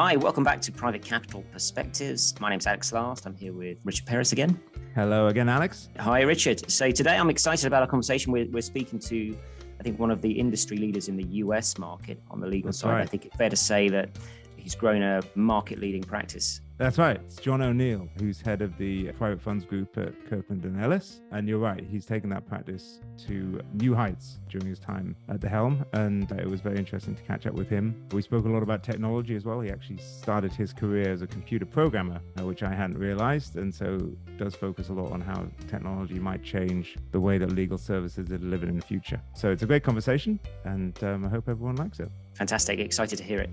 Hi, 0.00 0.14
welcome 0.14 0.44
back 0.44 0.60
to 0.60 0.70
Private 0.70 1.02
Capital 1.02 1.42
Perspectives. 1.50 2.32
My 2.38 2.50
name's 2.50 2.68
Alex 2.68 2.92
Last. 2.92 3.26
I'm 3.26 3.34
here 3.34 3.52
with 3.52 3.78
Richard 3.82 4.06
Perris 4.06 4.30
again. 4.30 4.56
Hello 4.94 5.26
again, 5.26 5.48
Alex. 5.48 5.88
Hi, 5.98 6.20
Richard. 6.20 6.70
So 6.70 6.92
today 6.92 7.16
I'm 7.16 7.30
excited 7.30 7.66
about 7.66 7.82
our 7.82 7.88
conversation. 7.88 8.30
We're, 8.30 8.46
we're 8.52 8.62
speaking 8.62 9.00
to, 9.00 9.36
I 9.80 9.82
think, 9.82 9.98
one 9.98 10.12
of 10.12 10.22
the 10.22 10.30
industry 10.30 10.76
leaders 10.76 11.08
in 11.08 11.16
the 11.16 11.24
US 11.42 11.78
market 11.78 12.22
on 12.30 12.38
the 12.38 12.46
legal 12.46 12.68
That's 12.68 12.78
side. 12.78 12.92
right. 12.92 13.02
I 13.02 13.06
think 13.06 13.26
it's 13.26 13.34
fair 13.34 13.50
to 13.50 13.56
say 13.56 13.88
that 13.88 14.10
he's 14.58 14.74
grown 14.74 15.02
a 15.02 15.22
market 15.34 15.78
leading 15.78 16.02
practice. 16.02 16.60
That's 16.78 16.96
right. 16.96 17.20
It's 17.24 17.34
John 17.36 17.60
O'Neil, 17.60 18.08
who's 18.20 18.40
head 18.40 18.62
of 18.62 18.78
the 18.78 19.10
private 19.12 19.40
funds 19.40 19.64
group 19.64 19.98
at 19.98 20.14
Kirkland 20.30 20.64
and 20.64 20.80
Ellis. 20.80 21.20
And 21.32 21.48
you're 21.48 21.58
right, 21.58 21.84
he's 21.84 22.06
taken 22.06 22.30
that 22.30 22.46
practice 22.46 23.00
to 23.26 23.60
new 23.74 23.96
heights 23.96 24.38
during 24.48 24.68
his 24.68 24.78
time 24.78 25.16
at 25.28 25.40
the 25.40 25.48
helm. 25.48 25.84
And 25.92 26.30
it 26.30 26.48
was 26.48 26.60
very 26.60 26.78
interesting 26.78 27.16
to 27.16 27.22
catch 27.24 27.48
up 27.48 27.54
with 27.54 27.68
him. 27.68 28.06
We 28.12 28.22
spoke 28.22 28.44
a 28.44 28.48
lot 28.48 28.62
about 28.62 28.84
technology 28.84 29.34
as 29.34 29.44
well. 29.44 29.58
He 29.60 29.70
actually 29.70 29.98
started 29.98 30.52
his 30.52 30.72
career 30.72 31.10
as 31.10 31.20
a 31.20 31.26
computer 31.26 31.66
programmer, 31.66 32.20
uh, 32.38 32.44
which 32.44 32.62
I 32.62 32.72
hadn't 32.72 32.98
realized. 32.98 33.56
And 33.56 33.74
so 33.74 33.98
does 34.36 34.54
focus 34.54 34.88
a 34.88 34.92
lot 34.92 35.10
on 35.10 35.20
how 35.20 35.48
technology 35.66 36.20
might 36.20 36.44
change 36.44 36.96
the 37.10 37.18
way 37.18 37.38
that 37.38 37.50
legal 37.50 37.76
services 37.76 38.30
are 38.30 38.38
delivered 38.38 38.68
in 38.68 38.76
the 38.76 38.86
future. 38.86 39.20
So 39.34 39.50
it's 39.50 39.64
a 39.64 39.66
great 39.66 39.82
conversation, 39.82 40.38
and 40.64 41.02
um, 41.02 41.24
I 41.24 41.28
hope 41.28 41.48
everyone 41.48 41.74
likes 41.74 41.98
it. 41.98 42.08
Fantastic. 42.34 42.78
Excited 42.78 43.16
to 43.16 43.24
hear 43.24 43.40
it. 43.40 43.50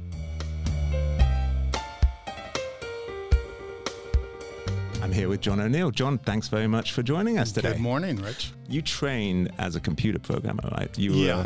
I'm 5.06 5.12
here 5.12 5.30
with 5.30 5.42
John 5.42 5.60
O'Neil. 5.60 5.92
John, 5.92 6.18
thanks 6.18 6.48
very 6.48 6.66
much 6.66 6.92
for 6.92 7.04
joining 7.04 7.38
us 7.38 7.52
today. 7.52 7.74
Good 7.74 7.80
morning, 7.80 8.16
Rich. 8.16 8.54
You 8.68 8.82
trained 8.82 9.52
as 9.60 9.76
a 9.76 9.80
computer 9.80 10.18
programmer, 10.18 10.68
right? 10.72 10.98
You 10.98 11.12
were 11.12 11.18
Yeah. 11.18 11.46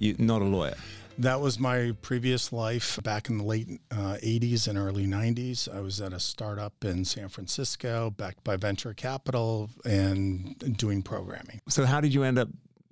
you, 0.00 0.16
not 0.18 0.42
a 0.42 0.44
lawyer. 0.44 0.74
That 1.16 1.40
was 1.40 1.60
my 1.60 1.92
previous 2.02 2.52
life 2.52 2.98
back 3.04 3.28
in 3.28 3.38
the 3.38 3.44
late 3.44 3.80
uh, 3.92 4.16
80s 4.20 4.66
and 4.66 4.76
early 4.76 5.06
90s. 5.06 5.72
I 5.72 5.78
was 5.78 6.00
at 6.00 6.12
a 6.12 6.18
startup 6.18 6.84
in 6.84 7.04
San 7.04 7.28
Francisco, 7.28 8.10
backed 8.10 8.42
by 8.42 8.56
venture 8.56 8.92
capital, 8.92 9.70
and 9.84 10.58
doing 10.76 11.02
programming. 11.02 11.60
So 11.68 11.84
how 11.86 12.00
did 12.00 12.12
you 12.12 12.24
end 12.24 12.40
up 12.40 12.48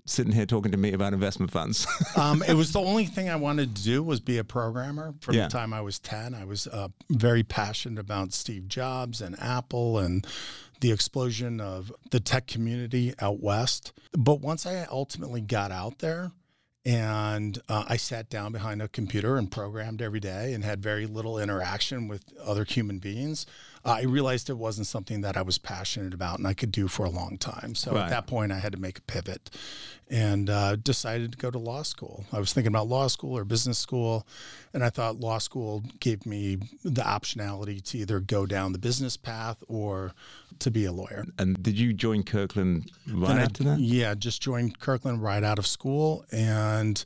sitting 0.09 0.33
here 0.33 0.47
talking 0.47 0.73
to 0.73 0.79
me 0.79 0.93
about 0.93 1.13
investment 1.13 1.51
funds? 1.53 1.87
Um, 2.17 2.43
it 2.49 2.55
was 2.55 2.73
the 2.73 2.81
only 2.81 3.05
thing 3.05 3.29
I 3.29 3.37
wanted 3.37 3.77
to 3.77 3.83
do 3.83 4.03
was 4.03 4.19
be 4.21 4.39
a 4.39 4.45
programmer. 4.45 5.15
From 5.21 5.35
Yeah. 5.37 5.45
the 5.45 5.51
time 5.51 5.73
I 5.73 5.81
was 5.81 5.99
10, 6.01 6.35
I 6.35 6.45
was 6.45 6.67
uh, 6.67 6.89
very 7.11 7.43
passionate 7.45 8.01
about 8.01 8.33
Steve 8.33 8.67
Jobs 8.67 9.21
and 9.21 9.39
Apple 9.41 9.99
and 9.99 10.27
the 10.81 10.91
explosion 10.91 11.61
of 11.61 11.93
the 12.11 12.19
tech 12.21 12.47
community 12.47 13.15
out 13.21 13.41
west. 13.41 13.93
But 14.13 14.41
once 14.41 14.67
I 14.67 14.85
ultimately 14.91 15.41
got 15.41 15.71
out 15.71 15.99
there, 16.01 16.33
and 16.85 17.59
uh, 17.69 17.85
I 17.89 17.97
sat 17.99 18.31
down 18.31 18.53
behind 18.53 18.81
a 18.81 18.89
computer 18.89 19.37
and 19.37 19.51
programmed 19.51 20.01
every 20.01 20.21
day 20.21 20.55
and 20.55 20.65
had 20.65 20.83
very 20.83 21.07
little 21.07 21.39
interaction 21.39 22.09
with 22.09 22.25
other 22.43 22.65
human 22.65 22.99
beings. 22.99 23.45
I 23.85 24.03
realized 24.03 24.51
it 24.51 24.59
wasn't 24.59 24.87
something 24.87 25.21
that 25.23 25.37
I 25.37 25.43
was 25.43 25.59
passionate 25.59 26.13
about 26.15 26.39
and 26.39 26.47
I 26.47 26.55
could 26.55 26.73
do 26.73 26.89
for 26.89 27.05
a 27.07 27.11
long 27.11 27.39
time. 27.39 27.75
So 27.75 27.93
Right. 27.93 28.05
at 28.05 28.11
that 28.11 28.27
point, 28.27 28.53
I 28.53 28.59
had 28.59 28.73
to 28.73 28.79
make 28.79 28.99
a 28.99 29.03
pivot 29.03 29.51
and 30.11 30.49
uh, 30.51 30.77
decided 30.77 31.33
to 31.33 31.39
go 31.39 31.51
to 31.51 31.59
law 31.59 31.83
school. 31.83 32.25
I 32.33 32.39
was 32.39 32.53
thinking 32.53 32.69
about 32.73 32.89
law 32.89 33.09
school 33.09 33.37
or 33.37 33.45
business 33.45 33.79
school, 33.79 34.27
and 34.73 34.83
I 34.83 34.89
thought 34.91 35.21
law 35.21 35.39
school 35.39 35.83
gave 36.01 36.25
me 36.25 36.57
the 36.83 37.03
optionality 37.03 37.83
to 37.91 37.99
either 37.99 38.19
go 38.21 38.47
down 38.47 38.73
the 38.73 38.79
business 38.79 39.17
path 39.19 39.63
or 39.69 40.13
to 40.61 40.71
be 40.71 40.85
a 40.87 40.93
lawyer. 40.93 41.27
and 41.39 41.63
did 41.63 41.79
you 41.79 41.93
join 41.93 42.23
Kirkland 42.25 42.91
right 43.07 43.29
Then 43.29 43.39
I- 43.39 43.43
after 43.43 43.65
that? 43.65 43.81
Yeah, 43.81 44.15
just 44.15 44.41
joined 44.43 44.81
Kirkland 44.81 45.23
right 45.23 45.45
out 45.45 45.59
of 45.59 45.67
school, 45.67 46.25
and 46.33 47.05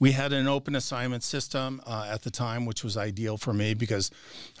we 0.00 0.12
had 0.12 0.32
an 0.32 0.48
open 0.48 0.74
assignment 0.74 1.22
system 1.22 1.80
uh, 1.86 2.08
at 2.10 2.22
the 2.22 2.30
time, 2.30 2.64
which 2.64 2.82
was 2.82 2.96
ideal 2.96 3.36
for 3.36 3.52
me 3.52 3.74
because 3.74 4.10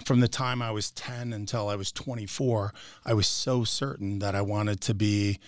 from 0.04 0.20
the 0.20 0.28
time 0.28 0.60
I 0.60 0.70
was 0.70 0.90
10 0.92 1.32
until 1.32 1.68
I 1.68 1.76
was 1.76 1.90
24, 1.90 2.72
I 3.04 3.14
was 3.14 3.26
so 3.26 3.64
certain 3.64 4.18
that 4.20 4.34
I 4.34 4.42
wanted 4.42 4.80
to 4.82 4.94
be 4.94 5.40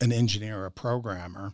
an 0.00 0.10
engineer, 0.10 0.64
a 0.64 0.70
programmer. 0.70 1.52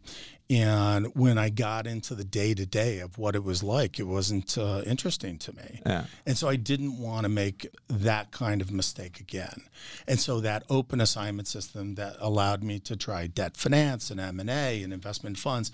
And 0.48 1.06
when 1.14 1.38
I 1.38 1.48
got 1.48 1.86
into 1.86 2.14
the 2.14 2.24
day 2.24 2.54
to 2.54 2.66
day 2.66 2.98
of 2.98 3.16
what 3.18 3.34
it 3.34 3.42
was 3.42 3.62
like, 3.62 3.98
it 3.98 4.04
wasn't 4.04 4.58
uh, 4.58 4.82
interesting 4.84 5.38
to 5.38 5.56
me. 5.56 5.80
Yeah. 5.84 6.04
And 6.26 6.36
so 6.36 6.48
I 6.48 6.56
didn't 6.56 6.98
want 6.98 7.24
to 7.24 7.28
make 7.28 7.66
that 7.88 8.32
kind 8.32 8.60
of 8.60 8.70
mistake 8.70 9.18
again. 9.18 9.62
And 10.06 10.20
so 10.20 10.40
that 10.40 10.64
open 10.68 11.00
assignment 11.00 11.48
system 11.48 11.94
that 11.94 12.16
allowed 12.20 12.62
me 12.62 12.78
to 12.80 12.96
try 12.96 13.26
debt 13.26 13.56
finance 13.56 14.10
and 14.10 14.20
M&A 14.20 14.82
and 14.82 14.92
investment 14.92 15.38
funds, 15.38 15.72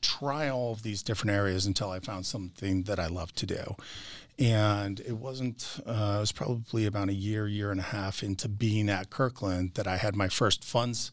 try 0.00 0.48
all 0.48 0.72
of 0.72 0.82
these 0.82 1.02
different 1.02 1.36
areas 1.36 1.66
until 1.66 1.90
I 1.90 2.00
found 2.00 2.26
something 2.26 2.84
that 2.84 2.98
I 2.98 3.06
love 3.06 3.32
to 3.34 3.46
do. 3.46 3.76
And 4.38 5.00
it 5.00 5.18
wasn't, 5.18 5.80
uh, 5.86 6.14
it 6.16 6.20
was 6.20 6.32
probably 6.32 6.86
about 6.86 7.10
a 7.10 7.14
year, 7.14 7.46
year 7.46 7.70
and 7.70 7.80
a 7.80 7.84
half 7.84 8.22
into 8.22 8.48
being 8.48 8.88
at 8.88 9.10
Kirkland 9.10 9.74
that 9.74 9.86
I 9.86 9.98
had 9.98 10.16
my 10.16 10.28
first 10.28 10.64
funds 10.64 11.10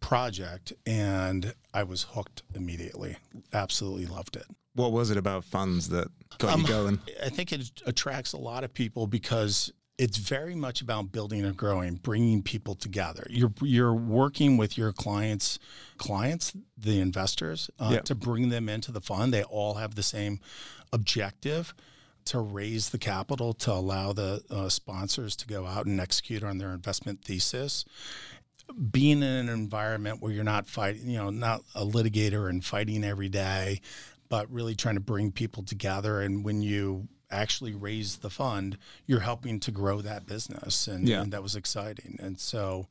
project 0.00 0.72
and 0.86 1.54
I 1.74 1.82
was 1.82 2.04
hooked 2.10 2.42
immediately. 2.54 3.16
Absolutely 3.52 4.06
loved 4.06 4.36
it. 4.36 4.46
What 4.74 4.92
was 4.92 5.10
it 5.10 5.16
about 5.16 5.44
funds 5.44 5.88
that 5.88 6.06
got 6.38 6.54
Um, 6.54 6.60
you 6.60 6.68
going? 6.68 7.00
I 7.20 7.30
think 7.30 7.52
it 7.52 7.68
attracts 7.84 8.32
a 8.32 8.36
lot 8.38 8.62
of 8.62 8.72
people 8.72 9.08
because 9.08 9.72
it's 9.98 10.16
very 10.16 10.54
much 10.54 10.80
about 10.80 11.10
building 11.10 11.44
and 11.44 11.56
growing, 11.56 11.96
bringing 11.96 12.42
people 12.42 12.74
together. 12.74 13.26
You're 13.28 13.52
you're 13.60 13.94
working 13.94 14.56
with 14.56 14.78
your 14.78 14.92
clients, 14.92 15.58
clients, 15.98 16.52
the 16.76 17.00
investors, 17.00 17.68
uh, 17.78 17.90
Yeah. 17.94 18.00
to 18.02 18.14
bring 18.14 18.48
them 18.48 18.68
into 18.68 18.92
the 18.92 19.00
fund. 19.00 19.34
They 19.34 19.42
all 19.42 19.74
have 19.74 19.96
the 19.96 20.02
same 20.04 20.40
objective 20.92 21.74
to 22.26 22.38
raise 22.40 22.90
the 22.90 22.98
capital 22.98 23.52
to 23.54 23.72
allow 23.72 24.12
the 24.12 24.42
uh, 24.50 24.68
sponsors 24.68 25.34
to 25.36 25.46
go 25.46 25.66
out 25.66 25.86
and 25.86 25.98
execute 26.00 26.44
on 26.44 26.58
their 26.58 26.72
investment 26.72 27.24
thesis 27.24 27.84
being 28.90 29.18
in 29.18 29.22
an 29.22 29.48
environment 29.48 30.20
where 30.20 30.30
you're 30.30 30.44
not 30.44 30.66
fighting, 30.68 31.08
you 31.08 31.16
know, 31.16 31.30
not 31.30 31.62
a 31.74 31.84
litigator 31.86 32.50
and 32.50 32.62
fighting 32.62 33.02
every 33.02 33.30
day, 33.30 33.80
but 34.28 34.50
really 34.52 34.74
trying 34.74 34.94
to 34.96 35.00
bring 35.00 35.32
people 35.32 35.62
together. 35.62 36.20
And 36.20 36.44
when 36.44 36.60
you 36.60 37.08
actually 37.30 37.74
raise 37.74 38.16
the 38.16 38.30
fund, 38.30 38.78
you're 39.06 39.20
helping 39.20 39.60
to 39.60 39.70
grow 39.70 40.00
that 40.00 40.26
business. 40.26 40.86
And, 40.86 41.08
Yeah. 41.08 41.22
and 41.22 41.32
that 41.32 41.42
was 41.42 41.54
exciting. 41.56 42.18
And 42.20 42.38
so 42.40 42.88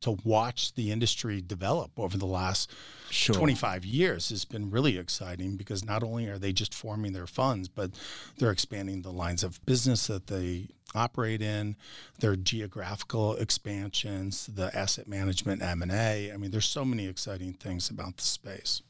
to 0.00 0.12
watch 0.24 0.74
the 0.74 0.90
industry 0.90 1.40
develop 1.40 1.92
over 1.96 2.18
the 2.18 2.26
last 2.26 2.70
Sure. 3.08 3.36
25 3.36 3.84
years 3.84 4.30
has 4.30 4.44
been 4.44 4.68
really 4.68 4.98
exciting 4.98 5.56
because 5.56 5.84
not 5.84 6.02
only 6.02 6.26
are 6.26 6.38
they 6.38 6.52
just 6.52 6.74
forming 6.74 7.12
their 7.12 7.28
funds, 7.28 7.68
but 7.68 7.92
they're 8.38 8.50
expanding 8.50 9.02
the 9.02 9.12
lines 9.12 9.44
of 9.44 9.64
business 9.64 10.08
that 10.08 10.26
they 10.26 10.68
operate 10.94 11.40
in, 11.40 11.76
their 12.18 12.34
geographical 12.34 13.36
expansions, 13.36 14.46
the 14.46 14.76
asset 14.76 15.06
management 15.06 15.62
M&A. 15.62 16.32
I 16.32 16.36
mean, 16.36 16.50
there's 16.50 16.66
so 16.68 16.84
many 16.84 17.06
exciting 17.06 17.52
things 17.52 17.88
about 17.88 18.16
the 18.16 18.24
space. 18.24 18.82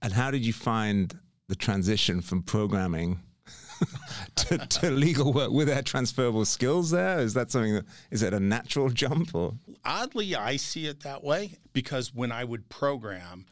And 0.00 0.12
how 0.12 0.30
did 0.30 0.46
you 0.46 0.52
find 0.52 1.18
the 1.48 1.56
transition 1.56 2.20
from 2.20 2.42
programming 2.42 3.20
to, 4.36 4.58
to 4.58 4.90
legal 4.90 5.32
work? 5.32 5.50
Were 5.50 5.64
there 5.64 5.82
transferable 5.82 6.44
skills 6.44 6.90
there? 6.90 7.18
Is 7.18 7.34
that 7.34 7.50
something 7.50 7.74
that 7.74 7.84
is 8.10 8.22
it 8.22 8.34
a 8.34 8.40
natural 8.40 8.90
jump 8.90 9.34
or 9.34 9.54
Oddly, 9.84 10.34
I 10.34 10.56
see 10.56 10.86
it 10.86 11.00
that 11.00 11.22
way 11.22 11.54
because 11.72 12.14
when 12.14 12.32
I 12.32 12.44
would 12.44 12.68
program, 12.68 13.46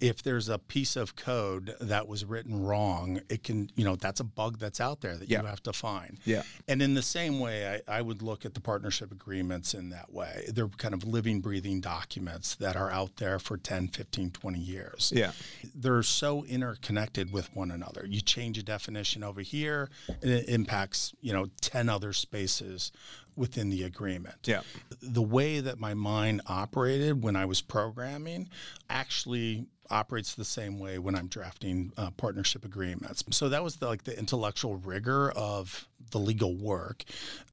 if 0.00 0.22
there's 0.22 0.48
a 0.48 0.58
piece 0.58 0.96
of 0.96 1.14
code 1.16 1.74
that 1.80 2.08
was 2.08 2.24
written 2.24 2.62
wrong, 2.64 3.20
it 3.28 3.42
can, 3.44 3.70
you 3.76 3.84
know, 3.84 3.96
that's 3.96 4.20
a 4.20 4.24
bug 4.24 4.58
that's 4.58 4.80
out 4.80 5.00
there 5.00 5.16
that 5.16 5.28
Yeah. 5.28 5.40
you 5.42 5.46
have 5.46 5.62
to 5.64 5.72
find. 5.72 6.18
Yeah. 6.24 6.42
And 6.68 6.80
in 6.80 6.94
the 6.94 7.02
same 7.02 7.38
way, 7.40 7.80
I, 7.88 7.98
I 7.98 8.02
would 8.02 8.22
look 8.22 8.44
at 8.44 8.54
the 8.54 8.60
partnership 8.60 9.12
agreements 9.12 9.74
in 9.74 9.90
that 9.90 10.12
way. 10.12 10.44
They're 10.48 10.68
kind 10.68 10.94
of 10.94 11.04
living, 11.04 11.40
breathing 11.40 11.80
documents 11.80 12.54
that 12.56 12.76
are 12.76 12.90
out 12.90 13.16
there 13.16 13.38
for 13.38 13.56
10, 13.56 13.88
15, 13.88 14.30
20 14.30 14.58
years. 14.58 15.12
Yeah. 15.14 15.32
They're 15.74 16.02
so 16.02 16.44
interconnected 16.44 17.32
with 17.32 17.54
one 17.54 17.70
another. 17.70 18.06
You 18.08 18.20
change 18.20 18.58
a 18.58 18.62
definition 18.62 19.22
over 19.22 19.40
here, 19.42 19.90
and 20.22 20.30
it 20.30 20.48
impacts, 20.48 21.12
you 21.20 21.32
know, 21.32 21.48
10 21.60 21.88
other 21.88 22.12
spaces 22.12 22.92
within 23.40 23.70
the 23.70 23.82
agreement 23.82 24.36
Yeah. 24.46 24.60
the 25.00 25.22
way 25.22 25.60
that 25.60 25.78
my 25.80 25.94
mind 25.94 26.42
operated 26.46 27.22
when 27.24 27.34
I 27.36 27.46
was 27.46 27.62
programming 27.62 28.48
actually 28.90 29.64
operates 29.88 30.34
the 30.34 30.44
same 30.44 30.78
way 30.78 30.98
when 30.98 31.14
I'm 31.16 31.26
drafting 31.26 31.92
uh, 31.96 32.10
partnership 32.12 32.64
agreements. 32.64 33.24
So 33.30 33.48
that 33.48 33.64
was 33.64 33.76
the, 33.76 33.86
like 33.86 34.04
the 34.04 34.16
intellectual 34.16 34.76
rigor 34.76 35.30
of 35.32 35.88
the 36.12 36.18
legal 36.18 36.54
work. 36.54 37.02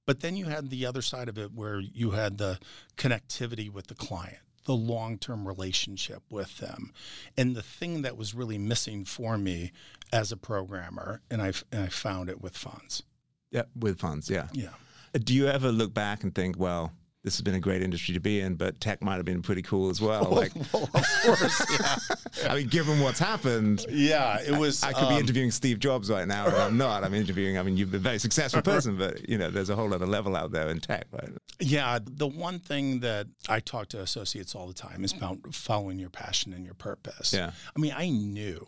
But 0.05 0.19
then 0.19 0.35
you 0.35 0.45
had 0.45 0.69
the 0.69 0.85
other 0.85 1.01
side 1.01 1.29
of 1.29 1.37
it 1.37 1.53
where 1.53 1.79
you 1.79 2.11
had 2.11 2.37
the 2.37 2.59
connectivity 2.97 3.71
with 3.71 3.87
the 3.87 3.95
client 3.95 4.39
the 4.65 4.75
long-term 4.75 5.47
relationship 5.47 6.21
with 6.29 6.57
them 6.57 6.91
and 7.37 7.55
the 7.55 7.61
thing 7.63 8.01
that 8.01 8.17
was 8.17 8.33
really 8.35 8.57
missing 8.57 9.05
for 9.05 9.37
me 9.37 9.71
as 10.11 10.29
a 10.29 10.35
programmer 10.35 11.21
and 11.31 11.41
I, 11.41 11.53
and 11.71 11.83
I 11.83 11.87
found 11.87 12.29
it 12.29 12.41
with 12.41 12.57
funds 12.57 13.01
Yeah. 13.49 13.61
With 13.79 13.97
funds. 13.99 14.29
Yeah. 14.29 14.47
yeah 14.51 14.71
Do 15.13 15.33
you 15.33 15.47
ever 15.47 15.71
look 15.71 15.93
back 15.93 16.23
and 16.23 16.33
think, 16.33 16.57
well, 16.57 16.91
this 17.27 17.35
has 17.35 17.41
been 17.41 17.55
a 17.55 17.59
great 17.59 17.81
industry 17.81 18.13
to 18.13 18.21
be 18.21 18.39
in, 18.39 18.55
but 18.55 18.79
tech 18.79 19.01
might 19.01 19.15
have 19.15 19.25
been 19.25 19.41
pretty 19.41 19.61
cool 19.61 19.89
as 19.89 19.99
well. 19.99 20.23
Like, 20.31 20.53
well, 20.71 20.83
of 20.93 21.05
course, 21.23 21.65
yeah. 21.77 22.49
I 22.49 22.55
mean, 22.55 22.67
given 22.67 23.01
what's 23.01 23.19
happened, 23.19 23.85
Yeah, 23.89 24.39
it 24.39 24.57
was. 24.57 24.81
I 24.81 24.93
could 24.93 25.09
be 25.09 25.15
um, 25.15 25.19
interviewing 25.19 25.51
Steve 25.51 25.79
Jobs 25.79 26.09
right 26.09 26.25
now, 26.25 26.45
and 26.45 26.55
I'm 26.55 26.77
not. 26.77 27.03
I'm 27.03 27.13
interviewing. 27.13 27.57
I 27.57 27.63
mean, 27.63 27.75
you've 27.75 27.91
been 27.91 27.99
a 27.99 28.03
very 28.03 28.19
successful 28.19 28.61
person, 28.61 28.97
but 28.97 29.27
you 29.27 29.37
know, 29.37 29.49
there's 29.49 29.69
a 29.69 29.75
whole 29.75 29.93
other 29.93 30.05
level 30.05 30.37
out 30.37 30.51
there 30.51 30.69
in 30.69 30.79
tech, 30.79 31.07
right? 31.11 31.29
Yeah, 31.59 31.99
the 32.01 32.27
one 32.27 32.59
thing 32.59 33.01
that 33.01 33.27
I 33.49 33.59
talk 33.59 33.89
to 33.89 34.01
associates 34.01 34.55
all 34.55 34.67
the 34.67 34.73
time 34.73 35.03
is 35.03 35.11
about 35.11 35.53
following 35.53 35.99
your 35.99 36.09
passion 36.09 36.53
and 36.53 36.63
your 36.63 36.75
purpose. 36.75 37.33
Yeah. 37.33 37.51
I 37.75 37.79
mean, 37.79 37.93
I 37.93 38.09
knew 38.09 38.67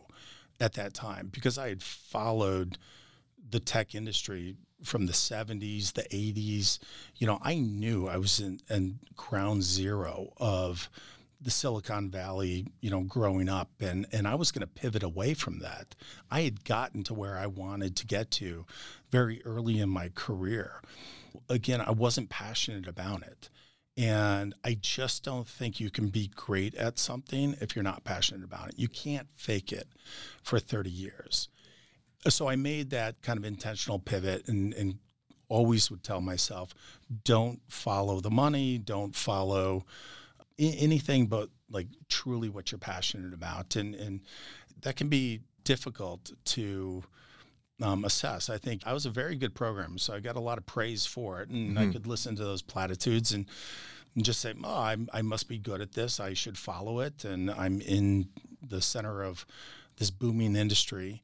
at 0.60 0.74
that 0.74 0.94
time 0.94 1.30
because 1.32 1.58
I 1.58 1.70
had 1.70 1.82
followed 1.82 2.78
the 3.50 3.62
tech 3.62 3.96
industry 3.96 4.56
from 4.84 5.06
the 5.06 5.14
70s, 5.14 5.94
the 5.94 6.04
80s. 6.04 6.80
You 7.18 7.28
know, 7.28 7.40
I 7.42 7.56
knew 7.56 8.08
I 8.08 8.18
was 8.18 8.40
in, 8.40 8.60
in 8.70 9.00
ground 9.16 9.64
zero 9.64 10.34
of 10.38 10.90
the 11.42 11.52
Silicon 11.52 12.10
Valley, 12.10 12.68
you 12.82 12.90
know, 12.90 13.02
growing 13.02 13.48
up 13.48 13.70
and 13.80 14.06
and 14.12 14.28
I 14.28 14.36
was 14.36 14.52
going 14.52 14.62
to 14.62 14.68
pivot 14.68 15.04
away 15.04 15.34
from 15.34 15.60
that. 15.60 15.96
I 16.30 16.42
had 16.42 16.66
gotten 16.66 17.04
to 17.04 17.14
where 17.14 17.38
I 17.38 17.48
wanted 17.48 17.96
to 17.98 18.06
get 18.06 18.30
to 18.32 18.66
very 19.10 19.42
early 19.46 19.80
in 19.80 19.90
my 19.90 20.10
career. 20.10 20.82
Again, 21.48 21.82
I 21.82 21.92
wasn't 21.92 22.30
passionate 22.30 22.88
about 22.88 23.24
it. 23.24 23.50
And 23.98 24.54
I 24.64 24.78
just 24.80 25.24
don't 25.24 25.48
think 25.48 25.80
you 25.80 25.90
can 25.90 26.08
be 26.08 26.32
great 26.34 26.74
at 26.76 26.98
something 26.98 27.56
if 27.60 27.76
you're 27.76 27.84
not 27.84 28.06
passionate 28.06 28.46
about 28.46 28.70
it. 28.70 28.76
You 28.80 28.88
can't 28.88 29.28
fake 29.36 29.74
it 29.74 29.90
for 30.42 30.58
30 30.58 30.90
years. 30.90 31.50
So 32.28 32.50
I 32.50 32.56
made 32.56 32.90
that 32.90 33.22
kind 33.22 33.40
of 33.40 33.46
intentional 33.46 34.00
pivot 34.00 34.48
and, 34.48 34.74
and 34.74 35.00
always 35.48 35.90
would 35.90 36.04
tell 36.04 36.22
myself, 36.22 36.74
don't 37.24 37.62
follow 37.68 38.20
the 38.20 38.30
money, 38.30 38.78
don't 38.78 39.16
follow 39.16 39.86
a- 40.60 40.76
anything 40.78 41.28
but 41.28 41.50
like 41.72 41.88
truly 42.10 42.50
what 42.50 42.72
you're 42.72 42.80
passionate 42.80 43.34
about. 43.34 43.76
And, 43.76 43.96
and 43.96 44.22
that 44.82 44.96
can 44.96 45.08
be 45.08 45.42
difficult 45.64 46.32
to 46.46 47.04
um, 47.82 48.04
assess. 48.04 48.50
I 48.50 48.58
think 48.58 48.82
I 48.86 48.94
was 48.94 49.06
a 49.06 49.10
very 49.10 49.36
good 49.36 49.56
program, 49.56 49.98
so 49.98 50.14
I 50.14 50.20
got 50.20 50.36
a 50.36 50.42
lot 50.42 50.58
of 50.58 50.66
praise 50.66 51.06
for 51.06 51.42
it, 51.42 51.50
and 51.50 51.80
I 51.80 51.88
could 51.94 52.08
listen 52.08 52.36
to 52.36 52.44
those 52.44 52.62
platitudes 52.62 53.32
and, 53.32 53.46
and 54.16 54.26
just 54.26 54.42
say, 54.42 54.54
"Oh, 54.64 54.82
I'm, 54.82 55.08
I 55.14 55.22
must 55.22 55.48
be 55.48 55.58
good 55.58 55.80
at 55.80 55.94
this. 55.94 56.20
I 56.20 56.34
should 56.34 56.58
follow 56.58 57.00
it." 57.00 57.24
And 57.24 57.50
I'm 57.50 57.80
in 57.80 58.28
the 58.62 58.82
center 58.82 59.24
of 59.24 59.46
this 59.96 60.12
booming 60.12 60.58
industry. 60.58 61.22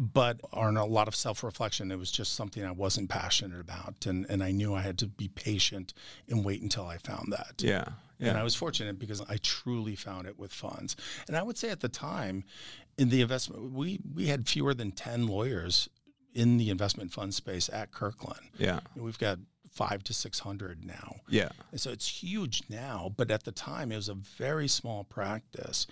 But 0.00 0.40
on 0.52 0.78
a 0.78 0.86
lot 0.86 1.06
of 1.06 1.14
self-reflection, 1.14 1.92
it 1.92 1.98
was 1.98 2.10
just 2.10 2.34
something 2.34 2.64
I 2.64 2.70
wasn't 2.72 3.10
passionate 3.10 3.60
about, 3.60 4.06
and 4.06 4.24
and 4.30 4.42
I 4.42 4.50
knew 4.50 4.74
I 4.74 4.80
had 4.80 4.96
to 4.98 5.06
be 5.06 5.28
patient 5.28 5.92
and 6.28 6.44
wait 6.44 6.62
until 6.62 6.86
I 6.86 6.96
found 6.96 7.32
that. 7.32 7.60
Yeah, 7.62 7.84
And 8.18 8.38
I 8.38 8.42
was 8.42 8.54
fortunate 8.54 8.98
because 8.98 9.20
I 9.28 9.36
truly 9.42 9.94
found 9.94 10.26
it 10.26 10.38
with 10.38 10.50
funds. 10.52 10.96
And 11.28 11.36
I 11.36 11.42
would 11.42 11.58
say 11.58 11.68
at 11.68 11.80
the 11.80 11.90
time, 11.90 12.44
in 12.96 13.10
the 13.10 13.20
investment, 13.20 13.72
we 13.72 14.00
we 14.14 14.28
had 14.28 14.48
fewer 14.48 14.72
than 14.72 14.92
ten 14.92 15.26
lawyers 15.26 15.90
in 16.34 16.56
the 16.56 16.70
investment 16.70 17.12
fund 17.12 17.34
space 17.34 17.68
at 17.68 17.92
Kirkland. 17.92 18.48
yeah, 18.58 18.80
We've 18.96 19.18
got 19.18 19.38
five 19.70 20.02
to 20.04 20.14
six 20.14 20.38
hundred 20.38 20.86
now. 20.86 21.16
yeah, 21.28 21.50
And 21.70 21.78
so 21.78 21.90
it's 21.90 22.22
huge 22.22 22.62
now, 22.70 23.12
but 23.14 23.30
at 23.30 23.44
the 23.44 23.52
time 23.52 23.92
it 23.92 23.96
was 23.96 24.08
a 24.08 24.14
very 24.14 24.68
small 24.68 25.04
practice. 25.04 25.86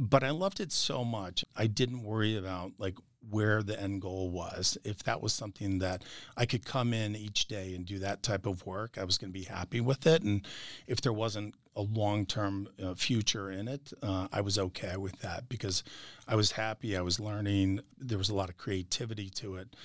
But 0.00 0.22
I 0.24 0.30
loved 0.30 0.60
it 0.60 0.72
so 0.72 1.04
much. 1.04 1.44
I 1.56 1.66
didn't 1.66 2.02
worry 2.04 2.36
about 2.38 2.72
like 2.78 2.94
where 3.30 3.62
the 3.62 3.80
end 3.80 4.00
goal 4.00 4.30
was. 4.30 4.78
If 4.84 5.02
that 5.04 5.20
was 5.20 5.32
something 5.32 5.78
that 5.80 6.04
I 6.36 6.46
could 6.46 6.64
come 6.64 6.92
in 6.94 7.16
each 7.16 7.46
day 7.46 7.74
and 7.74 7.84
do 7.84 7.98
that 7.98 8.22
type 8.22 8.46
of 8.46 8.64
work, 8.66 8.96
I 8.98 9.04
was 9.04 9.18
going 9.18 9.32
to 9.32 9.38
be 9.38 9.44
happy 9.44 9.80
with 9.80 10.06
it. 10.06 10.22
And 10.22 10.46
if 10.86 11.00
there 11.00 11.12
wasn't 11.12 11.54
a 11.76 11.82
long 11.82 12.26
term 12.26 12.68
uh, 12.82 12.94
future 12.94 13.50
in 13.50 13.68
it, 13.68 13.92
uh, 14.02 14.28
I 14.32 14.40
was 14.40 14.58
okay 14.58 14.96
with 14.96 15.20
that 15.20 15.48
because 15.48 15.82
I 16.26 16.36
was 16.36 16.52
happy. 16.52 16.96
I 16.96 17.02
was 17.02 17.20
learning. 17.20 17.80
There 17.98 18.18
was 18.18 18.30
a 18.30 18.34
lot 18.34 18.48
of 18.48 18.56
creativity 18.56 19.28
to 19.30 19.56
it. 19.56 19.76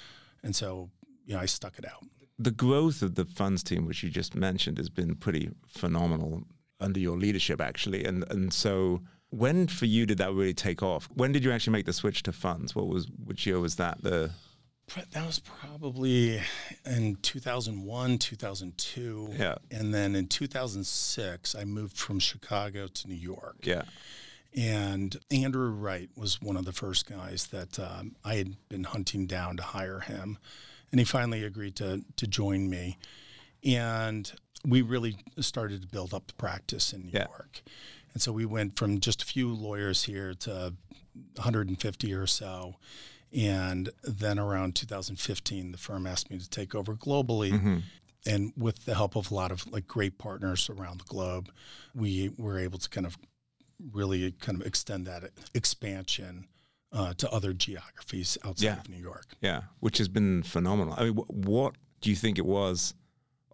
And 0.44 0.56
so, 0.56 0.90
you 1.26 1.34
know, 1.34 1.40
I 1.42 1.46
stuck 1.48 1.78
it 1.80 1.86
out. 1.86 2.04
the 2.40 2.52
growth 2.52 3.02
of 3.02 3.16
the 3.16 3.26
funds 3.26 3.64
team, 3.64 3.86
which 3.86 4.04
you 4.04 4.10
just 4.10 4.36
mentioned, 4.36 4.78
has 4.78 4.90
been 4.90 5.16
pretty 5.16 5.52
phenomenal 5.68 6.44
under 6.80 7.00
your 7.00 7.18
leadership, 7.18 7.62
actually. 7.62 8.04
And 8.06 8.26
and 8.30 8.54
so, 8.54 9.02
when 9.34 9.68
for 9.68 9.86
you 9.86 10.06
did 10.06 10.18
that 10.20 10.34
really 10.34 10.54
take 10.54 10.84
off? 10.84 11.10
When 11.14 11.32
did 11.32 11.44
you 11.44 11.52
actually 11.52 11.74
make 11.74 11.86
the 11.86 11.94
switch 11.94 12.24
to 12.24 12.32
funds? 12.32 12.76
What 12.76 12.88
was 12.88 13.08
which 13.26 13.46
year 13.46 13.60
was 13.60 13.76
that? 13.78 14.02
The 14.04 14.32
That 15.12 15.26
was 15.26 15.40
probably 15.40 16.42
in 16.86 17.16
2001, 17.22 18.18
2002. 18.20 19.30
Yeah. 19.38 19.56
And 19.72 19.94
then 19.94 20.16
in 20.16 20.28
2006, 20.28 21.56
I 21.56 21.64
moved 21.64 21.98
from 21.98 22.20
Chicago 22.20 22.88
to 22.88 23.08
New 23.08 23.16
York. 23.16 23.58
yeah, 23.64 23.84
And 24.56 25.16
Andrew 25.32 25.70
Wright 25.72 26.10
was 26.16 26.42
one 26.42 26.58
of 26.58 26.66
the 26.66 26.74
first 26.74 27.08
guys 27.10 27.48
that 27.48 27.80
um, 27.80 28.16
I 28.24 28.36
had 28.36 28.56
been 28.70 28.84
hunting 28.84 29.26
down 29.26 29.58
to 29.58 29.64
hire 29.64 30.02
him. 30.02 30.38
And 30.92 31.00
he 31.00 31.06
finally 31.06 31.44
agreed 31.44 31.76
to, 31.78 32.04
to 32.18 32.28
join 32.28 32.70
me. 32.70 32.98
And 33.64 34.32
we 34.66 34.82
really 34.82 35.18
started 35.40 35.82
to 35.82 35.88
build 35.88 36.14
up 36.14 36.28
the 36.28 36.34
practice 36.34 36.94
in 36.94 37.04
New 37.06 37.12
Yeah. 37.14 37.26
York. 37.30 37.64
And 38.14 38.22
so 38.22 38.32
we 38.32 38.46
went 38.46 38.78
from 38.78 39.00
just 39.00 39.22
a 39.22 39.26
few 39.26 39.54
lawyers 39.54 40.04
here 40.04 40.34
to 40.36 40.74
150 41.36 42.14
or 42.14 42.28
so. 42.28 42.76
And 43.36 43.90
then 44.04 44.38
around 44.38 44.76
2015, 44.76 45.72
the 45.72 45.78
firm 45.78 46.06
asked 46.06 46.30
me 46.30 46.38
to 46.38 46.50
take 46.50 46.76
over 46.76 46.94
globally. 46.96 47.82
And 48.26 48.54
with 48.56 48.86
the 48.86 48.96
help 48.96 49.16
of 49.16 49.32
a 49.32 49.34
lot 49.36 49.52
of 49.52 49.70
like 49.72 49.88
great 49.88 50.18
partners 50.18 50.70
around 50.70 51.00
the 51.02 51.06
globe, 51.06 51.50
we 51.94 52.30
were 52.38 52.58
able 52.60 52.78
to 52.80 52.88
kind 52.90 53.06
of 53.08 53.18
really 53.92 54.32
kind 54.34 54.62
of 54.62 54.66
extend 54.68 55.06
that 55.08 55.32
expansion 55.54 56.48
uh, 56.94 57.14
to 57.16 57.30
other 57.32 57.54
geographies 57.54 58.38
outside 58.46 58.66
Yeah. 58.66 58.80
of 58.80 58.88
New 58.90 58.98
York. 59.02 59.26
yeah, 59.42 59.62
which 59.80 59.98
has 59.98 60.08
been 60.08 60.44
phenomenal. 60.44 60.94
I 60.96 61.06
mean, 61.06 61.16
wh- 61.16 61.30
what 61.32 61.74
do 62.02 62.12
you 62.12 62.16
think 62.16 62.38
it 62.38 62.46
was? 62.46 62.94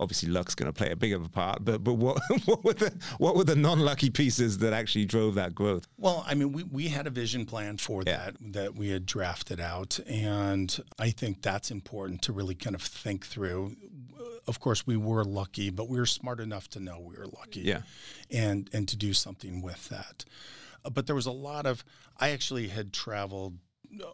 Obviously, 0.01 0.29
luck's 0.29 0.55
going 0.55 0.71
to 0.71 0.73
play 0.73 0.91
a 0.91 0.95
big 0.95 1.11
of 1.13 1.25
a 1.25 1.29
part, 1.29 1.65
but 1.65 1.83
but 1.83 1.95
what 1.95 2.21
what 2.45 2.63
were 2.63 2.73
the 2.73 2.93
what 3.17 3.35
were 3.35 3.43
the 3.43 3.55
non-lucky 3.55 4.09
pieces 4.09 4.59
that 4.59 4.71
actually 4.71 5.05
drove 5.05 5.35
that 5.35 5.53
growth? 5.53 5.87
Well, 5.97 6.23
I 6.25 6.35
mean, 6.35 6.53
we, 6.53 6.63
we 6.63 6.87
had 6.87 7.05
a 7.05 7.09
vision 7.09 7.45
plan 7.45 7.77
for 7.77 8.03
Yeah. 8.05 8.17
that 8.31 8.35
that 8.53 8.75
we 8.75 8.89
had 8.89 9.05
drafted 9.05 9.59
out. 9.59 9.99
And 10.07 10.77
I 10.97 11.09
think 11.11 11.41
that's 11.41 11.69
important 11.69 12.21
to 12.23 12.31
really 12.33 12.55
kind 12.55 12.75
of 12.75 12.81
think 12.81 13.25
through. 13.25 13.75
Of 14.47 14.59
course, 14.59 14.87
we 14.87 14.97
were 14.97 15.23
lucky, 15.25 15.69
but 15.69 15.89
we 15.89 15.99
were 15.99 16.05
smart 16.05 16.39
enough 16.39 16.69
to 16.69 16.79
know 16.79 16.99
we 16.99 17.15
were 17.17 17.27
lucky. 17.27 17.61
Yeah. 17.61 17.81
And, 18.31 18.69
and 18.73 18.87
to 18.87 18.95
do 18.95 19.13
something 19.13 19.61
with 19.61 19.89
that. 19.89 20.25
But 20.91 21.05
there 21.07 21.15
was 21.15 21.25
a 21.25 21.31
lot 21.31 21.65
of, 21.65 21.83
I 22.17 22.29
actually 22.29 22.69
had 22.69 22.93
traveled 22.93 23.57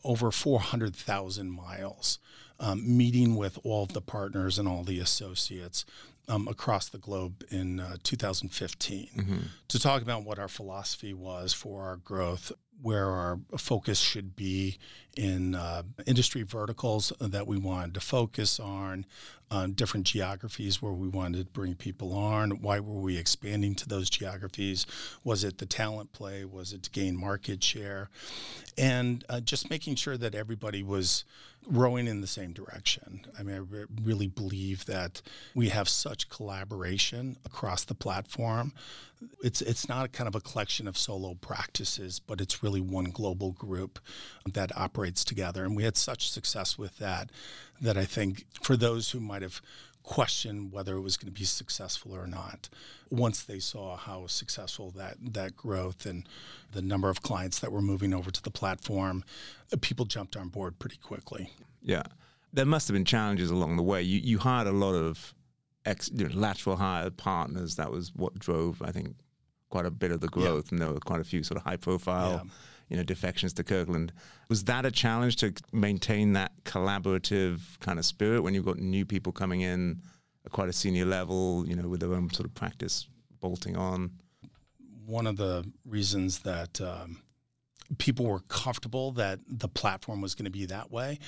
over 0.04 0.32
400,000 0.32 1.52
miles 1.52 2.20
um, 2.60 2.98
meeting 2.98 3.36
with 3.36 3.60
all 3.64 3.84
of 3.84 3.94
the 3.94 4.02
partners 4.02 4.58
and 4.58 4.68
all 4.68 4.84
the 4.84 5.00
associates 5.00 5.86
um, 6.28 6.48
across 6.48 6.90
the 6.90 6.98
globe 6.98 7.44
in 7.52 7.80
uh, 7.80 7.98
2015 8.04 9.10
to 9.68 9.80
talk 9.80 10.02
about 10.02 10.24
what 10.24 10.40
our 10.40 10.48
philosophy 10.48 11.14
was 11.14 11.54
for 11.54 11.84
our 11.84 11.98
growth, 11.98 12.52
where 12.82 13.10
our 13.10 13.40
focus 13.58 14.00
should 14.00 14.36
be 14.36 14.78
in 15.16 15.56
uh, 15.56 15.84
industry 16.06 16.44
verticals 16.44 17.14
that 17.20 17.48
we 17.48 17.58
wanted 17.58 17.94
to 17.94 18.00
focus 18.00 18.60
on, 18.60 19.06
um, 19.50 19.74
different 19.74 20.06
geographies 20.06 20.82
where 20.82 20.92
we 20.92 21.08
wanted 21.08 21.46
to 21.46 21.52
bring 21.52 21.76
people 21.76 22.14
on. 22.14 22.62
Why 22.62 22.80
were 22.80 23.00
we 23.00 23.18
expanding 23.18 23.76
to 23.76 23.88
those 23.88 24.10
geographies? 24.10 24.86
Was 25.24 25.44
it 25.44 25.60
the 25.60 25.66
talent 25.66 26.12
play? 26.12 26.44
Was 26.46 26.74
it 26.74 26.84
to 26.84 26.90
gain 26.90 27.16
market 27.18 27.64
share? 27.64 28.10
And 28.78 29.24
uh, 29.30 29.40
just 29.40 29.70
making 29.70 29.96
sure 29.96 30.18
that 30.18 30.36
everybody 30.36 30.84
was 30.84 31.24
rowing 31.68 32.08
in 32.08 32.22
the 32.22 32.28
same 32.28 32.52
direction. 32.54 33.26
I 33.38 33.44
mean, 33.44 33.56
I 33.56 33.60
re- 33.60 33.86
really 34.04 34.28
believe 34.28 34.86
that 34.86 35.22
we 35.54 35.70
have 35.70 35.90
such 35.90 36.30
collaboration 36.30 37.38
across 37.46 37.84
the 37.84 37.96
platform. 37.96 38.74
It's 39.44 39.62
it's 39.62 39.88
not 39.88 40.12
kind 40.12 40.28
of 40.28 40.36
a 40.36 40.42
collection 40.42 40.88
of 40.88 40.98
solo 40.98 41.36
practices, 41.36 42.20
but 42.20 42.42
it's 42.42 42.62
really 42.62 42.82
one 42.82 43.06
global 43.06 43.52
group 43.52 44.00
that 44.46 44.76
operates 44.78 45.24
together. 45.24 45.64
And 45.64 45.76
we 45.76 45.84
had 45.84 45.98
such 45.98 46.30
success 46.30 46.78
with 46.78 46.98
that 46.98 47.32
that 47.82 47.98
I 47.98 48.06
think 48.06 48.46
for 48.62 48.78
those 48.78 49.12
who 49.12 49.20
might 49.20 49.42
have 49.42 49.62
questioned 50.06 50.72
whether 50.72 50.96
it 50.96 51.02
was 51.02 51.18
going 51.18 51.34
to 51.34 51.38
be 51.40 51.46
successful 51.46 52.14
or 52.16 52.28
not, 52.28 52.70
once 53.10 53.42
they 53.44 53.60
saw 53.60 53.98
how 53.98 54.28
successful 54.28 54.92
that 54.92 55.18
that 55.20 55.58
growth 55.58 56.06
and 56.06 56.28
the 56.72 56.82
number 56.82 57.10
of 57.10 57.22
clients 57.24 57.60
that 57.60 57.72
were 57.72 57.82
moving 57.82 58.14
over 58.14 58.30
to 58.30 58.42
the 58.42 58.52
platform, 58.52 59.24
uh, 59.74 59.78
people 59.82 60.06
jumped 60.06 60.38
on 60.38 60.48
board 60.50 60.78
pretty 60.78 60.98
quickly. 60.98 61.52
Yeah, 61.82 62.04
there 62.54 62.66
must 62.66 62.88
have 62.88 62.94
been 62.94 63.06
challenges 63.06 63.50
along 63.50 63.78
the 63.78 63.84
way. 63.84 64.02
You 64.04 64.20
you 64.20 64.38
hired 64.38 64.68
a 64.68 64.72
lot 64.72 64.94
of 64.94 65.34
ex, 65.86 66.10
you 66.14 66.28
know, 66.30 66.36
lateral 66.36 66.76
hired 66.78 67.18
partners. 67.18 67.76
That 67.76 67.92
was 67.92 68.14
what 68.16 68.38
drove, 68.38 68.82
I 68.84 68.92
think, 68.92 69.16
quite 69.70 69.86
a 69.88 69.92
bit 69.92 70.12
of 70.12 70.22
the 70.22 70.28
growth. 70.28 70.72
And 70.72 70.80
there 70.80 70.92
were 70.94 71.00
quite 71.00 71.20
a 71.22 71.24
few 71.26 71.44
sort 71.44 71.58
of 71.58 71.64
high 71.64 71.78
profile, 71.78 72.44
Yeah. 72.46 72.52
You 72.90 72.98
know, 72.98 73.04
defections 73.04 73.54
to 73.54 73.64
Kirkland. 73.64 74.14
Was 74.50 74.66
that 74.66 74.86
a 74.86 74.92
challenge 74.92 75.38
to 75.38 75.54
maintain 75.72 76.34
that 76.34 76.52
collaborative 76.64 77.80
kind 77.80 78.00
of 78.00 78.06
spirit 78.06 78.42
when 78.42 78.54
you've 78.54 78.66
got 78.66 78.78
new 78.78 79.06
people 79.06 79.32
coming 79.32 79.62
in 79.62 80.02
at 80.46 80.52
quite 80.52 80.70
a 80.70 80.74
senior 80.74 81.06
level, 81.06 81.66
you 81.68 81.76
know, 81.76 81.88
with 81.88 82.00
their 82.00 82.14
own 82.14 82.30
sort 82.32 82.46
of 82.46 82.54
practice 82.54 83.08
bolting 83.40 83.76
on? 83.76 84.12
One 85.06 85.28
of 85.28 85.38
the 85.38 85.66
reasons 85.86 86.40
that 86.40 86.82
um, 86.82 87.22
people 87.98 88.26
were 88.26 88.40
comfortable 88.48 89.12
that 89.14 89.40
the 89.48 89.68
platform 89.68 90.22
was 90.22 90.36
going 90.36 90.46
to 90.46 90.52
be 90.52 90.66
that 90.66 90.92
way. 90.92 91.20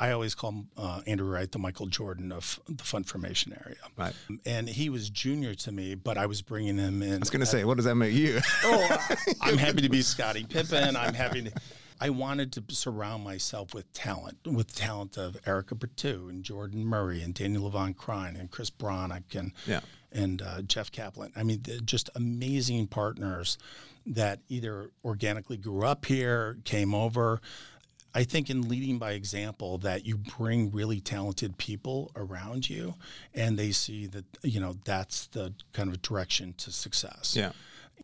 I 0.00 0.12
always 0.12 0.34
call 0.34 0.64
uh, 0.76 1.00
Andrew 1.06 1.28
Wright 1.28 1.50
the 1.50 1.58
Michael 1.58 1.86
Jordan 1.86 2.30
of 2.30 2.60
the 2.68 2.84
fund 2.84 3.06
formation 3.06 3.52
area. 3.64 3.78
Right. 3.96 4.14
And 4.46 4.68
he 4.68 4.90
was 4.90 5.10
junior 5.10 5.54
to 5.56 5.72
me, 5.72 5.96
but 5.96 6.16
I 6.16 6.26
was 6.26 6.40
bringing 6.40 6.78
him 6.78 7.02
in. 7.02 7.14
I 7.14 7.18
was 7.18 7.30
going 7.30 7.40
to 7.40 7.46
say, 7.46 7.64
what 7.64 7.76
does 7.76 7.84
that 7.84 7.96
make 7.96 8.14
you? 8.14 8.40
oh, 8.64 9.16
I'm 9.40 9.58
happy 9.58 9.82
to 9.82 9.88
be 9.88 10.02
Scottie 10.02 10.44
Pippen. 10.44 10.94
I'm 10.96 11.14
happy 11.14 11.42
to. 11.42 11.52
I 12.00 12.10
wanted 12.10 12.52
to 12.52 12.62
surround 12.68 13.24
myself 13.24 13.74
with 13.74 13.92
talent, 13.92 14.38
with 14.46 14.72
talent 14.72 15.16
of 15.16 15.36
Erica 15.46 15.74
Berthou 15.74 16.28
and 16.28 16.44
Jordan 16.44 16.84
Murray 16.84 17.22
and 17.22 17.34
Daniel 17.34 17.68
Lavon-Krein 17.68 18.38
and 18.38 18.50
Chris 18.52 18.70
Bronick 18.70 19.34
and 19.34 19.52
yeah. 19.66 19.80
and 20.12 20.40
uh, 20.40 20.62
Jeff 20.62 20.92
Kaplan. 20.92 21.32
I 21.34 21.42
mean, 21.42 21.64
just 21.84 22.08
amazing 22.14 22.86
partners 22.86 23.58
that 24.06 24.40
either 24.48 24.92
organically 25.04 25.56
grew 25.56 25.84
up 25.84 26.06
here, 26.06 26.58
came 26.64 26.94
over. 26.94 27.40
I 28.14 28.24
think 28.24 28.50
in 28.50 28.68
leading 28.68 28.98
by 28.98 29.12
example 29.12 29.78
that 29.78 30.06
you 30.06 30.16
bring 30.16 30.70
really 30.70 31.00
talented 31.00 31.58
people 31.58 32.10
around 32.16 32.68
you 32.68 32.94
and 33.34 33.58
they 33.58 33.70
see 33.70 34.06
that 34.06 34.24
you 34.42 34.60
know 34.60 34.76
that's 34.84 35.26
the 35.28 35.54
kind 35.72 35.90
of 35.90 36.00
direction 36.02 36.54
to 36.58 36.72
success. 36.72 37.34
Yeah. 37.36 37.52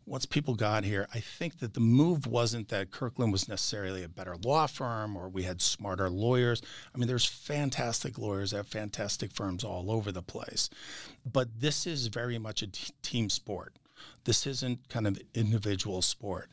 Once 0.06 0.26
people 0.26 0.54
got 0.54 0.84
here, 0.84 1.06
I 1.14 1.20
think 1.20 1.60
that 1.60 1.72
the 1.72 1.80
move 1.80 2.26
wasn't 2.26 2.68
that 2.68 2.90
Kirkland 2.90 3.32
was 3.32 3.48
necessarily 3.48 4.02
a 4.02 4.08
better 4.08 4.36
law 4.36 4.66
firm 4.66 5.16
or 5.16 5.28
we 5.28 5.44
had 5.44 5.62
smarter 5.62 6.10
lawyers. 6.10 6.60
I 6.94 6.98
mean, 6.98 7.08
there's 7.08 7.24
fantastic 7.24 8.18
lawyers 8.18 8.52
at 8.52 8.66
fantastic 8.66 9.32
firms 9.32 9.64
all 9.64 9.90
over 9.90 10.12
the 10.12 10.20
place. 10.20 10.68
But 11.24 11.60
this 11.60 11.86
is 11.86 12.08
very 12.08 12.38
much 12.38 12.60
a 12.60 12.66
t- 12.66 12.92
team 13.02 13.30
sport. 13.30 13.76
This 14.24 14.46
isn't 14.46 14.88
kind 14.88 15.06
of 15.06 15.18
individual 15.34 16.02
sport 16.02 16.50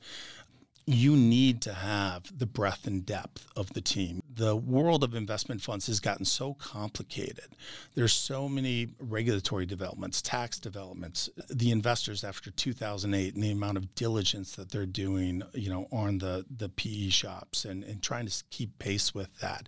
you 0.85 1.15
need 1.15 1.61
to 1.61 1.73
have 1.73 2.37
the 2.37 2.45
breadth 2.45 2.87
and 2.87 3.05
depth 3.05 3.47
of 3.55 3.73
the 3.73 3.81
team. 3.81 4.21
The 4.33 4.55
world 4.55 5.03
of 5.03 5.13
investment 5.13 5.61
funds 5.61 5.87
has 5.87 5.99
gotten 5.99 6.25
so 6.25 6.53
complicated. 6.55 7.55
There's 7.95 8.13
so 8.13 8.49
many 8.49 8.89
regulatory 8.99 9.65
developments, 9.65 10.21
tax 10.21 10.59
developments. 10.59 11.29
The 11.49 11.71
investors 11.71 12.23
after 12.23 12.49
2008 12.49 13.35
and 13.35 13.43
the 13.43 13.51
amount 13.51 13.77
of 13.77 13.93
diligence 13.95 14.55
that 14.55 14.71
they're 14.71 14.85
doing, 14.85 15.43
you 15.53 15.69
know, 15.69 15.87
on 15.91 16.17
the 16.19 16.45
the 16.49 16.69
PE 16.69 17.09
shops 17.09 17.65
and, 17.65 17.83
and 17.83 18.01
trying 18.01 18.25
to 18.25 18.43
keep 18.49 18.79
pace 18.79 19.13
with 19.13 19.39
that. 19.39 19.67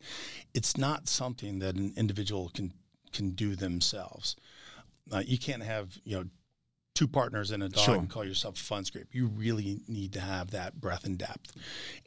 It's 0.54 0.78
not 0.78 1.08
something 1.08 1.60
that 1.60 1.76
an 1.76 1.94
individual 1.96 2.50
can 2.54 2.74
can 3.12 3.32
do 3.32 3.56
themselves. 3.56 4.36
Uh, 5.12 5.22
you 5.26 5.38
can't 5.38 5.64
have, 5.64 6.00
you 6.04 6.18
know, 6.18 6.26
two 6.94 7.08
partners 7.08 7.52
in 7.52 7.62
a 7.62 7.70
dog 7.70 7.84
sure. 7.84 7.96
and 7.96 8.10
call 8.10 8.24
yourself 8.24 8.56
a 8.56 8.64
fund 8.64 8.86
scrape. 8.86 9.08
You 9.12 9.28
really 9.28 9.82
need 9.88 10.14
to 10.14 10.20
have 10.20 10.52
that 10.52 10.80
breadth 10.80 11.06
and 11.06 11.18
depth. 11.18 11.56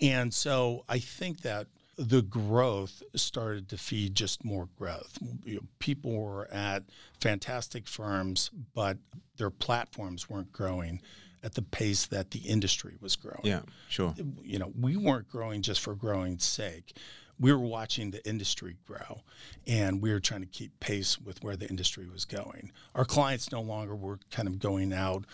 And 0.00 0.32
so 0.32 0.84
I 0.88 0.98
think 0.98 1.42
that 1.42 1.66
the 1.98 2.22
growth 2.22 3.02
started 3.14 3.68
to 3.70 3.78
feed 3.78 4.14
just 4.14 4.44
more 4.44 4.68
growth. 4.76 5.18
You 5.44 5.56
know, 5.56 5.62
people 5.78 6.12
were 6.12 6.46
at 6.52 6.84
fantastic 7.20 7.88
firms, 7.88 8.50
but 8.74 8.98
their 9.38 9.50
platforms 9.50 10.28
weren't 10.28 10.52
growing 10.52 11.00
at 11.42 11.54
the 11.54 11.62
pace 11.62 12.06
that 12.06 12.32
the 12.32 12.40
industry 12.40 12.96
was 13.00 13.16
growing. 13.16 13.40
Yeah, 13.44 13.60
sure. 13.88 14.14
You 14.42 14.58
know, 14.58 14.72
we 14.78 14.96
weren't 14.96 15.28
growing 15.28 15.62
just 15.62 15.80
for 15.80 15.94
growing's 15.94 16.44
sake 16.44 16.96
we 17.38 17.52
were 17.52 17.58
watching 17.58 18.10
the 18.10 18.26
industry 18.26 18.76
grow 18.86 19.22
and 19.66 20.00
we 20.00 20.10
were 20.10 20.20
trying 20.20 20.40
to 20.40 20.46
keep 20.46 20.78
pace 20.80 21.18
with 21.20 21.42
where 21.42 21.56
the 21.56 21.68
industry 21.68 22.08
was 22.08 22.24
going. 22.24 22.72
Our 22.94 23.04
clients 23.04 23.52
no 23.52 23.60
longer 23.60 23.94
were 23.94 24.18
kind 24.30 24.48
of 24.48 24.58
going 24.58 24.92
out 24.92 25.24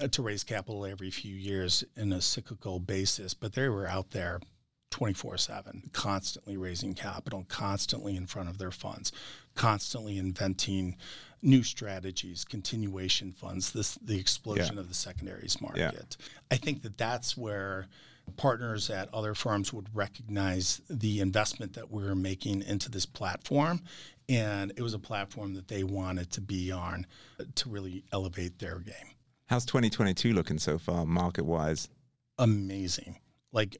uh, 0.00 0.08
to 0.08 0.22
raise 0.22 0.44
capital 0.44 0.86
every 0.86 1.10
few 1.10 1.34
years 1.34 1.84
in 1.96 2.12
a 2.12 2.20
cyclical 2.20 2.78
basis, 2.78 3.34
but 3.34 3.54
they 3.54 3.68
were 3.68 3.86
out 3.86 4.10
there 4.10 4.40
24 4.90 5.36
7, 5.36 5.90
constantly 5.92 6.56
raising 6.56 6.94
capital, 6.94 7.44
constantly 7.48 8.16
in 8.16 8.26
front 8.26 8.48
of 8.48 8.58
their 8.58 8.70
funds, 8.70 9.12
constantly 9.54 10.16
inventing 10.16 10.96
new 11.42 11.62
strategies, 11.62 12.44
continuation 12.44 13.32
funds, 13.32 13.72
this 13.72 13.94
the 13.96 14.18
explosion 14.18 14.74
yeah. 14.76 14.80
of 14.80 14.88
the 14.88 14.94
secondaries 14.94 15.60
market. 15.60 16.16
Yeah. 16.18 16.26
I 16.50 16.56
think 16.56 16.82
that 16.82 16.96
that's 16.96 17.36
where 17.36 17.86
partners 18.28 18.90
at 18.90 19.12
other 19.12 19.34
firms 19.34 19.72
would 19.72 19.94
recognize 19.94 20.80
the 20.88 21.20
investment 21.20 21.74
that 21.74 21.90
we 21.90 22.04
are 22.04 22.14
making 22.14 22.62
into 22.62 22.90
this 22.90 23.06
platform. 23.06 23.82
And 24.28 24.72
it 24.76 24.82
was 24.82 24.94
a 24.94 24.98
platform 24.98 25.54
that 25.54 25.68
they 25.68 25.84
wanted 25.84 26.30
to 26.32 26.40
be 26.40 26.70
on 26.70 27.06
uh, 27.40 27.44
to 27.56 27.68
really 27.68 28.04
elevate 28.12 28.58
their 28.58 28.78
game. 28.78 29.14
How's 29.46 29.64
2022 29.64 30.34
looking 30.34 30.58
so 30.58 30.78
far, 30.78 31.06
market 31.06 31.44
wise? 31.44 31.88
Amazing 32.38 33.16
like 33.52 33.78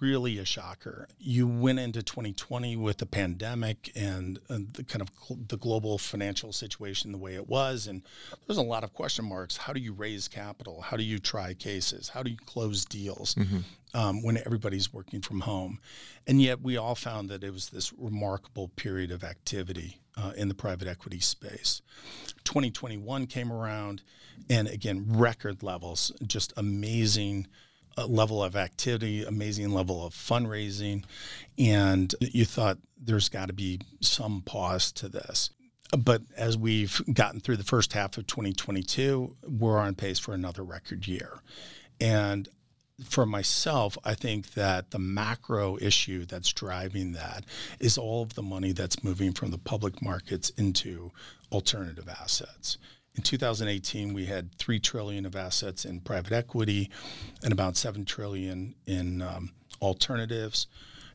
really 0.00 0.38
a 0.38 0.44
shocker. 0.44 1.08
You 1.18 1.46
went 1.46 1.78
into 1.78 2.02
2020 2.02 2.76
with 2.76 2.98
the 2.98 3.06
pandemic 3.06 3.92
and, 3.94 4.40
and 4.48 4.72
the 4.72 4.82
kind 4.82 5.02
of 5.02 5.10
cl- 5.20 5.38
the 5.46 5.56
global 5.56 5.98
financial 5.98 6.52
situation 6.52 7.12
the 7.12 7.18
way 7.18 7.34
it 7.34 7.48
was, 7.48 7.86
and 7.86 8.02
there's 8.46 8.58
a 8.58 8.62
lot 8.62 8.82
of 8.82 8.92
question 8.92 9.24
marks. 9.24 9.56
How 9.56 9.72
do 9.72 9.80
you 9.80 9.92
raise 9.92 10.26
capital? 10.26 10.80
How 10.82 10.96
do 10.96 11.04
you 11.04 11.18
try 11.18 11.54
cases? 11.54 12.08
How 12.08 12.22
do 12.24 12.30
you 12.30 12.36
close 12.36 12.84
deals 12.84 13.36
mm-hmm. 13.36 13.58
um, 13.94 14.22
when 14.24 14.36
everybody's 14.38 14.92
working 14.92 15.20
from 15.20 15.40
home? 15.40 15.78
And 16.26 16.42
yet, 16.42 16.60
we 16.60 16.76
all 16.76 16.96
found 16.96 17.28
that 17.28 17.44
it 17.44 17.52
was 17.52 17.70
this 17.70 17.92
remarkable 17.92 18.68
period 18.68 19.12
of 19.12 19.22
activity 19.22 20.00
uh, 20.16 20.32
in 20.36 20.48
the 20.48 20.54
private 20.54 20.88
equity 20.88 21.20
space. 21.20 21.82
2021 22.42 23.26
came 23.26 23.52
around, 23.52 24.02
and 24.50 24.66
again, 24.66 25.04
record 25.08 25.62
levels, 25.62 26.10
just 26.26 26.52
amazing 26.56 27.46
level 28.06 28.42
of 28.42 28.56
activity, 28.56 29.24
amazing 29.24 29.70
level 29.70 30.04
of 30.04 30.14
fundraising, 30.14 31.04
and 31.58 32.14
you 32.20 32.44
thought 32.44 32.78
there's 33.00 33.28
got 33.28 33.46
to 33.46 33.52
be 33.52 33.80
some 34.00 34.42
pause 34.42 34.92
to 34.92 35.08
this. 35.08 35.50
But 35.96 36.22
as 36.36 36.56
we've 36.56 37.00
gotten 37.12 37.40
through 37.40 37.56
the 37.56 37.64
first 37.64 37.94
half 37.94 38.18
of 38.18 38.26
2022, 38.26 39.36
we're 39.46 39.78
on 39.78 39.94
pace 39.94 40.18
for 40.18 40.34
another 40.34 40.62
record 40.62 41.08
year. 41.08 41.40
And 42.00 42.48
for 43.04 43.24
myself, 43.24 43.96
I 44.04 44.14
think 44.14 44.54
that 44.54 44.90
the 44.90 44.98
macro 44.98 45.78
issue 45.80 46.24
that's 46.26 46.52
driving 46.52 47.12
that 47.12 47.44
is 47.78 47.96
all 47.96 48.22
of 48.22 48.34
the 48.34 48.42
money 48.42 48.72
that's 48.72 49.04
moving 49.04 49.32
from 49.32 49.50
the 49.50 49.58
public 49.58 50.02
markets 50.02 50.50
into 50.50 51.12
alternative 51.52 52.08
assets. 52.08 52.76
In 53.18 53.22
2018, 53.22 54.14
we 54.14 54.26
had 54.26 54.54
three 54.58 54.78
trillion 54.78 55.26
of 55.26 55.34
assets 55.34 55.84
in 55.84 55.98
private 56.02 56.30
equity, 56.30 56.88
and 57.42 57.52
about 57.52 57.76
seven 57.76 58.04
trillion 58.04 58.76
in 58.86 59.22
um, 59.22 59.50
alternatives. 59.82 60.68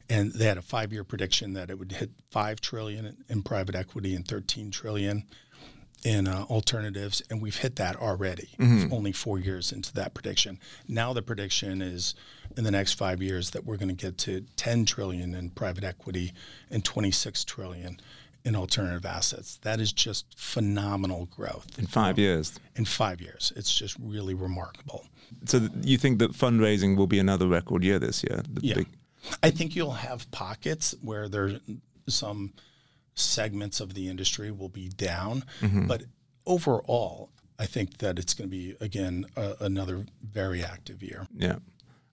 And 0.09 0.33
they 0.33 0.43
had 0.43 0.57
a 0.57 0.61
five-year 0.61 1.05
prediction 1.05 1.53
that 1.53 1.69
it 1.69 1.79
would 1.79 1.93
hit 1.93 2.11
five 2.29 2.59
trillion 2.59 3.23
in 3.29 3.41
private 3.41 3.73
equity 3.73 4.15
and 4.15 4.27
13 4.27 4.69
trillion 4.69 5.23
in 6.03 6.27
uh, 6.27 6.43
alternatives, 6.49 7.21
and 7.29 7.41
we've 7.41 7.59
hit 7.59 7.77
that 7.77 7.95
already. 7.95 8.49
Mm-hmm. 8.59 8.93
Only 8.93 9.13
four 9.13 9.39
years 9.39 9.71
into 9.71 9.93
that 9.93 10.13
prediction. 10.13 10.59
Now 10.89 11.13
the 11.13 11.21
prediction 11.21 11.81
is 11.81 12.15
in 12.57 12.65
the 12.65 12.71
next 12.71 12.95
five 12.95 13.21
years 13.21 13.51
that 13.51 13.63
we're 13.63 13.77
going 13.77 13.95
to 13.95 14.05
get 14.05 14.17
to 14.17 14.41
10 14.57 14.83
trillion 14.83 15.33
in 15.33 15.51
private 15.51 15.85
equity 15.85 16.33
and 16.69 16.83
26 16.83 17.45
trillion 17.45 18.01
in 18.45 18.55
alternative 18.55 19.05
assets. 19.05 19.57
That 19.61 19.79
is 19.79 19.93
just 19.93 20.25
phenomenal 20.37 21.27
growth. 21.27 21.79
In 21.79 21.87
five 21.87 22.19
years? 22.19 22.59
In 22.75 22.85
five 22.85 23.21
years. 23.21 23.53
It's 23.55 23.73
just 23.73 23.95
really 23.99 24.33
remarkable. 24.33 25.05
So 25.45 25.59
th- 25.59 25.71
you 25.83 25.97
think 25.97 26.19
that 26.19 26.33
fundraising 26.33 26.97
will 26.97 27.07
be 27.07 27.19
another 27.19 27.47
record 27.47 27.83
year 27.83 27.99
this 27.99 28.23
year? 28.23 28.41
yeah. 28.59 28.75
Big... 28.75 28.87
I 29.41 29.51
think 29.51 29.75
you'll 29.75 29.91
have 29.91 30.29
pockets 30.31 30.93
where 31.01 31.29
there's 31.29 31.59
some 32.07 32.53
segments 33.15 33.79
of 33.79 33.93
the 33.93 34.09
industry 34.09 34.51
will 34.51 34.69
be 34.69 34.89
down, 34.89 35.43
mm-hmm. 35.61 35.87
but 35.87 36.03
overall, 36.45 37.29
I 37.57 37.65
think 37.65 37.99
that 37.99 38.19
it's 38.19 38.33
going 38.33 38.49
to 38.49 38.51
be, 38.55 38.75
again, 38.81 39.25
another 39.61 40.05
very 40.21 40.63
active 40.63 41.01
year. 41.01 41.27
Yeah. 41.35 41.57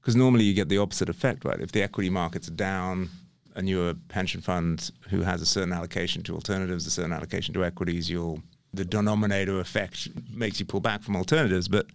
Because 0.00 0.14
normally 0.14 0.44
you 0.44 0.54
get 0.54 0.68
the 0.68 0.78
opposite 0.78 1.08
effect, 1.08 1.44
right? 1.44 1.60
If 1.60 1.72
the 1.72 1.82
equity 1.82 2.10
markets 2.10 2.48
are 2.48 2.52
down, 2.52 3.10
and 3.56 3.68
you're 3.68 3.90
a 3.90 3.94
pension 3.94 4.40
fund 4.40 4.90
who 5.08 5.22
has 5.22 5.42
a 5.42 5.46
certain 5.46 5.72
allocation 5.72 6.22
to 6.24 6.34
alternatives, 6.34 6.86
a 6.86 6.90
certain 6.90 7.12
allocation 7.12 7.54
to 7.54 7.64
equities, 7.64 8.08
you'll 8.08 8.42
the 8.72 8.84
denominator 8.84 9.58
effect 9.60 10.08
makes 10.32 10.60
you 10.60 10.66
pull 10.66 10.80
back 10.80 11.02
from 11.02 11.16
alternatives. 11.16 11.68
But 11.68 11.86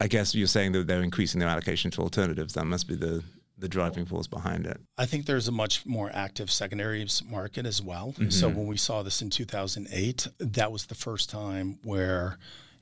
I 0.00 0.08
guess 0.08 0.34
you're 0.34 0.46
saying 0.46 0.72
that 0.72 0.86
they're 0.86 1.02
increasing 1.02 1.40
their 1.40 1.48
allocation 1.48 1.90
to 1.92 2.02
alternatives. 2.02 2.54
That 2.54 2.64
must 2.64 2.88
be 2.88 2.96
the 2.96 3.22
the 3.60 3.68
driving 3.68 4.06
force 4.06 4.28
behind 4.28 4.66
it. 4.66 4.80
I 4.96 5.06
think 5.06 5.26
there's 5.26 5.48
a 5.48 5.52
much 5.52 5.84
more 5.84 6.10
active 6.14 6.48
secondaries 6.48 7.22
market 7.26 7.66
as 7.66 7.82
well. 7.82 8.14
Mm-hmm. 8.16 8.30
So 8.30 8.48
when 8.48 8.68
we 8.68 8.76
saw 8.76 9.02
this 9.02 9.20
in 9.20 9.30
2008, 9.30 10.28
that 10.38 10.70
was 10.70 10.86
the 10.86 10.94
first 10.94 11.28
time 11.28 11.80
where 11.82 12.38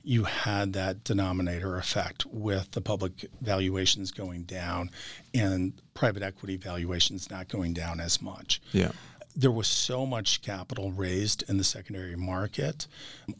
you 0.07 0.23
had 0.23 0.71
that 0.71 1.03
denominator 1.03 1.75
effect 1.75 2.25
with 2.27 2.71
the 2.71 2.79
public 2.79 3.25
valuations 3.41 4.09
going 4.09 4.43
down 4.43 4.89
and 5.33 5.73
private 5.93 6.23
equity 6.23 6.55
valuations 6.55 7.29
not 7.29 7.49
going 7.49 7.73
down 7.73 7.99
as 7.99 8.21
much. 8.21 8.61
Yeah. 8.71 8.93
there 9.35 9.51
was 9.51 9.67
so 9.67 10.05
much 10.05 10.41
capital 10.41 10.93
raised 10.93 11.43
in 11.49 11.57
the 11.57 11.63
secondary 11.65 12.15
market 12.15 12.87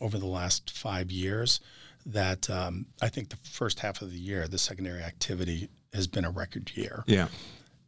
over 0.02 0.18
the 0.18 0.28
last 0.28 0.70
five 0.70 1.10
years 1.10 1.62
that 2.06 2.50
um, 2.50 2.86
I 3.02 3.08
think 3.08 3.30
the 3.30 3.38
first 3.38 3.80
half 3.80 4.02
of 4.02 4.12
the 4.12 4.20
year, 4.20 4.46
the 4.50 4.58
secondary 4.58 5.02
activity 5.02 5.70
has 5.94 6.06
been 6.06 6.26
a 6.26 6.32
record 6.32 6.72
year. 6.76 7.06
Yeah. 7.08 7.30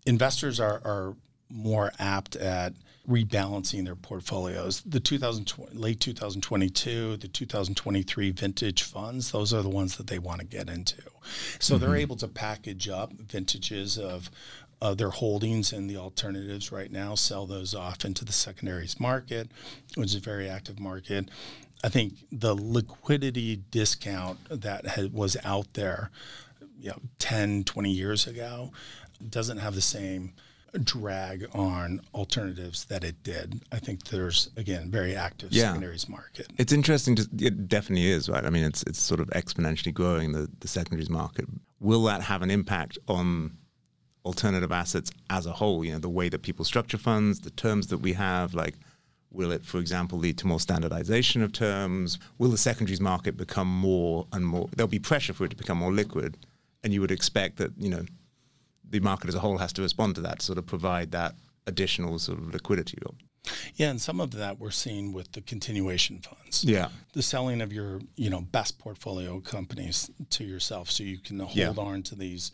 Investors 0.06 0.58
are, 0.58 0.82
are 0.86 1.16
more 1.50 1.92
apt 2.00 2.38
at 2.38 2.74
rebalancing 3.10 3.86
their 3.86 3.96
portfolios. 3.96 4.82
The 4.82 5.00
2020, 5.00 5.76
late 5.76 6.00
2022, 6.00 7.18
the 7.18 7.28
2023 7.28 8.32
vintage 8.32 8.84
funds, 8.84 9.32
those 9.32 9.54
are 9.54 9.64
the 9.64 9.70
ones 9.70 9.98
that 9.98 10.08
they 10.08 10.20
want 10.20 10.42
to 10.42 10.46
get 10.46 10.70
into. 10.70 11.02
So 11.60 11.76
mm-hmm. 11.76 11.86
they're 11.86 11.96
able 11.96 12.16
to 12.18 12.28
package 12.28 12.88
up 12.88 13.12
vintages 13.14 13.98
of 13.98 14.30
uh, 14.82 14.94
their 14.94 15.10
holdings 15.10 15.74
in 15.74 15.88
the 15.88 15.98
alternatives 15.98 16.72
right 16.72 16.92
now, 16.92 17.16
sell 17.16 17.46
those 17.46 17.74
off 17.74 18.06
into 18.06 18.24
the 18.24 18.32
secondaries 18.32 19.00
market, 19.00 19.50
which 19.96 20.12
is 20.12 20.16
a 20.16 20.20
very 20.20 20.48
active 20.48 20.80
market. 20.80 21.30
I 21.84 21.90
think 21.90 22.14
the 22.32 22.54
liquidity 22.54 23.64
discount 23.72 24.40
that 24.50 24.86
had, 24.86 25.14
was 25.14 25.36
out 25.44 25.74
there, 25.74 26.12
you 26.80 26.90
know, 26.90 27.00
10, 27.18 27.64
20 27.64 27.92
years 27.92 28.28
ago 28.28 28.72
doesn't 29.28 29.58
have 29.58 29.74
the 29.74 29.82
same– 29.82 30.34
drag 30.84 31.48
on 31.54 32.02
alternatives 32.14 32.86
that 32.86 33.04
it 33.04 33.24
did. 33.24 33.62
I 33.72 33.80
think 33.80 34.06
there's 34.06 34.50
again 34.58 34.92
very 34.92 35.16
active 35.16 35.52
yeah. 35.52 35.64
secondaries 35.64 36.08
market. 36.08 36.48
It's 36.58 36.74
interesting. 36.74 37.16
To, 37.16 37.28
it 37.40 37.68
definitely 37.68 38.08
is 38.08 38.30
right. 38.30 38.46
I 38.46 38.50
mean, 38.50 38.64
it's 38.64 38.84
it's 38.84 39.00
sort 39.00 39.20
of 39.20 39.28
exponentially 39.30 39.94
growing 39.94 40.32
the 40.32 40.50
the 40.60 40.68
secondaries 40.68 41.10
market. 41.10 41.46
Will 41.80 42.04
that 42.04 42.22
have 42.24 42.42
an 42.42 42.52
impact 42.52 42.98
on 43.08 43.58
alternative 44.26 44.72
assets 44.72 45.12
as 45.30 45.46
a 45.46 45.54
whole? 45.54 45.84
You 45.84 45.94
know, 45.94 46.00
the 46.00 46.10
way 46.10 46.30
that 46.30 46.42
people 46.42 46.66
structure 46.66 46.98
funds, 46.98 47.42
the 47.42 47.52
terms 47.52 47.88
that 47.88 48.00
we 48.00 48.14
have, 48.14 48.54
like. 48.54 48.76
Will 49.32 49.52
it, 49.52 49.64
for 49.64 49.78
example, 49.78 50.18
lead 50.18 50.40
to 50.40 50.48
more 50.48 50.60
standardization 50.60 51.44
of 51.44 51.54
terms? 51.54 52.18
Will 52.40 52.50
the 52.50 52.58
secondaries 52.58 53.00
market 53.00 53.38
become 53.38 53.68
more 53.68 54.26
and 54.34 54.44
more? 54.44 54.70
There'll 54.76 54.88
be 54.88 54.98
pressure 54.98 55.34
for 55.34 55.46
it 55.46 55.50
to 55.50 55.56
become 55.56 55.78
more 55.78 55.94
liquid, 55.94 56.36
and 56.84 56.92
you 56.92 57.00
would 57.02 57.12
expect 57.12 57.58
that 57.58 57.72
you 57.78 57.92
know 57.92 58.06
the 58.90 59.00
market 59.00 59.30
as 59.30 59.36
a 59.36 59.40
whole 59.40 59.58
has 59.58 59.74
to 59.74 59.82
respond 59.82 60.16
to 60.16 60.22
that, 60.22 60.42
sort 60.42 60.58
of 60.58 60.66
provide 60.66 61.12
that 61.12 61.36
additional 61.68 62.20
sort 62.20 62.40
of 62.40 62.54
liquidity. 62.54 62.98
Yeah, 63.76 63.90
and 63.90 64.02
some 64.02 64.20
of 64.20 64.32
that 64.32 64.60
we're 64.60 64.72
seeing 64.72 65.14
with 65.14 65.32
the 65.32 65.42
continuation 65.42 66.20
funds. 66.20 66.64
Yeah, 66.64 66.90
the 67.14 67.22
selling 67.22 67.62
of 67.62 67.72
your 67.72 68.02
you 68.16 68.30
know 68.30 68.42
best 68.42 68.80
portfolio 68.80 69.40
companies 69.40 70.10
to 70.32 70.44
yourself, 70.44 70.92
so 70.92 71.04
you 71.04 71.20
can 71.20 71.40
hold 71.40 71.56
yeah. 71.56 71.74
on 71.78 72.04
to 72.04 72.16
these 72.16 72.52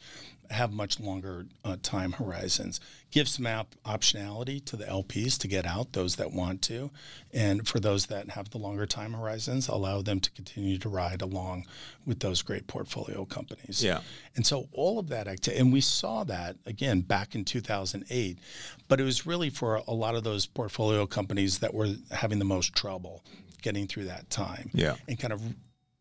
have 0.51 0.71
much 0.71 0.99
longer 0.99 1.45
uh, 1.63 1.77
time 1.81 2.13
horizons. 2.13 2.79
Give 3.11 3.27
some 3.27 3.45
app 3.45 3.75
optionality 3.85 4.63
to 4.65 4.75
the 4.75 4.85
LPs 4.85 5.37
to 5.39 5.47
get 5.47 5.65
out, 5.65 5.93
those 5.93 6.15
that 6.17 6.31
want 6.31 6.61
to. 6.63 6.91
And 7.33 7.67
for 7.67 7.79
those 7.79 8.07
that 8.07 8.29
have 8.31 8.49
the 8.49 8.57
longer 8.57 8.85
time 8.85 9.13
horizons, 9.13 9.67
allow 9.67 10.01
them 10.01 10.19
to 10.19 10.31
continue 10.31 10.77
to 10.77 10.89
ride 10.89 11.21
along 11.21 11.65
with 12.05 12.19
those 12.19 12.41
great 12.41 12.67
portfolio 12.67 13.25
companies. 13.25 13.83
Yeah. 13.83 14.01
And 14.35 14.45
so 14.45 14.67
all 14.71 14.99
of 14.99 15.09
that 15.09 15.27
activity, 15.27 15.61
and 15.61 15.71
we 15.71 15.81
saw 15.81 16.23
that 16.25 16.57
again 16.65 17.01
back 17.01 17.35
in 17.35 17.45
2008, 17.45 18.39
but 18.87 18.99
it 18.99 19.03
was 19.03 19.25
really 19.25 19.49
for 19.49 19.81
a 19.87 19.93
lot 19.93 20.15
of 20.15 20.23
those 20.23 20.45
portfolio 20.45 21.05
companies 21.05 21.59
that 21.59 21.73
were 21.73 21.95
having 22.11 22.39
the 22.39 22.45
most 22.45 22.75
trouble 22.75 23.23
getting 23.61 23.87
through 23.87 24.05
that 24.05 24.29
time. 24.29 24.69
Yeah. 24.73 24.95
And 25.07 25.19
kind 25.19 25.33
of 25.33 25.41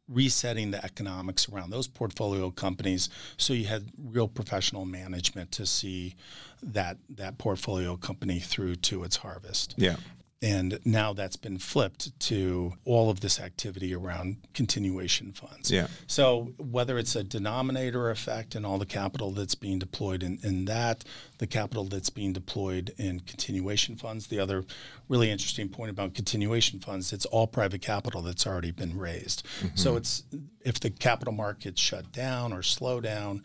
resetting 0.09 0.71
the 0.71 0.85
economics 0.85 1.49
around 1.49 1.71
those 1.71 1.89
portfolio 1.89 2.51
companies 2.51 3.09
so 3.37 3.53
you 3.53 3.65
had 3.65 3.85
real 3.97 4.29
professional 4.29 4.85
management 4.85 5.51
to 5.51 5.65
see 5.65 6.15
that 6.63 6.97
that 7.09 7.39
portfolio 7.39 7.97
company 7.97 8.39
through 8.39 8.75
to 8.75 9.05
its 9.05 9.17
harvest. 9.17 9.75
Yeah. 9.77 9.97
And 10.43 10.79
now 10.85 11.15
that's 11.15 11.37
been 11.37 11.59
flipped 11.59 12.19
to 12.21 12.75
all 12.85 13.09
of 13.09 13.21
this 13.21 13.41
activity 13.41 13.95
around 13.95 14.37
continuation 14.53 15.33
funds. 15.33 15.71
Yeah. 15.71 15.87
So 16.07 16.53
whether 16.59 16.99
it's 16.99 17.17
a 17.17 17.25
denominator 17.25 18.11
effect 18.11 18.55
in 18.55 18.63
all 18.63 18.77
the 18.77 18.85
capital 18.85 19.31
that's 19.31 19.55
being 19.55 19.79
deployed 19.79 20.23
in, 20.23 20.39
in 20.43 20.67
that, 20.67 21.05
the 21.39 21.47
capital 21.47 21.85
that's 21.85 22.11
being 22.11 22.35
deployed 22.35 22.93
in 22.99 23.21
continuation 23.21 23.97
funds, 23.97 24.27
the 24.27 24.39
other 24.39 24.65
really 25.09 25.31
interesting 25.31 25.71
point 25.71 25.91
about 25.91 26.13
continuation 26.13 26.79
funds, 26.79 27.13
it's 27.13 27.27
all 27.27 27.47
private 27.47 27.81
capital 27.81 28.21
that's 28.21 28.47
already 28.47 28.71
been 28.71 28.99
raised. 28.99 29.47
Mm-hmm. 29.61 29.77
So 29.77 29.97
it's 29.97 30.25
if 30.61 30.79
the 30.79 30.91
capital 30.91 31.33
markets 31.33 31.81
shut 31.81 32.13
down 32.13 32.53
or 32.53 32.63
slow 32.63 33.01
down, 33.01 33.43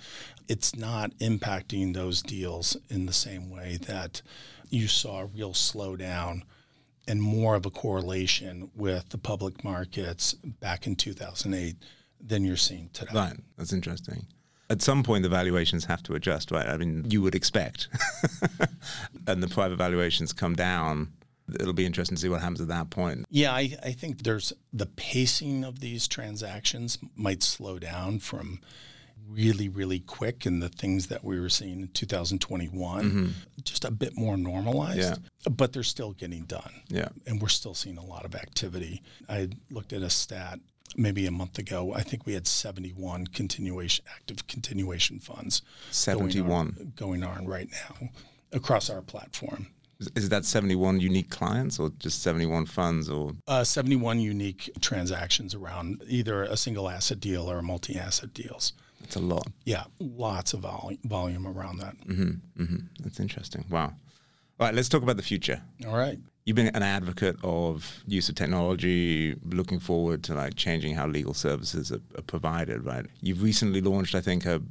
it's 0.49 0.75
not 0.75 1.11
impacting 1.19 1.93
those 1.93 2.21
deals 2.21 2.75
in 2.89 3.05
the 3.05 3.13
same 3.13 3.49
way 3.49 3.77
that 3.87 4.21
you 4.69 4.87
saw 4.89 5.21
a 5.21 5.25
real 5.25 5.53
slowdown 5.53 6.43
and 7.09 7.21
more 7.21 7.55
of 7.55 7.65
a 7.65 7.69
correlation 7.69 8.69
with 8.75 9.09
the 9.09 9.17
public 9.17 9.63
markets 9.63 10.33
back 10.33 10.85
in 10.85 10.95
2008 10.95 11.75
than 12.21 12.45
you're 12.45 12.55
seeing 12.55 12.89
today. 12.93 13.11
Right. 13.13 13.35
That's 13.57 13.73
interesting. 13.73 14.27
At 14.69 14.83
some 14.83 15.01
point, 15.01 15.23
the 15.23 15.29
valuations 15.29 15.85
have 15.85 16.03
to 16.03 16.13
adjust, 16.13 16.51
right? 16.51 16.67
I 16.67 16.77
mean, 16.77 17.05
you 17.09 17.23
would 17.23 17.33
expect. 17.33 17.87
and 19.27 19.41
the 19.41 19.47
private 19.47 19.77
valuations 19.77 20.31
come 20.31 20.53
down. 20.53 21.11
It'll 21.59 21.73
be 21.73 21.87
interesting 21.87 22.15
to 22.15 22.21
see 22.21 22.29
what 22.29 22.41
happens 22.41 22.61
at 22.61 22.67
that 22.67 22.91
point. 22.91 23.25
Yeah, 23.31 23.51
I, 23.51 23.75
I 23.83 23.91
think 23.93 24.21
there's 24.21 24.53
the 24.71 24.85
pacing 24.85 25.63
of 25.63 25.79
these 25.79 26.07
transactions 26.07 26.99
might 27.15 27.41
slow 27.41 27.79
down 27.79 28.19
from 28.19 28.59
really, 29.29 29.69
really 29.69 29.99
quick 29.99 30.45
and 30.45 30.61
the 30.61 30.69
things 30.69 31.07
that 31.07 31.23
we 31.23 31.39
were 31.39 31.49
seeing 31.49 31.81
in 31.81 31.87
2021, 31.89 33.03
mm-hmm. 33.03 33.27
just 33.63 33.85
a 33.85 33.91
bit 33.91 34.17
more 34.17 34.37
normalized. 34.37 34.99
Yeah. 34.99 35.15
But 35.49 35.73
they're 35.73 35.83
still 35.83 36.13
getting 36.13 36.43
done. 36.43 36.81
Yeah. 36.89 37.09
And 37.25 37.41
we're 37.41 37.49
still 37.49 37.73
seeing 37.73 37.97
a 37.97 38.05
lot 38.05 38.25
of 38.25 38.35
activity. 38.35 39.01
I 39.27 39.49
looked 39.69 39.93
at 39.93 40.01
a 40.01 40.09
stat 40.09 40.59
maybe 40.95 41.25
a 41.25 41.31
month 41.31 41.57
ago. 41.57 41.93
I 41.93 42.01
think 42.01 42.25
we 42.25 42.33
had 42.33 42.47
71 42.47 43.27
continuation 43.27 44.05
active 44.15 44.47
continuation 44.47 45.19
funds. 45.19 45.61
71 45.91 46.45
going 46.45 46.51
on, 46.51 46.93
going 46.95 47.23
on 47.23 47.47
right 47.47 47.69
now 47.71 48.09
across 48.51 48.89
our 48.89 49.01
platform. 49.01 49.67
Is 50.15 50.29
that 50.29 50.45
71 50.45 51.01
unique 51.01 51.29
clients 51.29 51.77
or 51.77 51.91
just 51.99 52.23
71 52.23 52.67
funds 52.67 53.09
or? 53.09 53.33
Uh, 53.47 53.65
71 53.65 54.19
unique 54.19 54.71
transactions 54.79 55.53
around 55.53 56.01
either 56.07 56.43
a 56.43 56.55
single 56.55 56.89
asset 56.89 57.19
deal 57.19 57.51
or 57.51 57.61
multi 57.61 57.99
asset 57.99 58.33
deals. 58.33 58.71
That's 59.09 59.15
a 59.15 59.25
lot. 59.25 59.47
Yeah, 59.65 59.85
lots 59.99 60.53
of 60.53 60.59
vol- 60.59 60.93
volume 61.03 61.47
around 61.47 61.77
that. 61.79 61.95
Mm-hmm, 62.05 62.61
mm-hmm. 62.61 62.77
That's 62.99 63.19
interesting. 63.19 63.65
Wow. 63.67 63.85
All 64.59 64.67
right, 64.67 64.75
let's 64.75 64.87
talk 64.87 65.01
about 65.01 65.17
the 65.17 65.23
future. 65.23 65.63
All 65.87 65.97
right. 65.97 66.19
You've 66.45 66.55
been 66.55 66.67
an 66.67 66.83
advocate 66.83 67.37
of 67.43 68.03
use 68.05 68.29
of 68.29 68.35
technology, 68.35 69.35
looking 69.43 69.79
forward 69.79 70.23
to 70.25 70.35
like 70.35 70.55
changing 70.55 70.93
how 70.93 71.07
legal 71.07 71.33
services 71.33 71.91
are, 71.91 72.01
are 72.15 72.21
provided, 72.21 72.85
right? 72.85 73.03
You've 73.21 73.41
recently 73.41 73.81
launched, 73.81 74.13
I 74.13 74.21
think, 74.21 74.45
a, 74.45 74.61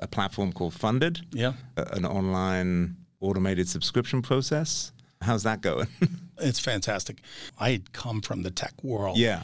a 0.00 0.06
platform 0.06 0.52
called 0.52 0.74
Funded. 0.74 1.22
Yeah. 1.32 1.54
A, 1.76 1.82
an 1.94 2.06
online 2.06 2.96
automated 3.20 3.68
subscription 3.68 4.22
process. 4.22 4.92
How's 5.20 5.42
that 5.42 5.62
going? 5.62 5.88
it's 6.38 6.60
fantastic. 6.60 7.22
I 7.58 7.70
had 7.70 7.92
come 7.92 8.20
from 8.20 8.44
the 8.44 8.52
tech 8.52 8.84
world. 8.84 9.18
Yeah. 9.18 9.42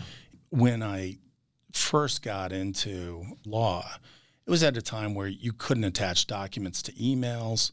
When 0.50 0.84
I 0.84 1.18
first 1.72 2.22
got 2.22 2.52
into 2.52 3.24
law, 3.44 3.84
it 4.46 4.50
was 4.50 4.62
at 4.62 4.76
a 4.76 4.82
time 4.82 5.14
where 5.14 5.26
you 5.26 5.52
couldn't 5.52 5.84
attach 5.84 6.26
documents 6.26 6.80
to 6.82 6.92
emails. 6.92 7.72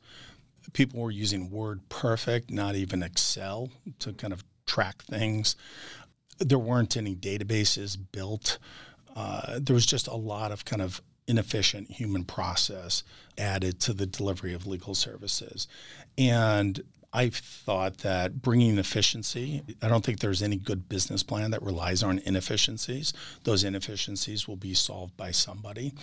People 0.74 1.02
were 1.02 1.12
using 1.12 1.52
Word 1.52 1.82
Perfect, 1.90 2.50
not 2.50 2.76
even 2.76 3.04
Excel, 3.04 3.70
to 4.00 4.14
kind 4.14 4.34
of 4.34 4.44
track 4.66 5.04
things. 5.04 5.56
There 6.40 6.58
weren't 6.58 6.98
any 6.98 7.16
databases 7.16 7.98
built. 8.12 8.58
Uh, 9.16 9.60
there 9.62 9.76
was 9.76 9.86
just 9.86 10.08
a 10.08 10.16
lot 10.16 10.52
of 10.52 10.66
kind 10.66 10.82
of 10.82 11.02
inefficient 11.28 11.92
human 11.92 12.24
process 12.24 13.04
added 13.38 13.80
to 13.82 13.94
the 13.94 14.06
delivery 14.06 14.54
of 14.54 14.66
legal 14.66 14.96
services. 14.96 15.68
And 16.18 16.84
I 17.14 17.30
thought 17.30 18.00
that 18.00 18.42
bringing 18.42 18.80
efficiency, 18.80 19.62
I 19.84 19.88
don't 19.88 20.04
think 20.04 20.20
there's 20.20 20.42
any 20.42 20.56
good 20.56 20.90
business 20.90 21.22
plan 21.22 21.52
that 21.52 21.62
relies 21.62 22.02
on 22.02 22.20
inefficiencies. 22.26 23.14
Those 23.44 23.64
inefficiencies 23.64 24.48
will 24.48 24.56
be 24.56 24.74
solved 24.74 25.16
by 25.16 25.30
somebody. 25.30 25.94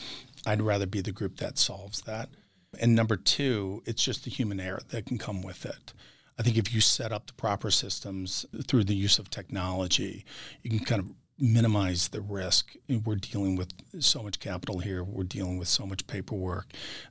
I'd 0.46 0.62
rather 0.62 0.86
be 0.86 1.00
the 1.00 1.12
group 1.12 1.38
that 1.38 1.58
solves 1.58 2.02
that. 2.02 2.30
And 2.78 2.94
number 2.94 3.16
two, 3.16 3.82
it's 3.84 4.02
just 4.02 4.24
the 4.24 4.30
human 4.30 4.60
error 4.60 4.80
that 4.90 5.06
can 5.06 5.18
come 5.18 5.42
with 5.42 5.66
it. 5.66 5.92
I 6.38 6.42
think 6.42 6.56
if 6.56 6.72
you 6.72 6.80
set 6.80 7.12
up 7.12 7.26
the 7.26 7.34
proper 7.34 7.70
systems 7.70 8.46
through 8.66 8.84
the 8.84 8.94
use 8.94 9.18
of 9.18 9.28
technology, 9.28 10.24
you 10.62 10.70
can 10.70 10.78
kind 10.80 11.00
of 11.00 11.10
minimize 11.38 12.08
the 12.08 12.20
risk. 12.20 12.74
We're 12.88 13.16
dealing 13.16 13.56
with 13.56 13.72
so 13.98 14.22
much 14.22 14.40
capital 14.40 14.78
here. 14.78 15.02
We're 15.02 15.24
dealing 15.24 15.58
with 15.58 15.68
so 15.68 15.86
much 15.86 16.06
paperwork. 16.06 16.66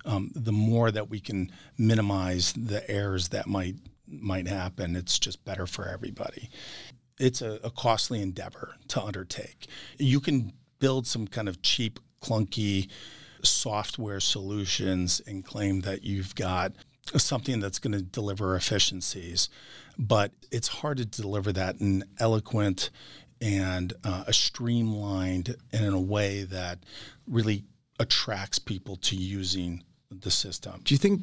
Um, 0.06 0.32
the 0.36 0.52
more 0.52 0.92
that 0.92 1.10
we 1.10 1.20
can 1.20 1.52
minimize 1.78 2.54
the 2.54 2.90
errors 2.90 3.30
that 3.30 3.48
might 3.48 3.76
might 4.08 4.48
happen, 4.48 4.96
it's 4.96 5.20
just 5.20 5.46
better 5.46 5.68
for 5.68 5.88
everybody. 5.88 6.50
It's 7.20 7.42
a, 7.44 7.60
a 7.64 7.70
costly 7.70 8.22
endeavor 8.22 8.76
to 8.88 9.04
undertake. 9.04 9.68
You 10.00 10.20
can 10.20 10.54
build 10.80 11.06
some 11.06 11.28
kind 11.28 11.48
of 11.48 11.62
cheap, 11.62 12.00
clunky 12.22 12.90
software 13.44 14.20
solutions 14.20 15.22
and 15.26 15.46
claim 15.46 15.82
that 15.82 16.04
you've 16.04 16.36
got 16.36 16.74
something 17.18 17.60
that's 17.60 17.80
going 17.80 17.94
to 17.94 18.02
deliver 18.02 18.56
efficiencies, 18.56 19.50
but 19.98 20.32
it's 20.52 20.68
hard 20.68 20.98
to 20.98 21.06
deliver 21.06 21.52
that 21.52 21.80
in 21.80 22.04
eloquent 22.20 22.90
and 23.42 23.94
uh, 24.04 24.26
a 24.28 24.34
streamlined 24.34 25.56
and 25.72 25.86
in 25.86 25.94
a 25.94 26.00
way 26.00 26.44
that 26.44 26.80
really 27.28 27.64
attracts 28.00 28.60
people 28.60 28.96
to 28.98 29.16
using 29.16 29.84
the 30.12 30.32
system. 30.32 30.82
Do 30.84 30.94
you 30.94 30.98
think 30.98 31.22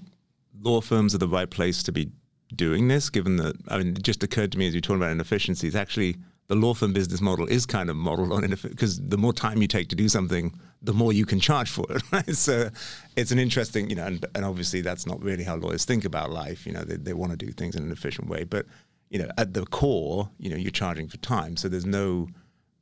law 0.61 0.81
firms 0.81 1.14
are 1.14 1.18
the 1.18 1.29
right 1.29 1.48
place 1.48 1.83
to 1.85 1.92
be 1.92 2.11
doing 2.55 2.88
this? 2.88 3.11
Given 3.11 3.37
that, 3.37 3.57
I 3.68 3.79
mean, 3.79 3.88
it 3.88 4.02
just 4.02 4.22
occurred 4.22 4.52
to 4.52 4.59
me 4.59 4.68
as 4.68 4.74
you 4.74 4.81
talk 4.81 4.96
about 4.96 5.11
inefficiencies, 5.11 5.74
actually, 5.74 6.16
the 6.48 6.55
law 6.55 6.74
firm 6.74 6.92
business 6.92 7.20
model 7.20 7.46
is 7.46 7.66
kind 7.66 7.90
of 7.90 7.96
modeled 7.96 8.33
on 8.33 8.44
inefficiency 8.44 8.74
because 8.74 9.00
the 9.00 9.18
more 9.18 9.33
time 9.33 9.61
you 9.61 9.68
take 9.68 9.88
to 9.88 9.96
do 9.96 10.09
something, 10.09 10.55
the 10.87 10.94
more 10.94 11.12
you 11.12 11.27
can 11.27 11.40
charge 11.40 11.70
for 11.70 11.85
it, 11.90 12.03
right? 12.12 12.35
So 12.35 12.70
it's 13.16 13.31
an 13.31 13.38
interesting, 13.38 13.90
you 13.90 13.96
know, 13.96 14.07
and, 14.07 14.25
and 14.35 14.44
obviously 14.44 14.81
that's 14.81 15.07
not 15.07 15.22
really 15.22 15.44
how 15.44 15.57
lawyers 15.57 15.85
think 15.85 16.05
about 16.05 16.31
life. 16.31 16.66
You 16.66 16.72
know, 16.72 16.85
they, 16.85 16.96
they 16.96 17.12
want 17.12 17.33
to 17.33 17.37
do 17.37 17.53
things 17.53 17.77
in 17.77 17.83
an 17.83 17.92
efficient 17.92 18.29
way, 18.29 18.44
but 18.44 18.66
you 19.11 19.18
know, 19.18 19.29
at 19.38 19.53
the 19.53 19.64
core, 19.66 20.31
you 20.38 20.51
know, 20.51 20.57
you're 20.57 20.70
charging 20.70 21.09
for 21.09 21.16
time, 21.18 21.57
so 21.57 21.68
there's 21.68 21.87
no 21.87 22.29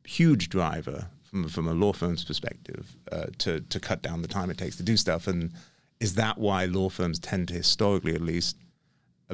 huge 0.05 0.49
driver 0.49 1.09
from 1.23 1.49
from 1.49 1.67
a 1.67 1.73
law 1.73 1.93
firm's 1.93 2.25
perspective 2.25 2.97
uh, 3.12 3.27
to 3.38 3.61
to 3.61 3.81
cut 3.81 4.03
down 4.03 4.23
the 4.23 4.29
time 4.29 4.51
it 4.51 4.59
takes 4.59 4.77
to 4.77 4.83
do 4.83 4.97
stuff. 4.97 5.27
And 5.27 5.53
is 6.01 6.14
that 6.14 6.38
why 6.38 6.64
law 6.67 6.88
firms 6.88 7.19
tend 7.19 7.49
to 7.49 7.55
historically, 7.55 8.14
at 8.14 8.21
least, 8.23 8.57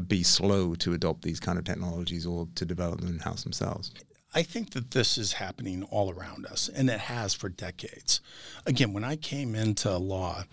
be 0.08 0.22
slow 0.22 0.74
to 0.76 0.92
adopt 0.92 1.22
these 1.22 1.40
kind 1.40 1.58
of 1.58 1.64
technologies 1.64 2.26
or 2.26 2.48
to 2.54 2.64
develop 2.64 3.00
them 3.00 3.08
in 3.08 3.18
house 3.20 3.42
themselves? 3.42 3.92
I 4.34 4.42
think 4.42 4.70
that 4.70 4.92
this 4.92 5.18
is 5.18 5.34
happening 5.34 5.82
all 5.84 6.10
around 6.10 6.46
us, 6.46 6.68
and 6.68 6.88
it 6.88 7.00
has 7.00 7.34
for 7.34 7.48
decades. 7.48 8.20
Again, 8.64 8.92
when 8.92 9.04
I 9.04 9.16
came 9.16 9.54
into 9.54 9.96
law, 9.96 10.44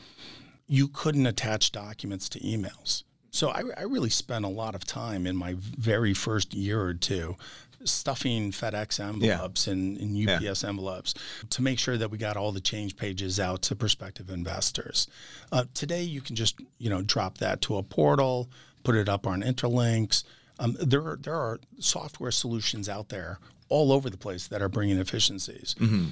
you 0.67 0.87
couldn't 0.87 1.27
attach 1.27 1.71
documents 1.71 2.27
to 2.29 2.39
emails. 2.39 3.03
So 3.29 3.49
I, 3.49 3.61
I, 3.77 3.83
really 3.83 4.09
spent 4.09 4.45
a 4.45 4.49
lot 4.49 4.73
of 4.73 4.83
time 4.85 5.27
in 5.27 5.35
my 5.35 5.55
very 5.57 6.13
first 6.13 6.55
year 6.55 6.81
or 6.81 6.93
two 6.95 7.37
stuffing 7.83 8.51
FedEx 8.51 8.99
envelopes 8.99 9.67
yeah. 9.67 9.73
and, 9.73 9.97
and, 9.97 10.29
UPS 10.29 10.63
yeah. 10.63 10.69
envelopes 10.69 11.13
to 11.51 11.61
make 11.61 11.77
sure 11.77 11.97
that 11.97 12.09
we 12.09 12.17
got 12.17 12.35
all 12.35 12.51
the 12.51 12.59
change 12.59 12.95
pages 12.95 13.39
out 13.39 13.61
to 13.61 13.75
prospective 13.75 14.29
investors. 14.29 15.07
Uh, 15.51 15.65
today, 15.75 16.01
you 16.01 16.19
can 16.19 16.35
just 16.35 16.59
you 16.79 16.89
know 16.89 17.01
drop 17.01 17.37
that 17.37 17.61
to 17.61 17.77
a 17.77 17.83
portal, 17.83 18.49
put 18.83 18.95
it 18.95 19.07
up 19.07 19.27
on 19.27 19.43
Intralinks. 19.43 20.23
Um, 20.59 20.75
there 20.79 21.05
are 21.05 21.19
there 21.21 21.35
are 21.35 21.59
software 21.79 22.31
solutions 22.31 22.89
out 22.89 23.09
there 23.09 23.39
all 23.69 23.91
over 23.91 24.09
the 24.09 24.17
place 24.17 24.47
that 24.47 24.61
are 24.61 24.69
bringing 24.69 24.97
efficiencies. 24.97 25.75
Mm-hmm. 25.79 26.05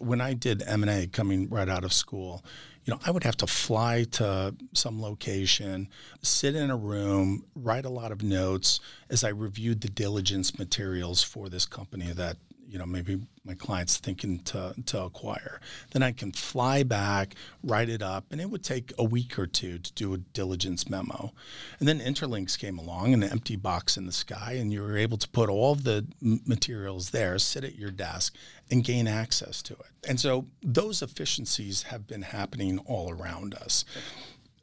When 0.00 0.20
I 0.20 0.32
did 0.34 0.62
M 0.66 0.82
and 0.82 0.90
A 0.90 1.06
coming 1.06 1.48
right 1.48 1.68
out 1.68 1.84
of 1.84 1.92
school, 1.92 2.42
you 2.84 2.92
know, 2.92 3.00
I 3.06 3.10
would 3.10 3.24
have 3.24 3.36
to 3.38 3.46
fly 3.46 4.04
to 4.12 4.54
some 4.72 5.00
location, 5.00 5.88
sit 6.22 6.56
in 6.56 6.70
a 6.70 6.76
room, 6.76 7.44
write 7.54 7.84
a 7.84 7.90
lot 7.90 8.10
of 8.10 8.22
notes 8.22 8.80
as 9.08 9.22
I 9.22 9.28
reviewed 9.28 9.82
the 9.82 9.88
diligence 9.88 10.58
materials 10.58 11.22
for 11.22 11.48
this 11.48 11.66
company 11.66 12.10
that 12.12 12.38
you 12.72 12.78
know 12.78 12.86
maybe 12.86 13.20
my 13.44 13.52
client's 13.52 13.98
thinking 13.98 14.38
to, 14.38 14.74
to 14.86 15.02
acquire. 15.02 15.60
Then 15.92 16.02
i 16.02 16.10
can 16.10 16.32
fly 16.32 16.82
back 16.82 17.34
write 17.62 17.90
it 17.90 18.00
up 18.00 18.24
and 18.30 18.40
it 18.40 18.48
would 18.48 18.64
take 18.64 18.94
a 18.98 19.04
week 19.04 19.38
or 19.38 19.46
two 19.46 19.78
to 19.78 19.92
do 19.92 20.14
a 20.14 20.18
diligence 20.18 20.88
memo. 20.88 21.34
And 21.78 21.86
then 21.86 22.00
Intralinks 22.00 22.58
came 22.58 22.78
along 22.78 23.12
an 23.12 23.22
empty 23.22 23.56
box 23.56 23.98
in 23.98 24.06
the 24.06 24.12
sky 24.12 24.52
and 24.52 24.72
you 24.72 24.80
were 24.80 24.96
able 24.96 25.18
to 25.18 25.28
put 25.28 25.50
all 25.50 25.72
of 25.72 25.84
the 25.84 26.06
materials 26.22 27.10
there 27.10 27.38
sit 27.38 27.62
at 27.62 27.74
your 27.74 27.90
desk 27.90 28.34
and 28.70 28.82
gain 28.82 29.06
access 29.06 29.60
to 29.62 29.74
it. 29.74 30.08
And 30.08 30.18
so 30.18 30.46
those 30.62 31.02
efficiencies 31.02 31.84
have 31.84 32.06
been 32.06 32.22
happening 32.22 32.78
all 32.78 33.10
around 33.10 33.54
us. 33.54 33.84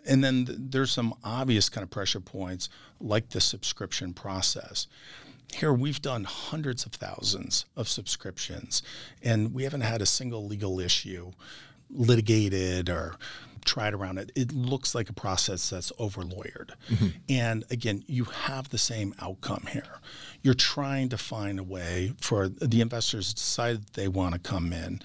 And 0.08 0.24
then 0.24 0.48
there's 0.50 0.92
some 0.92 1.14
obvious 1.24 1.70
kind 1.70 1.84
of 1.84 1.92
pressure 1.92 2.22
points 2.22 2.70
like 3.00 3.30
the 3.30 3.42
subscription 3.42 4.14
process 4.14 4.88
here 5.54 5.74
we've 5.74 6.02
done 6.02 6.24
hundreds 6.26 6.86
of 6.86 6.94
thousands 6.94 7.66
of 7.76 7.88
subscriptions, 7.88 8.82
and 9.24 9.54
we 9.54 9.64
haven't 9.64 9.82
had 9.82 10.02
a 10.02 10.06
single 10.06 10.46
legal 10.46 10.80
issue 10.80 11.32
litigated 11.90 12.90
or 12.90 13.16
tried 13.66 13.94
around 13.94 14.18
it. 14.18 14.32
It 14.36 14.52
looks 14.54 14.96
like 14.96 15.10
a 15.10 15.14
process 15.14 15.70
that's 15.70 15.92
over 15.98 16.22
lawyered. 16.22 16.72
Mm-hmm. 16.90 17.08
And 17.30 17.64
again, 17.70 18.04
you 18.08 18.26
have 18.26 18.70
the 18.70 18.78
same 18.78 19.14
outcome 19.20 19.68
here. 19.72 20.00
You're 20.42 20.54
trying 20.54 21.10
to 21.10 21.18
find 21.18 21.60
a 21.60 21.64
way 21.64 22.14
for 22.20 22.48
the 22.48 22.82
investors 22.82 23.30
to 23.30 23.36
decide 23.36 23.82
that 23.82 23.94
they 23.94 24.08
want 24.08 24.34
to 24.34 24.40
come 24.40 24.72
in. 24.72 25.02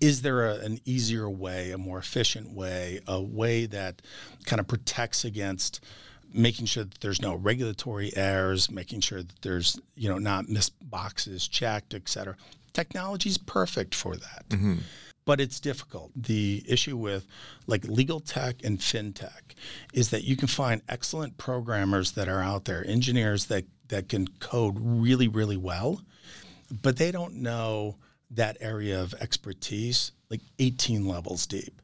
Is 0.00 0.22
there 0.22 0.44
a, 0.46 0.56
an 0.56 0.80
easier 0.84 1.30
way, 1.30 1.70
a 1.70 1.78
more 1.78 1.98
efficient 1.98 2.52
way, 2.52 3.00
a 3.06 3.20
way 3.20 3.66
that 3.66 4.02
kind 4.44 4.60
of 4.60 4.66
protects 4.66 5.24
against 5.24 5.80
making 6.32 6.66
sure 6.66 6.84
that 6.84 7.00
there's 7.00 7.22
no 7.22 7.34
regulatory 7.34 8.14
errors, 8.16 8.70
making 8.70 9.00
sure 9.00 9.22
that 9.22 9.42
there's 9.42 9.80
you 9.94 10.08
know 10.08 10.18
not 10.18 10.48
missed 10.48 10.72
boxes 10.82 11.48
checked, 11.48 11.94
et 11.94 12.08
cetera. 12.08 12.36
Technology 12.72 13.30
is 13.30 13.38
perfect 13.38 13.94
for 13.94 14.16
that. 14.16 14.44
Mm-hmm. 14.48 14.74
But 15.26 15.40
it's 15.40 15.58
difficult. 15.58 16.10
The 16.14 16.62
issue 16.68 16.96
with 16.98 17.26
like 17.66 17.84
legal 17.84 18.20
tech 18.20 18.56
and 18.62 18.78
fintech 18.78 19.54
is 19.94 20.10
that 20.10 20.24
you 20.24 20.36
can 20.36 20.48
find 20.48 20.82
excellent 20.86 21.38
programmers 21.38 22.12
that 22.12 22.28
are 22.28 22.42
out 22.42 22.66
there, 22.66 22.86
engineers 22.86 23.46
that, 23.46 23.64
that 23.88 24.10
can 24.10 24.28
code 24.40 24.76
really, 24.78 25.26
really 25.26 25.56
well, 25.56 26.02
but 26.82 26.98
they 26.98 27.10
don't 27.10 27.36
know 27.36 27.96
that 28.30 28.58
area 28.60 29.00
of 29.00 29.14
expertise 29.14 30.12
like 30.28 30.40
18 30.58 31.06
levels 31.06 31.46
deep 31.46 31.80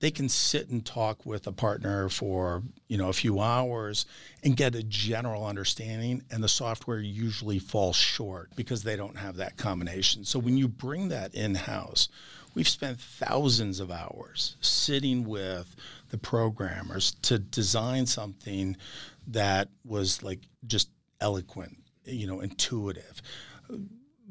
they 0.00 0.10
can 0.10 0.28
sit 0.28 0.68
and 0.68 0.84
talk 0.84 1.24
with 1.24 1.46
a 1.46 1.52
partner 1.52 2.08
for 2.08 2.62
you 2.88 2.98
know 2.98 3.08
a 3.08 3.14
few 3.14 3.40
hours 3.40 4.06
and 4.42 4.56
get 4.56 4.74
a 4.74 4.82
general 4.82 5.46
understanding 5.46 6.22
and 6.30 6.42
the 6.42 6.48
software 6.48 6.98
usually 6.98 7.58
falls 7.58 7.96
short 7.96 8.50
because 8.56 8.82
they 8.82 8.96
don't 8.96 9.18
have 9.18 9.36
that 9.36 9.56
combination. 9.56 10.24
So 10.24 10.38
when 10.38 10.56
you 10.56 10.68
bring 10.68 11.08
that 11.08 11.34
in 11.34 11.54
house 11.54 12.08
we've 12.54 12.68
spent 12.68 13.00
thousands 13.00 13.78
of 13.78 13.90
hours 13.90 14.56
sitting 14.60 15.24
with 15.24 15.76
the 16.10 16.18
programmers 16.18 17.12
to 17.22 17.38
design 17.38 18.06
something 18.06 18.76
that 19.28 19.68
was 19.84 20.22
like 20.22 20.40
just 20.66 20.90
eloquent 21.20 21.76
you 22.04 22.26
know 22.26 22.40
intuitive 22.40 23.22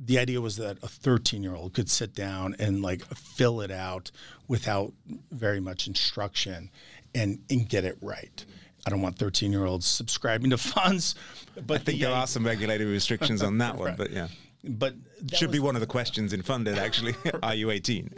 the 0.01 0.17
idea 0.17 0.39
was 0.39 0.55
that 0.57 0.77
a 0.81 0.87
13 0.87 1.43
year 1.43 1.55
old 1.55 1.73
could 1.73 1.89
sit 1.89 2.15
down 2.15 2.55
and 2.57 2.81
like 2.81 3.03
fill 3.15 3.61
it 3.61 3.71
out 3.71 4.11
without 4.47 4.93
very 5.31 5.59
much 5.59 5.87
instruction 5.87 6.71
and, 7.13 7.39
and 7.49 7.67
get 7.67 7.83
it 7.83 7.97
right. 8.01 8.45
I 8.87 8.89
don't 8.89 9.01
want 9.01 9.17
13 9.17 9.51
year 9.51 9.65
olds 9.65 9.85
subscribing 9.85 10.51
to 10.51 10.57
funds. 10.57 11.15
But 11.55 11.81
I 11.81 11.83
think 11.83 11.99
the, 11.99 12.05
there 12.05 12.15
are 12.15 12.27
some 12.27 12.45
regulatory 12.45 12.89
restrictions 12.89 13.43
on 13.43 13.57
that 13.57 13.75
one, 13.75 13.87
right. 13.89 13.97
but 13.97 14.11
yeah. 14.11 14.29
But 14.61 14.95
should 15.33 15.51
be 15.51 15.59
one 15.59 15.75
of 15.75 15.81
the 15.81 15.87
questions 15.87 16.33
in 16.33 16.41
funded 16.41 16.77
actually. 16.77 17.15
are 17.43 17.55
you 17.55 17.71
18? 17.71 18.09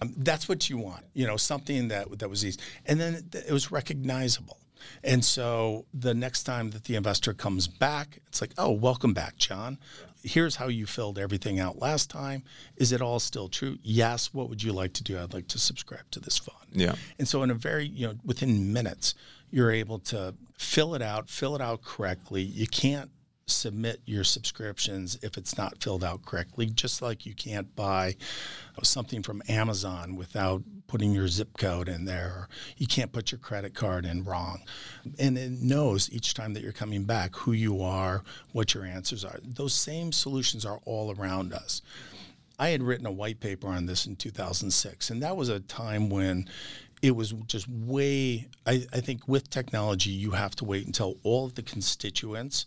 um, 0.00 0.14
that's 0.16 0.48
what 0.48 0.70
you 0.70 0.78
want. 0.78 1.04
You 1.12 1.26
know, 1.26 1.36
something 1.36 1.88
that 1.88 2.18
that 2.18 2.30
was 2.30 2.46
easy, 2.46 2.58
and 2.86 2.98
then 2.98 3.14
it, 3.14 3.44
it 3.48 3.52
was 3.52 3.70
recognizable. 3.70 4.56
And 5.04 5.22
so 5.22 5.84
the 5.92 6.14
next 6.14 6.44
time 6.44 6.70
that 6.70 6.84
the 6.84 6.96
investor 6.96 7.34
comes 7.34 7.68
back, 7.68 8.20
it's 8.26 8.40
like, 8.40 8.52
oh, 8.56 8.70
welcome 8.70 9.12
back, 9.12 9.36
John 9.36 9.76
here's 10.22 10.56
how 10.56 10.68
you 10.68 10.86
filled 10.86 11.18
everything 11.18 11.58
out 11.58 11.78
last 11.78 12.10
time. 12.10 12.42
Is 12.76 12.92
it 12.92 13.00
all 13.00 13.20
still 13.20 13.48
true? 13.48 13.78
Yes. 13.82 14.32
What 14.32 14.48
would 14.48 14.62
you 14.62 14.72
like 14.72 14.92
to 14.94 15.02
do? 15.02 15.18
I'd 15.18 15.32
like 15.32 15.48
to 15.48 15.58
subscribe 15.58 16.10
to 16.12 16.20
this 16.20 16.38
fund. 16.38 16.58
Yeah. 16.72 16.94
And 17.18 17.26
so 17.28 17.42
in 17.42 17.50
a 17.50 17.54
very, 17.54 17.86
you 17.86 18.08
know, 18.08 18.14
within 18.24 18.72
minutes, 18.72 19.14
you're 19.50 19.72
able 19.72 19.98
to 19.98 20.34
fill 20.56 20.94
it 20.94 21.02
out, 21.02 21.28
fill 21.28 21.54
it 21.54 21.60
out 21.60 21.82
correctly. 21.82 22.42
You 22.42 22.66
can't 22.66 23.10
submit 23.50 24.00
your 24.06 24.24
subscriptions 24.24 25.18
if 25.22 25.36
it's 25.36 25.56
not 25.56 25.82
filled 25.82 26.04
out 26.04 26.24
correctly, 26.24 26.66
just 26.66 27.02
like 27.02 27.26
you 27.26 27.34
can't 27.34 27.74
buy 27.76 28.16
something 28.82 29.22
from 29.22 29.42
Amazon 29.48 30.16
without 30.16 30.62
putting 30.86 31.12
your 31.12 31.28
zip 31.28 31.56
code 31.58 31.88
in 31.88 32.04
there. 32.04 32.48
You 32.76 32.86
can't 32.86 33.12
put 33.12 33.30
your 33.30 33.38
credit 33.38 33.74
card 33.74 34.04
in 34.04 34.24
wrong. 34.24 34.62
And 35.18 35.36
it 35.38 35.50
knows 35.50 36.10
each 36.10 36.34
time 36.34 36.54
that 36.54 36.62
you're 36.62 36.72
coming 36.72 37.04
back 37.04 37.36
who 37.36 37.52
you 37.52 37.82
are, 37.82 38.22
what 38.52 38.74
your 38.74 38.84
answers 38.84 39.24
are. 39.24 39.38
Those 39.44 39.74
same 39.74 40.12
solutions 40.12 40.64
are 40.64 40.80
all 40.84 41.14
around 41.14 41.52
us. 41.52 41.82
I 42.58 42.70
had 42.70 42.82
written 42.82 43.06
a 43.06 43.12
white 43.12 43.40
paper 43.40 43.68
on 43.68 43.86
this 43.86 44.06
in 44.06 44.16
2006, 44.16 45.10
and 45.10 45.22
that 45.22 45.36
was 45.36 45.48
a 45.48 45.60
time 45.60 46.10
when 46.10 46.46
it 47.02 47.16
was 47.16 47.32
just 47.46 47.66
way, 47.68 48.48
I, 48.66 48.84
I 48.92 49.00
think 49.00 49.26
with 49.26 49.48
technology, 49.48 50.10
you 50.10 50.32
have 50.32 50.54
to 50.56 50.64
wait 50.64 50.86
until 50.86 51.16
all 51.22 51.46
of 51.46 51.54
the 51.54 51.62
constituents 51.62 52.66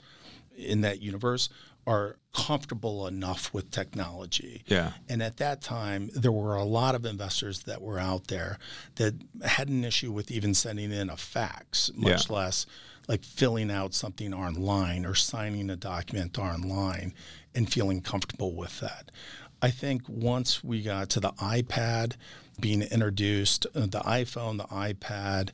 in 0.57 0.81
that 0.81 1.01
universe 1.01 1.49
are 1.85 2.17
comfortable 2.33 3.07
enough 3.07 3.53
with 3.53 3.69
technology. 3.69 4.63
Yeah. 4.67 4.93
And 5.09 5.21
at 5.21 5.37
that 5.37 5.61
time, 5.61 6.09
there 6.15 6.31
were 6.31 6.55
a 6.55 6.63
lot 6.63 6.95
of 6.95 7.05
investors 7.05 7.63
that 7.63 7.81
were 7.81 7.99
out 7.99 8.27
there 8.27 8.57
that 8.95 9.15
had 9.43 9.67
an 9.67 9.83
issue 9.83 10.11
with 10.11 10.31
even 10.31 10.53
sending 10.53 10.91
in 10.91 11.09
a 11.09 11.17
fax, 11.17 11.91
much 11.95 12.29
yeah. 12.29 12.35
less 12.35 12.65
like 13.07 13.23
filling 13.23 13.69
out 13.69 13.93
something 13.93 14.33
online 14.33 15.05
or 15.05 15.13
signing 15.13 15.69
a 15.69 15.75
document 15.75 16.39
online 16.39 17.13
and 17.53 17.71
feeling 17.71 18.01
comfortable 18.01 18.55
with 18.55 18.79
that. 18.79 19.11
I 19.61 19.69
think 19.69 20.03
once 20.07 20.63
we 20.63 20.81
got 20.81 21.09
to 21.11 21.19
the 21.19 21.31
iPad 21.33 22.15
being 22.59 22.81
introduced, 22.81 23.65
uh, 23.75 23.81
the 23.81 24.01
iPhone, 24.01 24.57
the 24.57 24.65
iPad, 24.65 25.49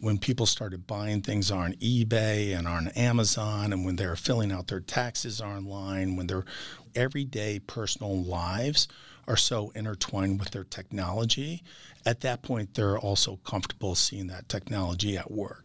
when 0.00 0.18
people 0.18 0.46
started 0.46 0.86
buying 0.86 1.22
things 1.22 1.50
on 1.50 1.74
eBay 1.74 2.56
and 2.56 2.66
on 2.66 2.88
Amazon, 2.88 3.72
and 3.72 3.84
when 3.84 3.96
they're 3.96 4.16
filling 4.16 4.52
out 4.52 4.68
their 4.68 4.80
taxes 4.80 5.40
online, 5.40 6.16
when 6.16 6.26
their 6.26 6.44
everyday 6.94 7.58
personal 7.58 8.22
lives 8.22 8.88
are 9.26 9.36
so 9.36 9.70
intertwined 9.74 10.38
with 10.40 10.50
their 10.50 10.64
technology, 10.64 11.62
at 12.06 12.20
that 12.20 12.42
point, 12.42 12.74
they're 12.74 12.98
also 12.98 13.36
comfortable 13.44 13.94
seeing 13.94 14.28
that 14.28 14.48
technology 14.48 15.16
at 15.16 15.30
work. 15.30 15.64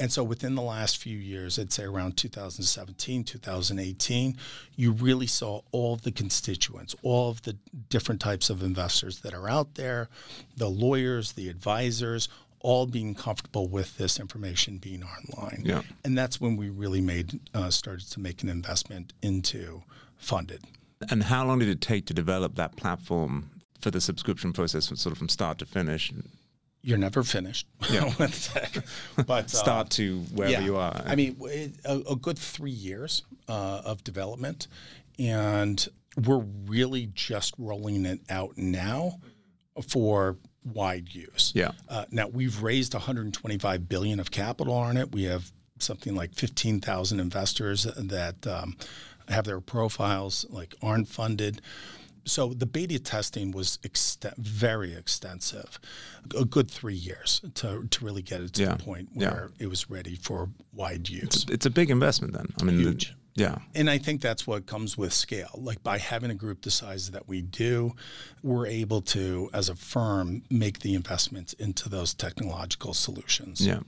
And 0.00 0.12
so 0.12 0.22
within 0.22 0.54
the 0.54 0.62
last 0.62 0.98
few 0.98 1.18
years, 1.18 1.58
I'd 1.58 1.72
say 1.72 1.82
around 1.82 2.16
2017, 2.16 3.24
2018, 3.24 4.36
you 4.76 4.92
really 4.92 5.26
saw 5.26 5.62
all 5.72 5.94
of 5.94 6.02
the 6.02 6.12
constituents, 6.12 6.94
all 7.02 7.30
of 7.30 7.42
the 7.42 7.56
different 7.88 8.20
types 8.20 8.48
of 8.48 8.62
investors 8.62 9.20
that 9.20 9.34
are 9.34 9.48
out 9.48 9.74
there, 9.74 10.08
the 10.56 10.70
lawyers, 10.70 11.32
the 11.32 11.48
advisors, 11.48 12.28
all 12.60 12.86
being 12.86 13.14
comfortable 13.14 13.68
with 13.68 13.96
this 13.96 14.18
information 14.18 14.78
being 14.78 15.02
online. 15.02 15.62
Yeah. 15.64 15.82
And 16.04 16.16
that's 16.16 16.40
when 16.40 16.56
we 16.56 16.68
really 16.68 17.00
made 17.00 17.40
uh, 17.54 17.70
started 17.70 18.10
to 18.10 18.20
make 18.20 18.42
an 18.42 18.48
investment 18.48 19.12
into 19.22 19.82
funded. 20.16 20.64
And 21.10 21.24
how 21.24 21.46
long 21.46 21.60
did 21.60 21.68
it 21.68 21.80
take 21.80 22.06
to 22.06 22.14
develop 22.14 22.56
that 22.56 22.76
platform 22.76 23.50
for 23.80 23.90
the 23.90 24.00
subscription 24.00 24.52
process, 24.52 24.88
from 24.88 24.96
sort 24.96 25.12
of 25.12 25.18
from 25.18 25.28
start 25.28 25.58
to 25.58 25.66
finish? 25.66 26.12
You're 26.82 26.98
never 26.98 27.22
finished 27.22 27.66
Yeah. 27.90 28.12
but 28.18 28.50
uh, 29.28 29.46
Start 29.46 29.90
to 29.90 30.20
wherever 30.34 30.52
yeah. 30.52 30.64
you 30.64 30.76
are. 30.76 31.02
I 31.04 31.14
mean, 31.14 31.36
it, 31.42 31.72
a, 31.84 32.12
a 32.12 32.16
good 32.16 32.38
three 32.38 32.70
years 32.70 33.22
uh, 33.48 33.82
of 33.84 34.02
development, 34.04 34.68
and 35.18 35.86
we're 36.16 36.44
really 36.66 37.10
just 37.14 37.54
rolling 37.58 38.04
it 38.06 38.20
out 38.28 38.56
now 38.56 39.20
for 39.88 40.36
wide 40.74 41.14
use. 41.14 41.52
Yeah. 41.54 41.72
Uh, 41.88 42.04
now 42.10 42.28
we've 42.28 42.62
raised 42.62 42.94
125 42.94 43.88
billion 43.88 44.20
of 44.20 44.30
capital 44.30 44.74
on 44.74 44.96
it. 44.96 45.12
We 45.12 45.24
have 45.24 45.52
something 45.78 46.14
like 46.14 46.34
15,000 46.34 47.20
investors 47.20 47.84
that 47.96 48.46
um, 48.46 48.76
have 49.28 49.44
their 49.44 49.60
profiles 49.60 50.44
like 50.50 50.74
aren't 50.82 51.08
funded. 51.08 51.60
So 52.24 52.52
the 52.52 52.66
beta 52.66 52.98
testing 52.98 53.52
was 53.52 53.78
ext- 53.84 54.36
very 54.36 54.92
extensive, 54.92 55.78
a 56.38 56.44
good 56.44 56.70
three 56.70 56.94
years 56.94 57.40
to, 57.54 57.86
to 57.88 58.04
really 58.04 58.20
get 58.22 58.42
it 58.42 58.52
to 58.54 58.62
Yeah. 58.62 58.74
the 58.76 58.82
point 58.84 59.08
Yeah. 59.14 59.30
where 59.32 59.50
it 59.58 59.68
was 59.68 59.88
ready 59.88 60.14
for 60.16 60.50
wide 60.72 61.08
use. 61.08 61.46
it's 61.48 61.64
a 61.64 61.70
big 61.70 61.90
investment 61.90 62.34
then. 62.34 62.52
I 62.60 62.64
mean, 62.64 62.76
the- 62.76 62.82
Huge. 62.82 63.14
Yeah. 63.38 63.58
And 63.74 63.88
I 63.88 63.98
think 63.98 64.20
that's 64.20 64.46
what 64.46 64.66
comes 64.66 64.98
with 64.98 65.12
scale. 65.12 65.50
Like 65.54 65.82
by 65.82 65.98
having 65.98 66.30
a 66.30 66.34
group 66.34 66.62
the 66.62 66.70
size 66.70 67.10
that 67.12 67.28
we 67.28 67.40
do, 67.42 67.92
we're 68.42 68.66
able 68.66 69.00
to, 69.02 69.48
as 69.52 69.68
a 69.68 69.74
firm, 69.74 70.42
make 70.50 70.80
the 70.80 70.94
investments 70.94 71.52
into 71.54 71.88
those 71.88 72.14
technological 72.14 72.94
solutions. 72.94 73.64
Yeah. 73.66 73.80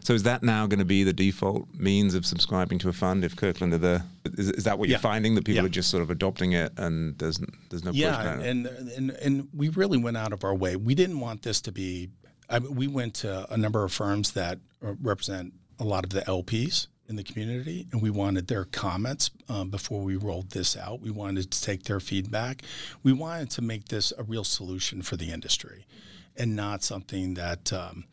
So 0.00 0.14
is 0.14 0.24
that 0.24 0.42
now 0.42 0.66
going 0.66 0.78
to 0.80 0.84
be 0.84 1.04
the 1.04 1.12
default 1.12 1.68
means 1.74 2.14
of 2.14 2.26
subscribing 2.26 2.78
to 2.80 2.88
a 2.88 2.92
fund 2.92 3.24
if 3.24 3.36
Kirkland 3.36 3.72
are 3.74 3.78
the? 3.78 4.02
Is, 4.24 4.50
is 4.50 4.64
that 4.64 4.78
what 4.78 4.88
you're 4.88 4.96
Yeah. 4.98 5.00
finding 5.12 5.34
that 5.36 5.44
people 5.44 5.62
Yeah. 5.62 5.66
are 5.66 5.78
just 5.80 5.90
sort 5.90 6.02
of 6.02 6.10
adopting 6.10 6.52
it 6.52 6.72
and 6.76 7.16
there's 7.18 7.38
there's 7.70 7.84
no 7.84 7.92
Yeah, 7.92 8.16
pushback? 8.16 8.44
and, 8.50 8.66
and 8.66 9.10
and 9.10 9.48
we 9.54 9.68
really 9.68 9.98
went 9.98 10.16
out 10.16 10.32
of 10.32 10.42
our 10.44 10.54
way. 10.54 10.74
We 10.76 10.94
didn't 10.96 11.20
want 11.20 11.42
this 11.42 11.60
to 11.62 11.72
be. 11.72 12.10
I 12.50 12.58
mean, 12.60 12.74
we 12.76 12.86
went 12.88 13.14
to 13.22 13.46
a 13.52 13.56
number 13.56 13.84
of 13.84 13.92
firms 13.92 14.32
that 14.32 14.58
represent 14.80 15.52
a 15.78 15.84
lot 15.84 16.04
of 16.04 16.10
the 16.10 16.22
LPs 16.22 16.86
in 17.08 17.16
the 17.16 17.22
community, 17.22 17.86
and 17.92 18.02
we 18.02 18.10
wanted 18.10 18.48
their 18.48 18.64
comments 18.64 19.30
um, 19.48 19.70
before 19.70 20.02
we 20.02 20.16
rolled 20.16 20.50
this 20.50 20.76
out. 20.76 21.00
We 21.00 21.10
wanted 21.10 21.50
to 21.50 21.62
take 21.62 21.84
their 21.84 22.00
feedback. 22.00 22.62
We 23.02 23.12
wanted 23.12 23.50
to 23.50 23.62
make 23.62 23.88
this 23.88 24.12
a 24.18 24.22
real 24.22 24.44
solution 24.44 25.02
for 25.02 25.16
the 25.16 25.30
industry, 25.30 25.86
and 26.36 26.54
not 26.56 26.82
something 26.82 27.34
that. 27.34 27.72
Um, 27.72 28.04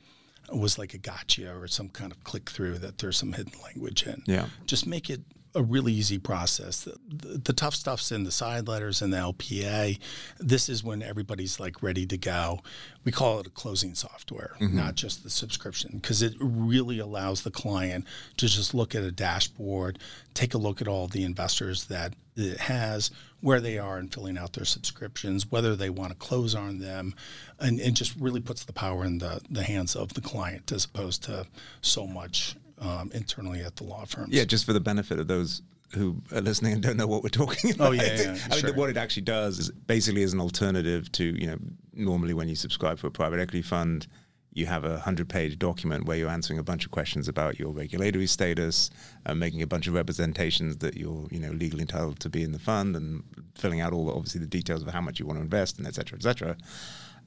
was 0.51 0.77
like 0.77 0.93
a 0.93 0.97
gotcha 0.99 1.51
or 1.55 1.67
some 1.67 1.87
kind 1.89 2.11
of 2.11 2.21
click 2.25 2.49
through 2.49 2.77
that 2.77 2.97
there's 2.99 3.17
some 3.17 3.31
hidden 3.33 3.53
language 3.63 4.03
in 4.05 4.21
Yeah. 4.27 4.47
just 4.67 4.85
make 4.85 5.09
it 5.09 5.21
a 5.55 5.61
really 5.61 5.93
easy 5.93 6.17
process. 6.17 6.81
The, 6.81 6.95
the, 7.07 7.37
the 7.37 7.53
tough 7.53 7.75
stuff's 7.75 8.11
in 8.11 8.23
the 8.23 8.31
side 8.31 8.67
letters 8.67 9.01
and 9.01 9.13
the 9.13 9.17
LPA. 9.17 9.99
This 10.39 10.69
is 10.69 10.83
when 10.83 11.01
everybody's 11.01 11.59
like 11.59 11.83
ready 11.83 12.05
to 12.07 12.17
go. 12.17 12.61
We 13.03 13.11
call 13.11 13.39
it 13.39 13.47
a 13.47 13.51
closing 13.51 13.93
software, 13.95 14.55
mm-hmm. 14.59 14.75
not 14.75 14.95
just 14.95 15.23
the 15.23 15.29
subscription, 15.29 15.91
because 15.95 16.21
it 16.21 16.35
really 16.39 16.99
allows 16.99 17.43
the 17.43 17.51
client 17.51 18.05
to 18.37 18.47
just 18.47 18.73
look 18.73 18.95
at 18.95 19.03
a 19.03 19.11
dashboard, 19.11 19.99
take 20.33 20.53
a 20.53 20.57
look 20.57 20.81
at 20.81 20.87
all 20.87 21.07
the 21.07 21.23
investors 21.23 21.85
that 21.85 22.13
it 22.35 22.61
has, 22.61 23.11
where 23.41 23.59
they 23.59 23.77
are 23.77 23.99
in 23.99 24.07
filling 24.07 24.37
out 24.37 24.53
their 24.53 24.65
subscriptions, 24.65 25.51
whether 25.51 25.75
they 25.75 25.89
want 25.89 26.11
to 26.11 26.17
close 26.17 26.55
on 26.55 26.79
them, 26.79 27.13
and 27.59 27.79
it 27.79 27.91
just 27.91 28.15
really 28.15 28.39
puts 28.39 28.63
the 28.63 28.73
power 28.73 29.03
in 29.03 29.19
the, 29.19 29.41
the 29.49 29.63
hands 29.63 29.95
of 29.95 30.13
the 30.13 30.21
client 30.21 30.71
as 30.71 30.85
opposed 30.85 31.23
to 31.23 31.45
so 31.81 32.07
much 32.07 32.55
um, 32.83 33.11
internally 33.13 33.61
at 33.61 33.75
the 33.77 33.83
law 33.83 34.05
firms. 34.05 34.33
Yeah, 34.33 34.43
just 34.43 34.65
for 34.65 34.73
the 34.73 34.79
benefit 34.79 35.19
of 35.19 35.27
those 35.27 35.61
who 35.95 36.21
are 36.31 36.41
listening 36.41 36.73
and 36.73 36.81
don't 36.81 36.97
know 36.97 37.05
what 37.07 37.21
we're 37.23 37.29
talking 37.29 37.71
about. 37.71 37.89
Oh, 37.89 37.91
yeah, 37.91 38.01
I, 38.01 38.05
yeah, 38.05 38.15
think- 38.17 38.37
yeah, 38.49 38.55
I 38.55 38.61
mean, 38.63 38.75
what 38.75 38.89
it 38.89 38.97
actually 38.97 39.23
does 39.23 39.59
is 39.59 39.69
basically 39.71 40.23
is 40.23 40.33
an 40.33 40.39
alternative 40.41 41.11
to 41.13 41.23
you 41.23 41.47
know 41.47 41.57
normally 41.93 42.33
when 42.33 42.47
you 42.49 42.55
subscribe 42.55 42.97
for 42.99 43.07
a 43.07 43.11
private 43.11 43.39
equity 43.39 43.61
fund, 43.61 44.07
you 44.55 44.65
have 44.65 44.83
a 44.85 44.99
hundred-page 44.99 45.57
document 45.59 46.05
where 46.05 46.17
you're 46.17 46.29
answering 46.29 46.59
a 46.59 46.63
bunch 46.63 46.85
of 46.85 46.91
questions 46.91 47.27
about 47.27 47.59
your 47.59 47.71
regulatory 47.71 48.27
status, 48.27 48.89
uh, 49.25 49.33
making 49.35 49.61
a 49.61 49.67
bunch 49.67 49.87
of 49.87 49.93
representations 49.93 50.77
that 50.77 50.95
you're 50.97 51.27
you 51.31 51.39
know 51.39 51.51
legally 51.51 51.81
entitled 51.81 52.19
to 52.19 52.29
be 52.29 52.41
in 52.43 52.51
the 52.51 52.59
fund, 52.59 52.95
and 52.95 53.23
filling 53.55 53.79
out 53.81 53.93
all 53.93 54.05
the, 54.07 54.13
obviously 54.13 54.39
the 54.41 54.47
details 54.47 54.81
of 54.81 54.87
how 54.89 55.01
much 55.01 55.19
you 55.19 55.25
want 55.27 55.37
to 55.37 55.43
invest 55.43 55.77
and 55.77 55.85
et 55.87 55.93
cetera, 55.95 56.17
et 56.17 56.23
cetera. 56.23 56.57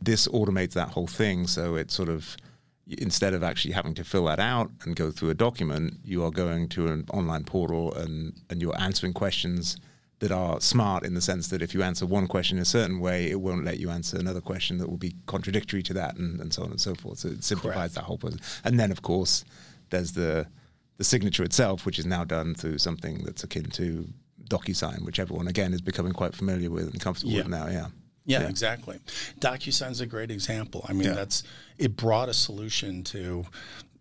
This 0.03 0.29
automates 0.29 0.73
that 0.73 0.88
whole 0.90 1.07
thing, 1.07 1.47
so 1.47 1.77
it 1.77 1.90
sort 1.90 2.09
of 2.09 2.37
instead 2.87 3.35
of 3.35 3.42
actually 3.42 3.72
having 3.75 3.94
to 3.94 4.05
fill 4.05 4.25
that 4.27 4.38
out 4.38 4.70
and 4.85 4.94
go 4.96 5.11
through 5.11 5.31
a 5.31 5.35
document, 5.35 5.94
you 6.05 6.22
are 6.25 6.31
going 6.31 6.68
to 6.70 6.87
an 6.87 7.05
online 7.12 7.44
portal 7.44 7.92
and, 7.94 8.35
and 8.49 8.62
you're 8.62 8.79
answering 8.81 9.12
questions 9.12 9.77
that 10.20 10.31
are 10.33 10.61
smart 10.61 11.05
in 11.05 11.12
the 11.14 11.20
sense 11.20 11.49
that 11.49 11.61
if 11.61 11.75
you 11.75 11.83
answer 11.83 12.07
one 12.07 12.27
question 12.27 12.57
in 12.57 12.62
a 12.62 12.66
certain 12.66 13.01
way, 13.01 13.31
it 13.31 13.40
won't 13.40 13.64
let 13.64 13.79
you 13.79 13.90
answer 13.90 14.16
another 14.18 14.40
question 14.40 14.79
that 14.79 14.88
will 14.88 14.96
be 14.96 15.14
contradictory 15.27 15.83
to 15.83 15.92
that 15.92 16.16
and, 16.16 16.40
and 16.40 16.55
so 16.55 16.62
on 16.62 16.70
and 16.70 16.81
so 16.81 16.94
forth. 16.94 17.18
So 17.18 17.29
it 17.29 17.44
simplifies 17.44 17.77
Correct. 17.79 17.94
that 17.96 18.05
whole 18.05 18.16
process. 18.18 18.61
And 18.64 18.81
then, 18.81 18.90
of 18.90 19.03
course, 19.03 19.44
there's 19.90 20.12
the 20.12 20.46
the 20.99 21.05
signature 21.05 21.42
itself, 21.42 21.85
which 21.85 21.99
is 21.99 22.07
now 22.07 22.25
done 22.25 22.55
through 22.55 22.79
something 22.79 23.22
that's 23.22 23.44
akin 23.44 23.64
to 23.64 24.09
DocuSign, 24.49 25.05
which 25.05 25.20
everyone, 25.20 25.46
again, 25.46 25.75
is 25.75 25.83
becoming 25.83 26.14
quite 26.14 26.35
familiar 26.35 26.70
with 26.70 26.85
and 26.90 26.99
comfortable 26.99 27.33
Yeah. 27.33 27.38
with 27.42 27.49
now. 27.49 27.66
Yeah. 27.66 27.88
Yeah, 28.27 28.43
Yeah. 28.43 28.49
exactly. 28.49 28.99
DocuSign's 29.41 30.01
a 30.01 30.07
great 30.07 30.31
example. 30.31 30.85
I 30.89 30.93
mean, 30.93 31.05
Yeah. 31.09 31.15
that's 31.15 31.43
it 31.79 31.97
brought 31.97 32.29
a 32.29 32.35
solution 32.35 33.03
to, 33.05 33.47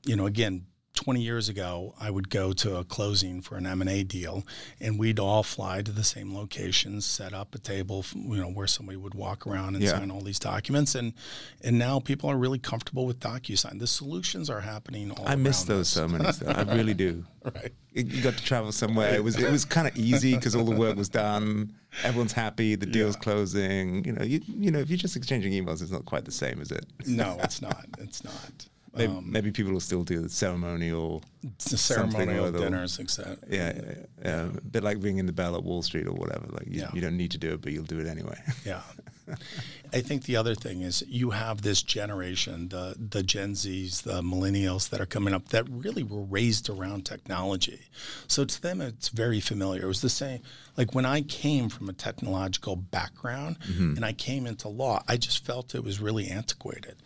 you 0.06 0.16
know, 0.16 0.26
again, 0.26 0.66
20 0.96 1.22
years 1.22 1.50
ago, 1.50 1.94
I 2.00 2.10
would 2.10 2.30
go 2.30 2.54
to 2.54 2.78
a 2.78 2.84
closing 2.84 3.42
for 3.42 3.58
an 3.58 3.66
M&A 3.68 4.04
deal 4.04 4.44
and 4.80 4.98
we'd 4.98 5.20
all 5.20 5.44
fly 5.44 5.82
to 5.82 5.92
the 5.92 6.04
same 6.04 6.34
locations, 6.34 7.06
set 7.06 7.34
up 7.34 7.54
a 7.54 7.60
table, 7.60 8.06
you 8.16 8.38
know, 8.38 8.50
where 8.50 8.68
somebody 8.68 8.98
would 8.98 9.14
walk 9.14 9.46
around 9.46 9.76
and 9.76 9.84
Yeah. 9.84 9.92
sign 9.92 10.10
all 10.12 10.22
these 10.22 10.40
documents 10.40 10.96
and 10.96 11.14
and 11.62 11.78
now 11.78 12.00
people 12.00 12.30
are 12.30 12.38
really 12.38 12.60
comfortable 12.60 13.06
with 13.06 13.20
DocuSign. 13.20 13.80
The 13.80 13.88
solutions 13.88 14.50
are 14.50 14.62
happening 14.62 15.12
all 15.12 15.28
I 15.28 15.36
miss 15.36 15.64
those 15.64 15.90
ceremonies. 15.90 16.40
Though. 16.40 16.52
I 16.52 16.62
really 16.64 16.94
do. 16.94 17.26
Right. 17.46 17.74
You 17.94 18.24
got 18.24 18.36
to 18.38 18.44
travel 18.44 18.72
somewhere. 18.72 19.14
It 19.14 19.24
was 19.24 19.38
it 19.38 19.52
was 19.52 19.66
kind 19.66 19.88
of 19.88 19.96
easy 19.96 20.34
because 20.36 20.56
all 20.56 20.64
the 20.66 20.76
work 20.76 20.98
was 20.98 21.10
done. 21.10 21.74
Everyone's 22.04 22.34
happy. 22.34 22.74
The 22.74 22.88
deal's 22.88 23.16
closing. 23.16 24.04
You 24.04 24.14
know, 24.14 24.24
you 24.24 24.42
you 24.48 24.72
know, 24.72 24.80
if 24.80 24.90
you're 24.90 24.98
just 24.98 25.16
exchanging 25.16 25.54
emails, 25.54 25.84
it's 25.84 25.92
not 25.92 26.06
quite 26.06 26.26
the 26.26 26.32
same, 26.32 26.60
is 26.60 26.72
it? 26.72 26.86
No, 27.06 27.38
it's 27.44 27.62
not. 27.62 27.86
It's 28.00 28.24
not. 28.24 28.68
Maybe, 28.96 29.12
Um, 29.12 29.30
maybe 29.30 29.52
people 29.52 29.74
will 29.74 29.80
still 29.82 30.04
do 30.04 30.22
the 30.22 30.30
ceremonial. 30.30 31.22
the 31.70 31.78
ceremonial 31.78 32.52
dinners, 32.52 33.00
etc. 33.00 33.38
Yeah, 33.50 33.74
yeah, 33.76 33.94
yeah. 34.24 34.46
a 34.58 34.62
bit 34.62 34.84
like 34.84 34.98
ringing 35.02 35.26
the 35.26 35.34
bell 35.34 35.56
at 35.56 35.64
Wall 35.64 35.82
Street 35.84 36.08
or 36.08 36.14
whatever. 36.14 36.48
Like 36.48 36.68
you, 36.68 36.82
Yeah. 36.82 36.92
you 36.94 37.02
don't 37.02 37.18
need 37.18 37.32
to 37.32 37.38
do 37.38 37.54
it, 37.54 37.62
but 37.62 37.72
you'll 37.74 37.84
do 37.86 38.00
it 38.00 38.08
anyway. 38.08 38.40
Yeah. 38.66 38.82
I 39.92 40.02
think 40.02 40.26
the 40.26 40.36
other 40.36 40.54
thing 40.54 40.82
is 40.82 41.04
you 41.08 41.32
have 41.32 41.64
this 41.64 41.82
generation, 41.82 42.70
the 42.70 42.96
the 42.98 43.24
Gen 43.24 43.54
Zs, 43.54 44.04
the 44.04 44.22
millennials 44.22 44.90
that 44.90 45.02
are 45.02 45.08
coming 45.08 45.34
up 45.34 45.50
that 45.50 45.68
really 45.68 46.04
were 46.04 46.22
raised 46.22 46.70
around 46.70 47.06
technology. 47.06 47.88
So 48.28 48.46
to 48.46 48.62
them 48.62 48.82
it's 48.82 49.10
very 49.10 49.40
familiar. 49.40 49.84
It 49.84 49.88
was 49.88 50.02
the 50.02 50.10
same 50.10 50.42
like 50.78 50.94
when 50.94 51.06
I 51.06 51.22
came 51.22 51.70
from 51.70 51.90
a 51.90 51.94
technological 51.94 52.76
background 52.76 53.58
and 53.68 54.06
I 54.06 54.14
came 54.14 54.46
into 54.46 54.68
law, 54.70 55.02
I 55.08 55.18
just 55.18 55.44
felt 55.44 55.74
it 55.74 55.84
was 55.84 56.00
really 56.00 56.28
antiquated. 56.30 56.98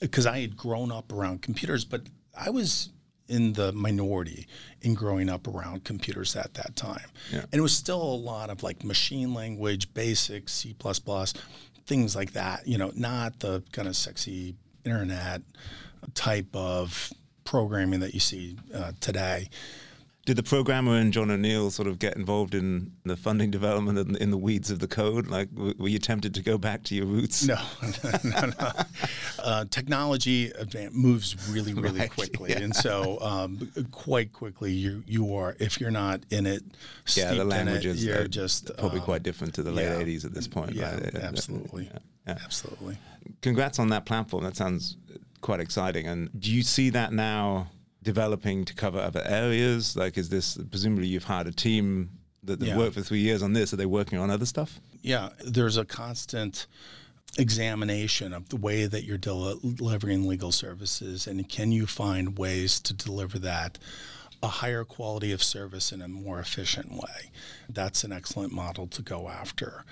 Because 0.00 0.26
I 0.26 0.40
had 0.40 0.56
grown 0.56 0.92
up 0.92 1.12
around 1.12 1.42
computers, 1.42 1.84
but 1.84 2.02
I 2.38 2.50
was 2.50 2.90
in 3.28 3.54
the 3.54 3.72
minority 3.72 4.46
in 4.82 4.94
growing 4.94 5.28
up 5.28 5.48
around 5.48 5.84
computers 5.84 6.36
at 6.36 6.54
that 6.54 6.76
time. 6.76 7.06
Yeah. 7.32 7.40
And 7.40 7.54
it 7.54 7.60
was 7.60 7.76
still 7.76 8.00
a 8.00 8.16
lot 8.16 8.50
of 8.50 8.62
like 8.62 8.84
machine 8.84 9.34
language, 9.34 9.92
basic, 9.94 10.48
C, 10.48 10.76
things 11.86 12.16
like 12.16 12.32
that, 12.32 12.66
you 12.66 12.78
know, 12.78 12.92
not 12.94 13.40
the 13.40 13.62
kind 13.72 13.88
of 13.88 13.96
sexy 13.96 14.54
internet 14.84 15.42
type 16.14 16.54
of 16.54 17.12
programming 17.44 18.00
that 18.00 18.14
you 18.14 18.20
see 18.20 18.56
uh, 18.74 18.92
today. 19.00 19.48
Did 20.26 20.34
the 20.36 20.42
programmer 20.42 20.96
and 20.96 21.12
John 21.12 21.30
O'Neil 21.30 21.70
sort 21.70 21.86
of 21.86 22.00
get 22.00 22.16
involved 22.16 22.52
in 22.52 22.90
the 23.04 23.16
funding 23.16 23.52
development 23.52 23.96
and 23.96 24.16
in 24.16 24.32
the 24.32 24.36
weeds 24.36 24.72
of 24.72 24.80
the 24.80 24.88
code? 24.88 25.28
Like, 25.28 25.48
were 25.54 25.86
you 25.86 26.00
tempted 26.00 26.34
to 26.34 26.42
go 26.42 26.58
back 26.58 26.82
to 26.84 26.96
your 26.96 27.06
roots? 27.06 27.46
No, 27.46 27.56
no, 28.24 28.46
no. 28.58 28.72
Uh, 29.38 29.64
technology 29.70 30.50
moves 30.90 31.48
really, 31.48 31.72
really 31.74 32.00
right, 32.00 32.10
quickly, 32.10 32.50
yeah. 32.50 32.58
and 32.58 32.74
so 32.74 33.20
um, 33.20 33.70
quite 33.92 34.32
quickly 34.32 34.72
you 34.72 35.04
you 35.06 35.32
are 35.36 35.54
if 35.60 35.80
you're 35.80 35.92
not 35.92 36.22
in 36.30 36.44
it, 36.44 36.64
yeah, 37.14 37.32
the 37.32 37.44
languages 37.44 38.02
it, 38.02 38.08
you're 38.08 38.26
just 38.26 38.76
probably 38.78 38.98
um, 38.98 39.04
quite 39.04 39.22
different 39.22 39.54
to 39.54 39.62
the 39.62 39.70
late 39.70 39.84
yeah, 39.84 40.02
'80s 40.02 40.24
at 40.24 40.34
this 40.34 40.48
point. 40.48 40.72
Yeah, 40.72 40.92
right? 40.94 41.14
absolutely, 41.14 41.88
yeah, 42.26 42.36
absolutely. 42.44 42.98
Congrats 43.42 43.78
on 43.78 43.90
that 43.90 44.06
platform. 44.06 44.42
That 44.42 44.56
sounds 44.56 44.96
quite 45.40 45.60
exciting. 45.60 46.08
And 46.08 46.28
do 46.40 46.50
you 46.50 46.62
see 46.62 46.90
that 46.90 47.12
now? 47.12 47.68
Developing 48.06 48.64
to 48.64 48.72
cover 48.72 48.98
other 48.98 49.22
areas? 49.26 49.96
Like, 49.96 50.16
is 50.16 50.30
this 50.30 50.56
presumably 50.70 51.08
you've 51.08 51.24
hired 51.24 51.48
a 51.48 51.52
team 51.52 52.08
that 52.44 52.62
yeah. 52.62 52.78
worked 52.78 52.94
for 52.94 53.02
three 53.02 53.18
years 53.18 53.42
on 53.42 53.52
this? 53.52 53.74
Are 53.74 53.76
they 53.76 53.84
working 53.84 54.18
on 54.18 54.30
other 54.30 54.46
stuff? 54.46 54.80
Yeah, 55.02 55.30
there's 55.44 55.76
a 55.76 55.84
constant 55.84 56.66
examination 57.38 58.32
of 58.32 58.48
the 58.48 58.56
way 58.56 58.86
that 58.86 59.04
you're 59.04 59.18
delivering 59.18 60.26
legal 60.26 60.52
services, 60.52 61.26
and 61.26 61.46
can 61.48 61.72
you 61.72 61.86
find 61.86 62.38
ways 62.38 62.80
to 62.80 62.94
deliver 62.94 63.38
that 63.40 63.78
a 64.42 64.48
higher 64.48 64.84
quality 64.84 65.32
of 65.32 65.42
service 65.42 65.92
in 65.92 66.00
a 66.00 66.08
more 66.08 66.38
efficient 66.38 66.92
way? 66.92 67.30
That's 67.68 68.04
an 68.04 68.12
excellent 68.12 68.52
model 68.52 68.86
to 68.86 69.02
go 69.02 69.28
after. 69.28 69.84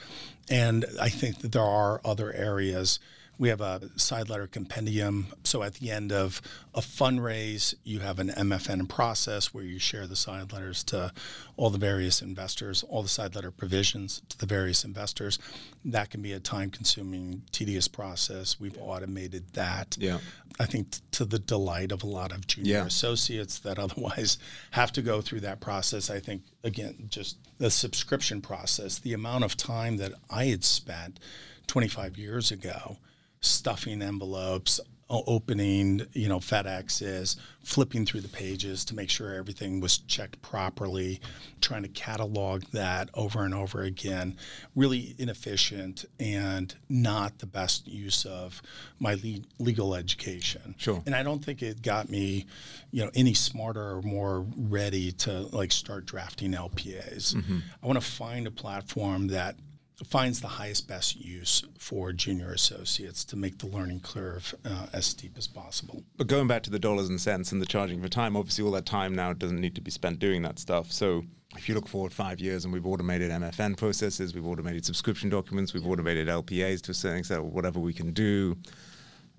And 0.49 0.85
I 1.01 1.09
think 1.09 1.41
that 1.41 1.53
there 1.53 1.63
are 1.63 2.01
other 2.05 2.33
areas 2.33 3.01
we 3.39 3.49
have 3.49 3.61
a 3.61 3.91
side 3.97 4.29
letter 4.29 4.47
compendium. 4.47 5.27
So 5.45 5.63
at 5.63 5.75
the 5.75 5.91
end 5.91 6.13
of 6.13 6.41
a 6.75 6.81
fundraise, 6.81 7.75
you 7.83 8.01
have 8.01 8.19
an 8.19 8.29
MFN 8.29 8.89
process 8.89 9.53
where 9.53 9.65
you 9.65 9.79
share 9.79 10.07
the 10.07 10.17
side 10.17 10.53
letters 10.53 10.85
to 10.85 11.13
all 11.57 11.71
the 11.71 11.79
various 11.79 12.23
investors, 12.23 12.85
all 12.89 13.03
the 13.03 13.09
side 13.09 13.35
letter 13.35 13.51
provisions 13.51 14.23
to 14.29 14.39
the 14.39 14.47
various 14.47 14.85
investors. 14.85 15.39
That 15.85 16.11
can 16.11 16.23
be 16.23 16.33
a 16.33 16.41
time 16.41 16.71
consuming, 16.71 17.43
tedious 17.51 17.89
process. 17.89 18.61
We've 18.61 18.79
automated 18.79 19.55
that. 19.55 19.97
Yeah. 19.99 20.19
I 20.61 20.67
think 20.67 20.93
t- 20.93 21.01
to 21.13 21.25
the 21.25 21.41
delight 21.41 21.91
of 21.91 22.05
a 22.05 22.07
lot 22.07 22.31
of 22.31 22.47
junior 22.47 22.75
yeah. 22.75 22.87
associates 22.87 23.59
that 23.61 23.79
otherwise 23.79 24.39
have 24.71 24.93
to 24.93 25.03
go 25.03 25.21
through 25.21 25.41
that 25.41 25.61
process. 25.61 26.09
I 26.09 26.21
think, 26.21 26.43
again, 26.63 27.07
just 27.09 27.39
the 27.59 27.71
subscription 27.71 28.41
process, 28.41 28.99
the 28.99 29.13
amount 29.13 29.43
of 29.43 29.57
time 29.57 29.97
that 29.97 30.13
I 30.31 30.47
had 30.47 30.63
spent 30.63 31.19
25 31.67 32.17
years 32.17 32.53
ago 32.53 32.99
stuffing 33.45 34.03
envelopes, 34.03 34.81
opening, 35.11 36.03
you 36.13 36.29
know, 36.29 36.39
FedExes, 36.39 37.37
flipping 37.63 38.05
through 38.05 38.21
the 38.21 38.29
pages 38.29 38.85
to 38.87 38.95
make 38.95 39.11
sure 39.11 39.35
everything 39.35 39.81
was 39.81 39.99
checked 39.99 40.41
properly, 40.43 41.21
trying 41.61 41.83
to 41.83 41.89
catalog 41.89 42.63
that 42.73 43.11
over 43.15 43.45
and 43.45 43.55
over 43.55 43.83
again. 43.83 44.37
Really 44.75 45.15
inefficient 45.19 46.05
and 46.19 46.75
not 46.89 47.39
the 47.39 47.47
best 47.47 47.87
use 47.87 48.25
of 48.25 48.63
my 48.99 49.15
le- 49.15 49.45
legal 49.59 49.95
education. 49.95 50.75
Sure. 50.79 51.03
And 51.07 51.15
I 51.15 51.23
don't 51.23 51.45
think 51.45 51.63
it 51.63 51.83
got 51.83 52.09
me, 52.09 52.47
you 52.91 53.05
know, 53.05 53.11
any 53.15 53.35
smarter 53.35 53.97
or 53.97 54.03
more 54.03 54.47
ready 54.57 55.13
to 55.13 55.43
like 55.53 55.73
start 55.73 56.07
drafting 56.07 56.53
LPAs. 56.53 57.35
Mm-hmm. 57.35 57.59
I 57.83 57.87
want 57.87 58.01
to 58.01 58.07
find 58.07 58.47
a 58.47 58.51
platform 58.51 59.29
that 59.29 59.57
finds 60.03 60.41
the 60.41 60.49
highest 60.49 60.89
best 60.89 61.17
use 61.17 61.63
for 61.79 62.13
junior 62.13 62.53
associates 62.53 63.25
to 63.25 63.37
make 63.37 63.59
the 63.59 63.67
learning 63.67 64.01
curve 64.01 64.55
uh, 64.65 64.87
as 64.93 65.07
steep 65.07 65.39
as 65.39 65.47
possible. 65.47 66.03
But 66.17 66.27
going 66.27 66.49
back 66.49 66.65
to 66.65 66.71
the 66.71 66.81
dollars 66.81 67.09
and 67.09 67.21
cents 67.21 67.53
and 67.53 67.63
the 67.63 67.67
charging 67.67 68.03
for 68.03 68.09
time, 68.09 68.37
obviously 68.37 68.65
all 68.65 68.73
that 68.73 68.87
time 68.87 69.15
now 69.15 69.33
doesn't 69.33 69.61
need 69.61 69.75
to 69.77 69.81
be 69.81 69.93
spent 69.93 70.19
doing 70.19 70.43
that 70.43 70.59
stuff. 70.59 70.91
So 70.91 71.23
if 71.57 71.69
you 71.69 71.77
look 71.77 71.87
forward 71.87 72.13
five 72.13 72.41
years 72.41 72.65
and 72.65 72.75
we've 72.75 72.87
automated 72.87 73.31
MFN 73.31 73.77
processes, 73.77 74.35
we've 74.35 74.47
automated 74.47 74.85
subscription 74.85 75.31
documents, 75.31 75.73
we've 75.73 75.87
automated 75.87 76.27
LPAs 76.27 76.83
to 76.83 76.91
a 76.91 76.95
certain 76.95 77.19
extent, 77.19 77.41
or 77.41 77.45
whatever 77.45 77.79
we 77.79 77.93
can 77.93 78.13
do, 78.13 78.57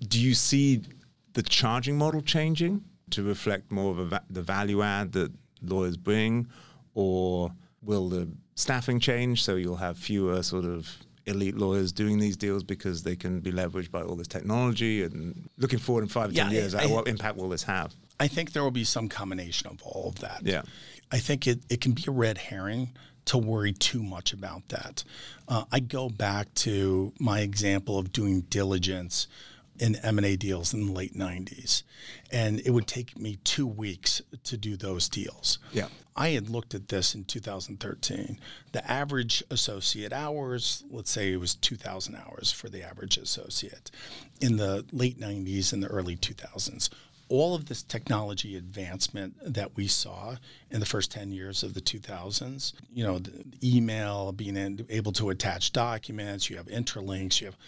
do 0.08 0.20
you 0.20 0.34
see 0.34 0.82
the 1.34 1.42
charging 1.42 1.98
model 1.98 2.22
changing 2.22 2.82
to 3.10 3.22
reflect 3.22 3.70
more 3.70 3.92
of 3.92 4.08
va- 4.08 4.24
the 4.30 4.42
value 4.42 4.82
add 4.82 5.12
that 5.12 5.30
lawyers 5.62 5.96
bring, 5.96 6.46
or 6.94 7.52
will 7.82 8.08
the 8.08 8.28
staffing 8.56 8.98
change, 8.98 9.44
so 9.44 9.54
you'll 9.54 9.76
have 9.76 9.96
fewer 9.96 10.42
sort 10.42 10.64
of 10.64 10.90
elite 11.26 11.56
lawyers 11.56 11.92
doing 11.92 12.18
these 12.18 12.36
deals 12.36 12.62
because 12.62 13.02
they 13.02 13.16
can 13.16 13.40
be 13.40 13.52
leveraged 13.52 13.90
by 13.90 14.02
all 14.02 14.16
this 14.16 14.28
technology. 14.28 15.02
And 15.02 15.48
looking 15.58 15.78
forward 15.78 16.02
in 16.02 16.08
five, 16.08 16.32
yeah, 16.32 16.44
ten 16.44 16.52
years, 16.52 16.74
I, 16.74 16.86
what 16.86 17.06
impact 17.06 17.36
will 17.36 17.48
this 17.48 17.62
have? 17.64 17.94
I 18.18 18.28
think 18.28 18.52
there 18.52 18.62
will 18.62 18.70
be 18.70 18.84
some 18.84 19.08
combination 19.08 19.68
of 19.68 19.82
all 19.82 20.08
of 20.08 20.20
that. 20.20 20.40
Yeah, 20.42 20.62
I 21.12 21.18
think 21.18 21.46
it, 21.46 21.60
it 21.68 21.80
can 21.80 21.92
be 21.92 22.04
a 22.08 22.10
red 22.10 22.38
herring 22.38 22.90
to 23.26 23.38
worry 23.38 23.72
too 23.72 24.02
much 24.02 24.32
about 24.32 24.68
that. 24.68 25.04
Uh, 25.48 25.64
I 25.70 25.80
go 25.80 26.08
back 26.08 26.52
to 26.54 27.12
my 27.18 27.40
example 27.40 27.98
of 27.98 28.12
doing 28.12 28.42
diligence 28.42 29.26
in 29.78 29.96
M&A 29.96 30.36
deals 30.36 30.72
in 30.72 30.86
the 30.86 30.92
late 30.92 31.14
90s. 31.14 31.82
And 32.30 32.60
it 32.60 32.70
would 32.70 32.86
take 32.86 33.18
me 33.18 33.38
two 33.44 33.66
weeks 33.66 34.22
to 34.44 34.56
do 34.56 34.76
those 34.76 35.08
deals. 35.08 35.58
Yeah. 35.72 35.88
I 36.16 36.30
had 36.30 36.48
looked 36.48 36.74
at 36.74 36.88
this 36.88 37.14
in 37.14 37.24
2013. 37.24 38.40
The 38.72 38.90
average 38.90 39.44
associate 39.50 40.12
hours, 40.12 40.84
let's 40.90 41.10
say 41.10 41.32
it 41.32 41.40
was 41.40 41.54
2,000 41.54 42.16
hours 42.16 42.50
for 42.50 42.68
the 42.68 42.82
average 42.82 43.18
associate 43.18 43.90
in 44.40 44.56
the 44.56 44.84
late 44.92 45.20
90s 45.20 45.72
and 45.72 45.82
the 45.82 45.88
early 45.88 46.16
2000s. 46.16 46.88
All 47.28 47.56
of 47.56 47.66
this 47.66 47.82
technology 47.82 48.56
advancement 48.56 49.34
that 49.44 49.76
we 49.76 49.88
saw 49.88 50.36
in 50.70 50.78
the 50.78 50.86
first 50.86 51.10
10 51.10 51.32
years 51.32 51.64
of 51.64 51.74
the 51.74 51.80
2000s, 51.80 52.72
you 52.94 53.04
know, 53.04 53.20
email, 53.62 54.30
being 54.30 54.86
able 54.88 55.12
to 55.12 55.30
attach 55.30 55.72
documents, 55.72 56.48
you 56.48 56.56
have 56.56 56.66
Intralinks, 56.66 57.40
you 57.40 57.48
have 57.48 57.58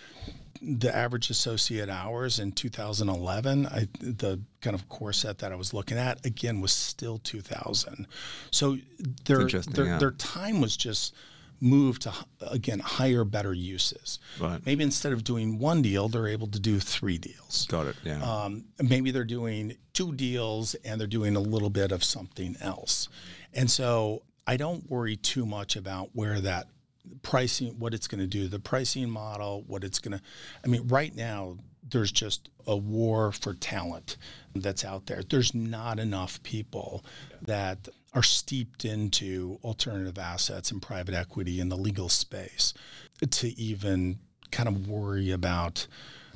the 0.61 0.95
average 0.95 1.31
associate 1.31 1.89
hours 1.89 2.39
in 2.39 2.53
2011, 2.53 3.67
I, 3.67 3.89
the 4.01 4.41
kind 4.61 4.75
of 4.75 4.89
core 4.89 5.13
set 5.13 5.39
that 5.39 5.53
I 5.53 5.55
was 5.55 5.73
looking 5.73 5.99
at 5.99 6.25
again 6.25 6.61
was 6.61 6.73
still 6.73 7.19
2000. 7.19 8.07
So 8.51 8.79
their 9.25 9.47
their, 9.47 9.87
yeah. 9.87 9.99
their 9.99 10.11
time 10.13 10.61
was 10.61 10.77
just 10.77 11.15
moved 11.61 12.03
to 12.03 12.13
again 12.41 12.79
higher, 12.79 13.25
better 13.25 13.53
uses. 13.53 14.19
Right. 14.41 14.65
Maybe 14.65 14.85
instead 14.85 15.13
of 15.13 15.25
doing 15.25 15.59
one 15.59 15.83
deal, 15.83 16.09
they're 16.09 16.29
able 16.29 16.49
to 16.49 16.61
do 16.61 16.79
three 16.81 17.19
deals. 17.19 17.67
Got 17.69 17.87
it. 17.87 17.97
Yeah. 18.05 18.23
Um, 18.23 18.65
maybe 18.81 19.11
they're 19.11 19.25
doing 19.25 19.77
two 19.93 20.13
deals 20.13 20.75
and 20.77 21.01
they're 21.01 21.07
doing 21.07 21.37
a 21.37 21.41
little 21.41 21.71
bit 21.71 21.93
of 21.93 22.05
something 22.05 22.57
else, 22.61 23.09
and 23.53 23.71
so 23.71 24.23
I 24.47 24.57
don't 24.57 24.89
worry 24.91 25.17
too 25.17 25.45
much 25.45 25.77
about 25.77 26.11
where 26.15 26.41
that 26.41 26.69
pricing, 27.23 27.79
what 27.79 27.95
it's 27.95 28.07
going 28.07 28.21
to 28.21 28.27
do, 28.27 28.49
the 28.49 28.59
pricing 28.59 29.11
model, 29.11 29.65
what 29.67 29.85
it's 29.85 29.99
going 29.99 30.17
to. 30.17 30.23
I 30.65 30.69
mean, 30.69 30.87
right 30.89 31.15
now 31.15 31.59
there's 31.91 32.13
just 32.13 32.49
a 32.67 32.77
war 32.77 33.33
for 33.33 33.55
talent 33.55 34.17
that's 34.55 34.85
out 34.85 35.07
there. 35.07 35.23
There's 35.23 35.55
not 35.55 35.99
enough 35.99 36.43
people 36.43 37.05
that 37.43 37.89
are 38.15 38.23
steeped 38.23 38.85
into 38.85 39.59
alternative 39.63 40.19
assets 40.19 40.71
and 40.71 40.81
private 40.83 41.15
equity 41.15 41.61
in 41.61 41.69
the 41.69 41.77
legal 41.77 42.09
space 42.09 42.75
to 43.31 43.59
even 43.61 44.19
kind 44.51 44.69
of 44.69 44.89
worry 44.89 45.31
about 45.31 45.87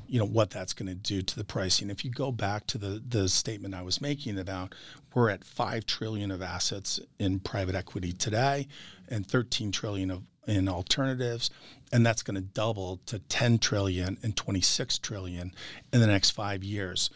you 0.06 0.18
know 0.18 0.26
what 0.26 0.50
that's 0.50 0.74
going 0.74 0.88
to 0.88 0.94
do 0.94 1.22
to 1.22 1.37
the 1.37 1.44
pricing. 1.44 1.88
If 1.88 2.04
you 2.04 2.11
go 2.11 2.30
back 2.30 2.66
to 2.68 2.78
the 2.78 3.02
the 3.06 3.28
statement 3.28 3.74
I 3.74 3.80
was 3.80 4.00
making 4.00 4.38
about 4.38 4.74
we're 5.14 5.30
at 5.30 5.44
5 5.44 5.87
trillion 5.87 6.30
of 6.30 6.42
assets 6.42 7.00
in 7.18 7.40
private 7.40 7.74
equity 7.74 8.12
today 8.12 8.68
and 9.08 9.26
13 9.26 9.72
trillion 9.72 10.11
of 10.11 10.22
in 10.46 10.68
alternatives 10.68 11.50
and 11.92 12.05
that's 12.05 12.22
going 12.22 12.35
to 12.35 12.40
double 12.40 13.00
to 13.07 13.18
10 13.18 13.59
trillion 13.59 14.18
and 14.22 14.37
26 14.37 14.98
trillion 14.98 15.52
in 15.92 16.00
the 16.00 16.07
next 16.07 16.31
5 16.31 16.64
years 16.64 17.11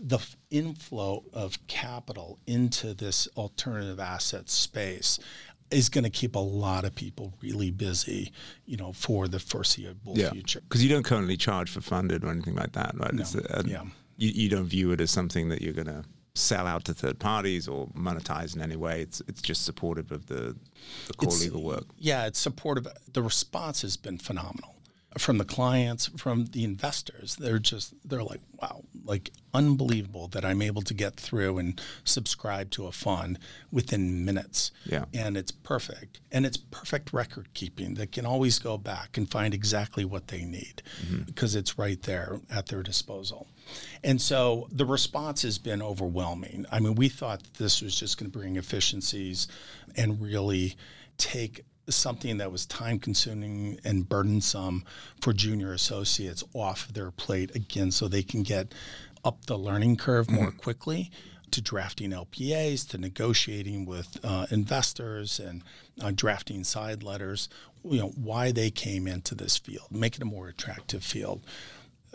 the 0.00 0.18
inflow 0.50 1.22
of 1.32 1.64
capital 1.68 2.38
into 2.46 2.92
this 2.92 3.28
alternative 3.36 4.00
asset 4.00 4.50
space 4.50 5.20
is 5.70 5.88
going 5.88 6.04
to 6.04 6.10
keep 6.10 6.34
a 6.34 6.40
lot 6.40 6.84
of 6.84 6.94
people 6.94 7.32
really 7.40 7.70
busy, 7.70 8.32
you 8.66 8.76
know, 8.76 8.92
for 8.92 9.26
the 9.26 9.38
foreseeable 9.38 10.12
yeah. 10.16 10.30
future. 10.30 10.60
Because 10.60 10.82
you 10.82 10.90
don't 10.90 11.04
currently 11.04 11.36
charge 11.36 11.70
for 11.70 11.80
funded 11.80 12.24
or 12.24 12.30
anything 12.30 12.54
like 12.54 12.72
that, 12.72 12.94
right? 12.98 13.14
No. 13.14 13.24
Uh, 13.50 13.62
yeah. 13.64 13.84
You, 14.18 14.30
you 14.30 14.48
don't 14.48 14.66
view 14.66 14.92
it 14.92 15.00
as 15.00 15.10
something 15.10 15.48
that 15.48 15.62
you're 15.62 15.72
going 15.72 15.86
to 15.86 16.04
sell 16.34 16.66
out 16.66 16.84
to 16.84 16.94
third 16.94 17.18
parties 17.18 17.68
or 17.68 17.88
monetize 17.88 18.56
in 18.56 18.62
any 18.62 18.76
way. 18.76 19.02
It's 19.02 19.20
it's 19.28 19.42
just 19.42 19.64
supportive 19.64 20.12
of 20.12 20.26
the, 20.26 20.56
the 21.06 21.14
core 21.14 21.28
it's, 21.28 21.42
legal 21.42 21.62
work. 21.62 21.86
Yeah, 21.98 22.26
it's 22.26 22.38
supportive. 22.38 22.86
The 23.12 23.22
response 23.22 23.82
has 23.82 23.96
been 23.96 24.18
phenomenal. 24.18 24.76
From 25.18 25.38
the 25.38 25.44
clients, 25.44 26.06
from 26.16 26.46
the 26.46 26.64
investors. 26.64 27.36
They're 27.36 27.58
just 27.58 27.94
they're 28.08 28.22
like, 28.22 28.40
wow, 28.60 28.82
like 29.04 29.30
unbelievable 29.54 30.28
that 30.28 30.44
I'm 30.44 30.62
able 30.62 30.82
to 30.82 30.94
get 30.94 31.16
through 31.16 31.58
and 31.58 31.80
subscribe 32.04 32.70
to 32.72 32.86
a 32.86 32.92
fund 32.92 33.38
within 33.70 34.24
minutes. 34.24 34.70
Yeah. 34.84 35.04
And 35.12 35.36
it's 35.36 35.52
perfect. 35.52 36.20
And 36.30 36.46
it's 36.46 36.56
perfect 36.56 37.12
record 37.12 37.48
keeping. 37.54 37.94
They 37.94 38.06
can 38.06 38.24
always 38.24 38.58
go 38.58 38.78
back 38.78 39.16
and 39.16 39.30
find 39.30 39.52
exactly 39.52 40.04
what 40.04 40.28
they 40.28 40.44
need 40.44 40.82
mm-hmm. 41.04 41.22
because 41.22 41.54
it's 41.54 41.78
right 41.78 42.00
there 42.02 42.40
at 42.50 42.66
their 42.66 42.82
disposal. 42.82 43.46
And 44.02 44.20
so 44.20 44.68
the 44.72 44.86
response 44.86 45.42
has 45.42 45.58
been 45.58 45.82
overwhelming. 45.82 46.66
I 46.72 46.80
mean, 46.80 46.94
we 46.94 47.08
thought 47.08 47.42
that 47.42 47.54
this 47.54 47.82
was 47.82 47.98
just 47.98 48.18
going 48.18 48.30
to 48.30 48.38
bring 48.38 48.56
efficiencies 48.56 49.48
and 49.96 50.20
really 50.20 50.76
take 51.18 51.64
something 51.88 52.38
that 52.38 52.52
was 52.52 52.66
time 52.66 52.98
consuming 52.98 53.78
and 53.84 54.08
burdensome 54.08 54.84
for 55.20 55.32
junior 55.32 55.72
associates 55.72 56.44
off 56.54 56.88
their 56.88 57.10
plate 57.10 57.54
again 57.54 57.90
so 57.90 58.08
they 58.08 58.22
can 58.22 58.42
get 58.42 58.72
up 59.24 59.46
the 59.46 59.58
learning 59.58 59.96
curve 59.96 60.30
more 60.30 60.50
quickly 60.50 61.10
to 61.52 61.60
drafting 61.60 62.10
LPAs, 62.10 62.88
to 62.88 62.98
negotiating 62.98 63.84
with 63.84 64.18
uh, 64.24 64.46
investors, 64.50 65.38
and 65.38 65.62
uh, 66.00 66.10
drafting 66.14 66.64
side 66.64 67.02
letters. 67.02 67.48
You 67.84 68.00
know 68.00 68.08
why 68.08 68.52
they 68.52 68.70
came 68.70 69.06
into 69.06 69.34
this 69.34 69.58
field, 69.58 69.88
make 69.90 70.16
it 70.16 70.22
a 70.22 70.26
more 70.26 70.48
attractive 70.48 71.04
field. 71.04 71.42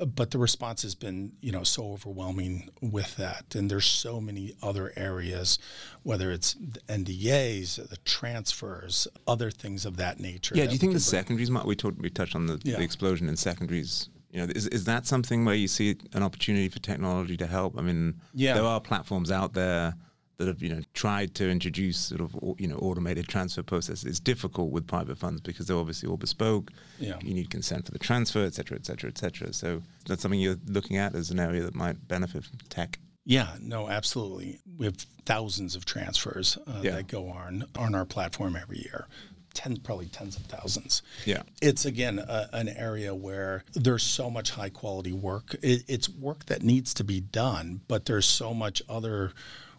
But 0.05 0.31
the 0.31 0.37
response 0.37 0.83
has 0.83 0.93
been, 0.95 1.31
you 1.41 1.51
know, 1.51 1.63
so 1.63 1.91
overwhelming 1.93 2.69
with 2.81 3.15
that, 3.17 3.55
and 3.55 3.69
there's 3.71 3.85
so 3.85 4.21
many 4.21 4.53
other 4.61 4.93
areas, 4.95 5.57
whether 6.03 6.31
it's 6.31 6.53
the 6.53 6.79
NDAs, 6.87 7.89
the 7.89 7.97
transfers, 8.05 9.07
other 9.27 9.49
things 9.49 9.85
of 9.85 9.97
that 9.97 10.19
nature. 10.19 10.55
Yeah, 10.55 10.63
that 10.63 10.67
do 10.69 10.73
you 10.73 10.79
think 10.79 10.91
the 10.91 10.95
bring. 10.97 11.01
secondaries 11.01 11.49
market? 11.49 11.67
We 11.67 11.75
talked, 11.75 11.99
we 11.99 12.09
touched 12.09 12.35
on 12.35 12.45
the, 12.45 12.61
Yeah. 12.63 12.77
the 12.77 12.83
explosion 12.83 13.27
in 13.27 13.35
secondaries. 13.37 14.09
You 14.31 14.45
know, 14.45 14.51
is 14.55 14.67
is 14.67 14.83
that 14.85 15.07
something 15.07 15.45
where 15.45 15.55
you 15.55 15.67
see 15.67 15.95
an 16.13 16.21
opportunity 16.21 16.69
for 16.69 16.79
technology 16.79 17.37
to 17.37 17.47
help? 17.47 17.77
I 17.77 17.81
mean, 17.81 18.21
Yeah. 18.33 18.53
there 18.53 18.65
are 18.65 18.79
platforms 18.79 19.31
out 19.31 19.53
there 19.53 19.95
that 20.37 20.47
have 20.47 20.61
you 20.61 20.69
know 20.69 20.81
tried 20.93 21.33
to 21.35 21.49
introduce 21.49 21.97
sort 21.97 22.21
of 22.21 22.35
you 22.59 22.67
know 22.67 22.77
automated 22.77 23.27
transfer 23.27 23.63
processes. 23.63 24.05
It's 24.05 24.19
difficult 24.19 24.71
with 24.71 24.87
private 24.87 25.17
funds 25.17 25.41
because 25.41 25.67
they're 25.67 25.77
obviously 25.77 26.09
all 26.09 26.17
bespoke. 26.17 26.71
Yeah. 26.99 27.17
You 27.21 27.33
need 27.33 27.49
consent 27.49 27.85
for 27.85 27.91
the 27.91 27.99
transfer, 27.99 28.43
et 28.45 28.53
cetera, 28.53 28.77
et 28.77 28.85
cetera, 28.85 29.09
et 29.09 29.17
cetera. 29.17 29.53
So 29.53 29.81
that's 30.07 30.21
something 30.21 30.39
you're 30.39 30.57
looking 30.67 30.97
at 30.97 31.15
as 31.15 31.31
an 31.31 31.39
area 31.39 31.63
that 31.63 31.75
might 31.75 32.07
benefit 32.07 32.43
from 32.45 32.59
tech. 32.69 32.99
Yeah, 33.25 33.49
no, 33.59 33.89
absolutely. 33.89 34.59
We 34.77 34.85
have 34.85 34.95
thousands 35.25 35.75
of 35.75 35.83
transfers 35.83 36.57
uh, 36.65 36.79
Yeah. 36.81 36.91
that 36.91 37.07
go 37.07 37.27
on 37.29 37.65
on 37.77 37.93
our 37.95 38.05
platform 38.05 38.55
every 38.55 38.77
year. 38.79 39.07
Ten, 39.53 39.77
probably 39.77 40.05
tens 40.05 40.35
of 40.37 40.43
thousands. 40.43 41.01
Yeah. 41.25 41.41
It's 41.63 41.83
again 41.83 42.19
a, 42.19 42.47
an 42.53 42.69
area 42.69 43.15
where 43.15 43.63
there's 43.73 44.03
so 44.03 44.29
much 44.29 44.51
high 44.51 44.69
quality 44.69 45.13
work. 45.13 45.55
It, 45.63 45.83
it's 45.87 46.07
work 46.07 46.45
that 46.45 46.61
needs 46.61 46.93
to 46.93 47.03
be 47.03 47.19
done, 47.21 47.81
but 47.87 48.05
there's 48.05 48.27
so 48.27 48.53
much 48.53 48.83
other 48.87 49.33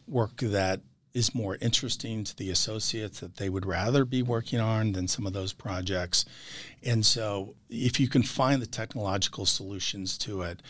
work 0.09 0.36
that 0.38 0.80
is 1.14 1.34
more 1.34 1.56
interesting 1.61 2.22
to 2.22 2.36
the 2.36 2.50
associates 2.50 3.20
that 3.20 3.36
they 3.36 3.48
would 3.48 3.66
rather 3.66 4.04
be 4.04 4.22
working 4.22 4.61
on 4.61 4.92
than 4.92 5.09
some 5.09 5.26
of 5.26 5.32
those 5.32 5.52
projects. 5.52 6.24
And 6.84 7.04
so, 7.04 7.54
if 7.68 7.98
you 7.98 8.09
can 8.09 8.22
find 8.22 8.62
the 8.62 8.66
technological 8.66 9.46
solutions 9.46 10.16
to 10.18 10.42
it, 10.42 10.62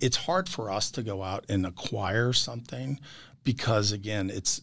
it's 0.00 0.16
hard 0.16 0.48
for 0.48 0.70
us 0.70 0.90
to 0.90 1.02
go 1.02 1.22
out 1.22 1.44
and 1.48 1.64
acquire 1.64 2.32
something 2.32 2.98
because 3.44 3.92
again 3.92 4.30
it's 4.30 4.60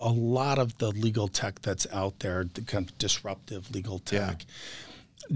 a 0.00 0.10
lot 0.10 0.58
of 0.58 0.78
the 0.78 0.90
legal 0.90 1.28
tech 1.28 1.60
that's 1.62 1.86
out 1.92 2.18
there 2.18 2.44
the 2.54 2.60
kind 2.60 2.90
of 2.90 2.98
disruptive 2.98 3.72
legal 3.72 4.00
tech 4.00 4.44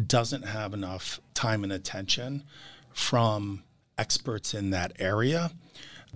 doesn't 0.07 0.43
have 0.43 0.75
enough 0.75 1.21
time 1.35 1.63
and 1.63 1.73
attention 1.73 2.43
from 2.93 3.63
experts 3.97 4.55
in 4.55 4.71
that 4.71 4.93
area 4.99 5.53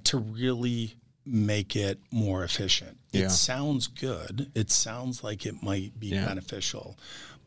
to 0.05 0.19
really 0.19 0.97
make 1.25 1.77
it 1.77 1.99
more 2.11 2.43
efficient. 2.45 2.99
Yeah. 3.13 3.27
It 3.27 3.31
sounds 3.31 3.87
good. 3.87 4.51
It 4.55 4.71
sounds 4.71 5.23
like 5.23 5.47
it 5.47 5.63
might 5.63 5.99
be 6.01 6.09
Yeah. 6.09 6.25
beneficial. 6.27 6.99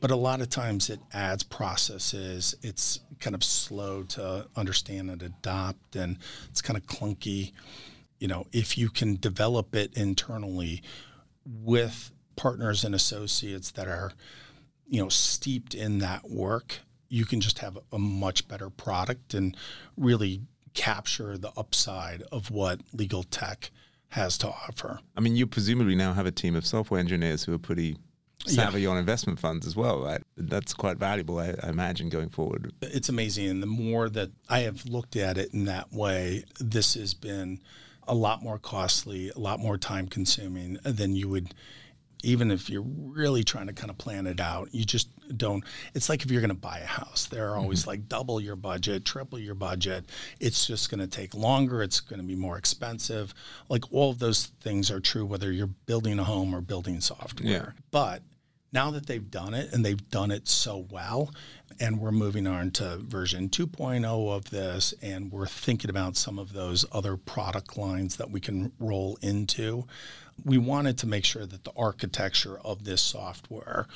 But 0.02 0.12
a 0.12 0.16
lot 0.16 0.42
of 0.42 0.50
times 0.50 0.90
it 0.90 1.00
adds 1.14 1.44
processes. 1.44 2.56
It's 2.62 3.00
kind 3.20 3.34
of 3.36 3.44
slow 3.44 4.04
to 4.04 4.48
understand 4.56 5.10
and 5.10 5.22
adopt, 5.24 5.96
and 5.96 6.18
it's 6.50 6.62
kind 6.62 6.78
of 6.78 6.86
clunky. 6.86 7.54
You 8.20 8.28
know, 8.28 8.48
if 8.52 8.78
you 8.78 8.90
can 8.90 9.16
develop 9.16 9.76
it 9.76 9.94
internally 9.94 10.82
with 11.46 12.12
partners 12.36 12.84
and 12.84 12.94
associates 12.94 13.72
that 13.72 13.88
are, 13.88 14.12
you 14.88 15.02
know, 15.02 15.10
steeped 15.10 15.74
in 15.74 16.00
that 16.00 16.30
work, 16.30 16.80
you 17.08 17.26
can 17.26 17.40
just 17.42 17.60
have 17.60 17.78
a 17.92 18.00
much 18.00 18.48
better 18.48 18.70
product 18.70 19.34
and 19.34 19.56
really 19.96 20.42
capture 20.76 21.38
the 21.38 21.52
upside 21.58 22.22
of 22.32 22.52
what 22.52 22.82
legal 22.94 23.24
tech 23.24 23.72
has 24.10 24.38
to 24.38 24.48
offer. 24.48 25.00
I 25.18 25.22
mean, 25.22 25.36
you 25.36 25.48
presumably 25.48 25.96
now 25.96 26.14
have 26.14 26.26
a 26.26 26.32
team 26.32 26.56
of 26.56 26.66
software 26.66 27.00
engineers 27.00 27.44
who 27.44 27.54
are 27.54 27.60
pretty 27.60 27.98
savvy 28.46 28.86
on 28.86 28.98
investment 28.98 29.40
funds 29.40 29.66
as 29.66 29.76
well, 29.76 30.02
right? 30.02 30.22
That's 30.38 30.74
quite 30.74 30.98
valuable, 30.98 31.40
I, 31.40 31.56
I 31.64 31.70
imagine, 31.70 32.10
going 32.10 32.30
forward. 32.30 32.72
it's 32.82 33.10
amazing. 33.10 33.50
And 33.50 33.64
the 33.64 33.68
more 33.68 34.10
that 34.10 34.32
I 34.50 34.60
have 34.60 34.86
looked 34.86 35.16
at 35.16 35.38
it 35.38 35.54
in 35.54 35.66
that 35.66 35.92
way, 35.92 36.44
this 36.60 36.94
has 36.94 37.14
been 37.14 37.60
a 38.08 38.14
lot 38.14 38.44
more 38.44 38.60
costly, 38.60 39.32
a 39.36 39.40
lot 39.40 39.60
more 39.60 39.78
time 39.78 40.08
consuming 40.08 40.78
than 40.84 41.16
you 41.16 41.28
would, 41.30 41.56
even 42.24 42.52
if 42.52 42.70
you're 42.70 42.86
really 42.86 43.44
trying 43.44 43.68
to 43.68 43.74
kind 43.74 43.90
of 43.90 43.98
plan 43.98 44.28
it 44.28 44.40
out. 44.40 44.70
You 44.74 44.86
just 44.86 45.10
don't. 45.38 45.64
It's 45.94 46.10
like 46.10 46.24
if 46.24 46.32
you're 46.32 46.42
going 46.42 46.50
to 46.50 46.56
buy 46.56 46.80
a 46.80 46.86
house, 46.86 47.26
they're 47.26 47.56
always 47.56 47.82
mm-hmm. 47.82 47.92
like 47.92 48.08
double 48.08 48.40
your 48.40 48.56
budget, 48.56 49.06
triple 49.06 49.40
your 49.40 49.56
budget. 49.56 50.06
It's 50.40 50.66
just 50.66 50.90
going 50.90 51.00
to 51.00 51.08
take 51.08 51.34
longer. 51.34 51.84
It's 51.84 52.00
going 52.00 52.22
to 52.22 52.28
be 52.28 52.36
more 52.36 52.58
expensive. 52.58 53.34
Like 53.70 53.92
all 53.92 54.12
of 54.12 54.20
those 54.20 54.48
things 54.62 54.90
are 54.90 55.00
true 55.00 55.26
whether 55.26 55.52
you're 55.52 55.68
building 55.68 56.20
a 56.20 56.24
home 56.24 56.54
or 56.54 56.62
building 56.62 57.02
software. 57.02 57.48
Yeah. 57.48 57.82
But 57.92 58.24
now 58.76 58.92
that 58.92 59.06
they've 59.06 59.32
done 59.32 59.54
it 59.54 59.72
and 59.72 59.86
they've 59.86 60.10
done 60.10 60.32
it 60.32 60.48
so 60.48 60.86
well, 60.92 61.32
and 61.80 62.00
we're 62.00 62.12
moving 62.12 62.46
on 62.46 62.72
to 62.72 62.98
version 62.98 63.50
2.0 63.50 64.36
of 64.36 64.50
this, 64.50 64.94
and 65.02 65.32
we're 65.32 65.48
thinking 65.48 65.90
about 65.90 66.16
some 66.16 66.38
of 66.38 66.54
those 66.54 66.86
other 66.92 67.18
product 67.18 67.78
lines 67.78 68.18
that 68.18 68.30
we 68.30 68.40
can 68.40 68.72
roll 68.80 69.18
into, 69.22 69.86
we 70.44 70.58
wanted 70.58 70.98
to 71.00 71.08
make 71.08 71.26
sure 71.26 71.46
that 71.46 71.64
the 71.64 71.72
architecture 71.78 72.60
of 72.60 72.84
this 72.84 73.02
software 73.02 73.88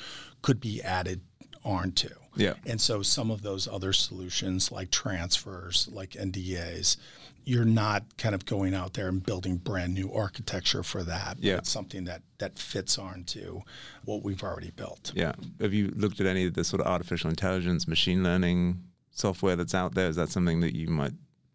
could 0.42 0.60
be 0.60 0.82
added 0.82 1.20
onto. 1.64 2.10
Yeah. 2.36 2.54
And 2.66 2.80
so 2.80 3.02
some 3.02 3.30
of 3.30 3.42
those 3.42 3.68
other 3.68 3.92
solutions 3.92 4.72
like 4.72 4.90
transfers, 4.90 5.88
like 5.92 6.10
NDAs, 6.10 6.96
you're 7.44 7.64
not 7.64 8.04
kind 8.16 8.34
of 8.34 8.46
going 8.46 8.74
out 8.74 8.94
there 8.94 9.08
and 9.08 9.24
building 9.24 9.56
brand 9.56 9.94
new 9.94 10.12
architecture 10.12 10.82
for 10.82 11.02
that. 11.02 11.38
Yeah. 11.40 11.58
It's 11.58 11.70
something 11.70 12.04
that 12.04 12.22
that 12.38 12.58
fits 12.58 12.98
onto 12.98 13.62
what 14.04 14.22
we've 14.22 14.42
already 14.42 14.70
built. 14.70 15.12
Yeah. 15.14 15.32
Have 15.60 15.74
you 15.74 15.92
looked 15.96 16.20
at 16.20 16.26
any 16.26 16.46
of 16.46 16.54
the 16.54 16.64
sort 16.64 16.80
of 16.80 16.86
artificial 16.86 17.30
intelligence, 17.30 17.88
machine 17.88 18.22
learning 18.22 18.82
software 19.10 19.56
that's 19.56 19.74
out 19.74 19.94
there? 19.94 20.08
Is 20.08 20.16
that 20.16 20.28
something 20.30 20.60
that 20.60 20.74
you 20.74 20.88
might? 20.88 21.12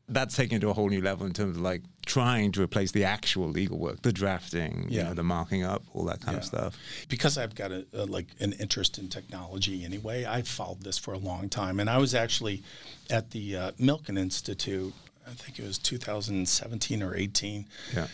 That's 0.08 0.36
taken 0.36 0.62
to 0.62 0.70
a 0.70 0.74
whole 0.74 0.89
new 0.89 1.01
level 1.01 1.26
in 1.26 1.34
terms 1.34 1.58
of 1.58 1.62
like 1.64 1.82
trying 2.06 2.51
to 2.51 2.62
replace 2.62 2.91
the 2.91 3.06
actual 3.06 3.47
legal 3.49 3.80
work, 3.80 4.03
the 4.03 4.12
drafting, 4.14 4.86
you 4.89 5.01
know, 5.01 5.16
the 5.16 5.24
marking 5.24 5.64
up, 5.64 5.82
all 5.93 6.06
that 6.06 6.22
kind 6.22 6.38
of 6.38 6.45
stuff. 6.45 6.78
because 7.10 7.38
I've 7.39 7.56
got 7.56 7.72
a, 7.72 7.86
a 7.93 8.06
like 8.06 8.28
an 8.39 8.53
interest 8.53 8.99
in 8.99 9.10
technology 9.10 9.84
anyway. 9.84 10.24
I've 10.26 10.47
followed 10.47 10.84
this 10.84 10.99
for 10.99 11.14
a 11.14 11.18
long 11.18 11.49
time, 11.49 11.80
and 11.80 11.89
I 11.89 11.97
was 11.97 12.14
actually 12.14 12.62
at 13.10 13.32
the 13.32 13.56
uh, 13.58 13.72
Milken 13.80 14.18
Institute. 14.18 14.93
I 15.28 15.32
think 15.32 15.58
it 15.58 15.66
was 15.66 15.80
2017 15.80 17.01
or 17.01 17.16
18 17.16 17.66
Yeah. 17.95 18.08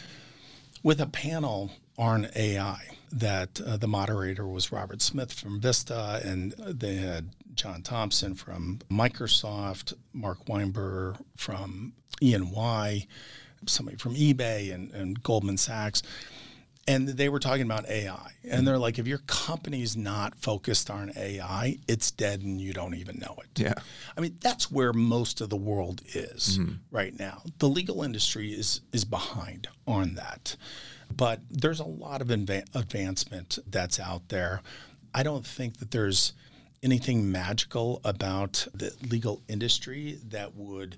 with 0.83 1.01
a 1.01 1.07
panel 1.07 1.71
on 1.97 2.29
AI 2.37 2.97
that 3.11 3.59
uh, 3.61 3.77
the 3.77 3.87
moderator 3.87 4.47
was 4.47 4.71
Robert 4.71 5.01
Smith 5.01 5.33
from 5.33 5.59
Vista, 5.59 6.21
and 6.23 6.53
they 6.53 6.95
had 6.95 7.29
John 7.53 7.81
Thompson 7.81 8.35
from 8.35 8.79
Microsoft, 8.89 9.93
Mark 10.13 10.45
Weinberger 10.45 11.21
from 11.35 11.93
E&Y, 12.21 13.07
somebody 13.65 13.97
from 13.97 14.15
eBay 14.15 14.73
and, 14.73 14.91
and 14.91 15.21
Goldman 15.21 15.57
Sachs. 15.57 16.01
And 16.87 17.07
they 17.09 17.29
were 17.29 17.39
talking 17.39 17.63
about 17.63 17.87
AI. 17.87 18.31
And 18.43 18.67
they're 18.67 18.79
like, 18.79 18.97
if 18.97 19.05
your 19.07 19.19
company's 19.19 19.95
not 19.95 20.35
focused 20.35 20.89
on 20.89 21.11
AI, 21.15 21.77
it's 21.87 22.09
dead 22.09 22.41
and 22.41 22.59
you 22.59 22.73
don't 22.73 22.95
even 22.95 23.19
know 23.19 23.37
it. 23.43 23.59
Yeah. 23.59 23.75
I 24.17 24.21
mean, 24.21 24.37
that's 24.41 24.71
where 24.71 24.91
most 24.91 25.41
of 25.41 25.49
the 25.49 25.57
world 25.57 26.01
is 26.15 26.59
right 26.89 27.17
now. 27.17 27.43
The 27.59 27.69
legal 27.69 28.01
industry 28.01 28.51
is 28.51 28.81
is 28.91 29.05
behind 29.05 29.67
on 29.85 30.15
that. 30.15 30.55
But 31.15 31.41
there's 31.49 31.79
a 31.79 31.85
lot 31.85 32.21
of 32.21 32.27
adva- 32.27 32.67
advancement 32.73 33.59
that's 33.67 33.99
out 33.99 34.29
there. 34.29 34.61
I 35.13 35.23
don't 35.23 35.45
think 35.45 35.77
that 35.77 35.91
there's 35.91 36.33
anything 36.83 37.31
magical 37.31 38.01
about 38.03 38.67
the 38.73 38.93
legal 39.09 39.41
industry 39.47 40.19
that 40.29 40.55
would 40.55 40.97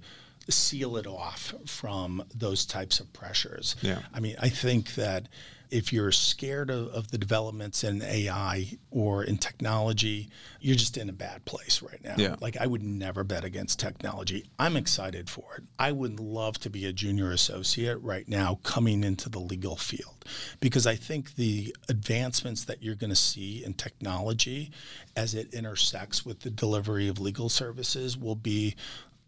seal 0.50 0.98
it 0.98 1.08
off 1.08 1.54
from 1.66 2.24
those 2.34 2.66
types 2.66 3.00
of 3.00 3.12
pressures. 3.14 3.76
Yeah. 3.82 4.00
I 4.14 4.20
mean, 4.20 4.36
I 4.42 4.50
think 4.50 4.96
that 4.96 5.28
if 5.74 5.92
you're 5.92 6.12
scared 6.12 6.70
of, 6.70 6.88
of, 6.90 7.10
the 7.10 7.18
developments 7.18 7.84
in 7.84 8.02
AI 8.04 8.78
or 8.92 9.24
in 9.24 9.38
technology, 9.38 10.30
you're 10.62 10.76
just 10.76 10.98
in 10.98 11.10
a 11.10 11.14
bad 11.14 11.44
place 11.46 11.82
right 11.82 12.02
now. 12.04 12.14
Yeah. 12.16 12.36
Like 12.40 12.56
I 12.58 12.68
would 12.68 12.84
never 12.84 13.24
bet 13.24 13.44
against 13.44 13.80
technology. 13.80 14.46
I'm 14.60 14.78
excited 14.78 15.32
for 15.32 15.56
it. 15.58 15.64
I 15.80 15.92
would 15.92 16.20
love 16.20 16.60
to 16.60 16.70
be 16.70 16.86
a 16.86 16.94
junior 16.94 17.32
associate 17.32 17.98
right 18.02 18.28
now 18.28 18.60
coming 18.62 19.04
into 19.04 19.30
the 19.30 19.40
legal 19.40 19.76
field 19.76 20.26
because 20.60 20.86
I 20.86 20.96
think 20.96 21.36
the 21.36 21.76
advancements 21.90 22.66
that 22.66 22.84
you're 22.84 22.96
going 22.96 23.10
to 23.10 23.16
see 23.16 23.64
in 23.66 23.74
technology 23.74 24.72
as 25.16 25.34
it 25.34 25.54
intersects 25.54 26.24
with 26.24 26.42
the 26.42 26.52
delivery 26.52 27.08
of 27.08 27.20
legal 27.20 27.50
services 27.50 28.16
will 28.16 28.36
be 28.36 28.76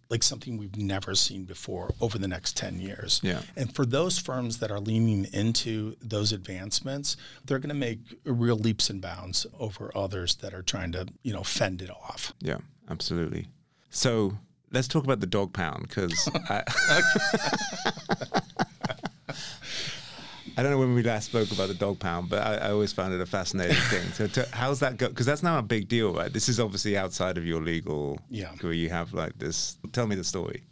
like 0.09 0.23
something 0.23 0.57
we've 0.57 0.77
never 0.77 1.15
seen 1.15 1.45
before 1.45 1.93
over 1.99 2.17
the 2.17 2.27
next 2.27 2.55
10 2.57 2.79
years. 2.79 3.19
Yeah. 3.23 3.41
And 3.55 3.73
for 3.73 3.85
those 3.85 4.19
firms 4.19 4.59
that 4.59 4.71
are 4.71 4.79
leaning 4.79 5.25
into 5.33 5.95
those 6.01 6.31
advancements, 6.31 7.17
they're 7.43 7.59
going 7.59 7.69
to 7.69 7.75
make 7.75 7.99
real 8.23 8.57
leaps 8.57 8.89
and 8.89 9.01
bounds 9.01 9.47
over 9.59 9.91
others 9.95 10.35
that 10.35 10.53
are 10.53 10.61
trying 10.61 10.91
to, 10.91 11.07
you 11.23 11.33
know, 11.33 11.43
fend 11.43 11.81
it 11.81 11.89
off. 11.89 12.33
Yeah, 12.39 12.59
absolutely. 12.89 13.47
So 13.89 14.37
let's 14.71 14.87
talk 14.87 15.03
about 15.03 15.21
the 15.21 15.27
dog 15.27 15.53
pound 15.53 15.87
because 15.87 16.29
I, 16.49 16.63
I 20.57 20.63
don't 20.63 20.71
know 20.71 20.77
when 20.79 20.93
we 20.95 21.03
last 21.03 21.25
spoke 21.25 21.51
about 21.51 21.67
the 21.67 21.73
dog 21.73 21.99
pound, 21.99 22.29
but 22.29 22.39
I, 22.45 22.55
I 22.67 22.71
always 22.71 22.93
found 22.93 23.13
it 23.13 23.19
a 23.21 23.25
fascinating 23.25 23.75
thing. 23.89 24.03
So, 24.13 24.27
to, 24.27 24.47
how's 24.55 24.79
that 24.79 24.97
go? 24.97 25.09
Because 25.09 25.25
that's 25.25 25.43
now 25.43 25.57
a 25.57 25.61
big 25.61 25.87
deal, 25.87 26.13
right? 26.13 26.31
This 26.31 26.47
is 26.47 26.59
obviously 26.59 26.97
outside 26.97 27.37
of 27.37 27.45
your 27.45 27.61
legal 27.61 28.19
Yeah. 28.29 28.51
career. 28.55 28.73
You 28.73 28.89
have 28.89 29.13
like 29.13 29.37
this. 29.37 29.77
Tell 29.91 30.07
me 30.07 30.15
the 30.15 30.23
story. 30.23 30.63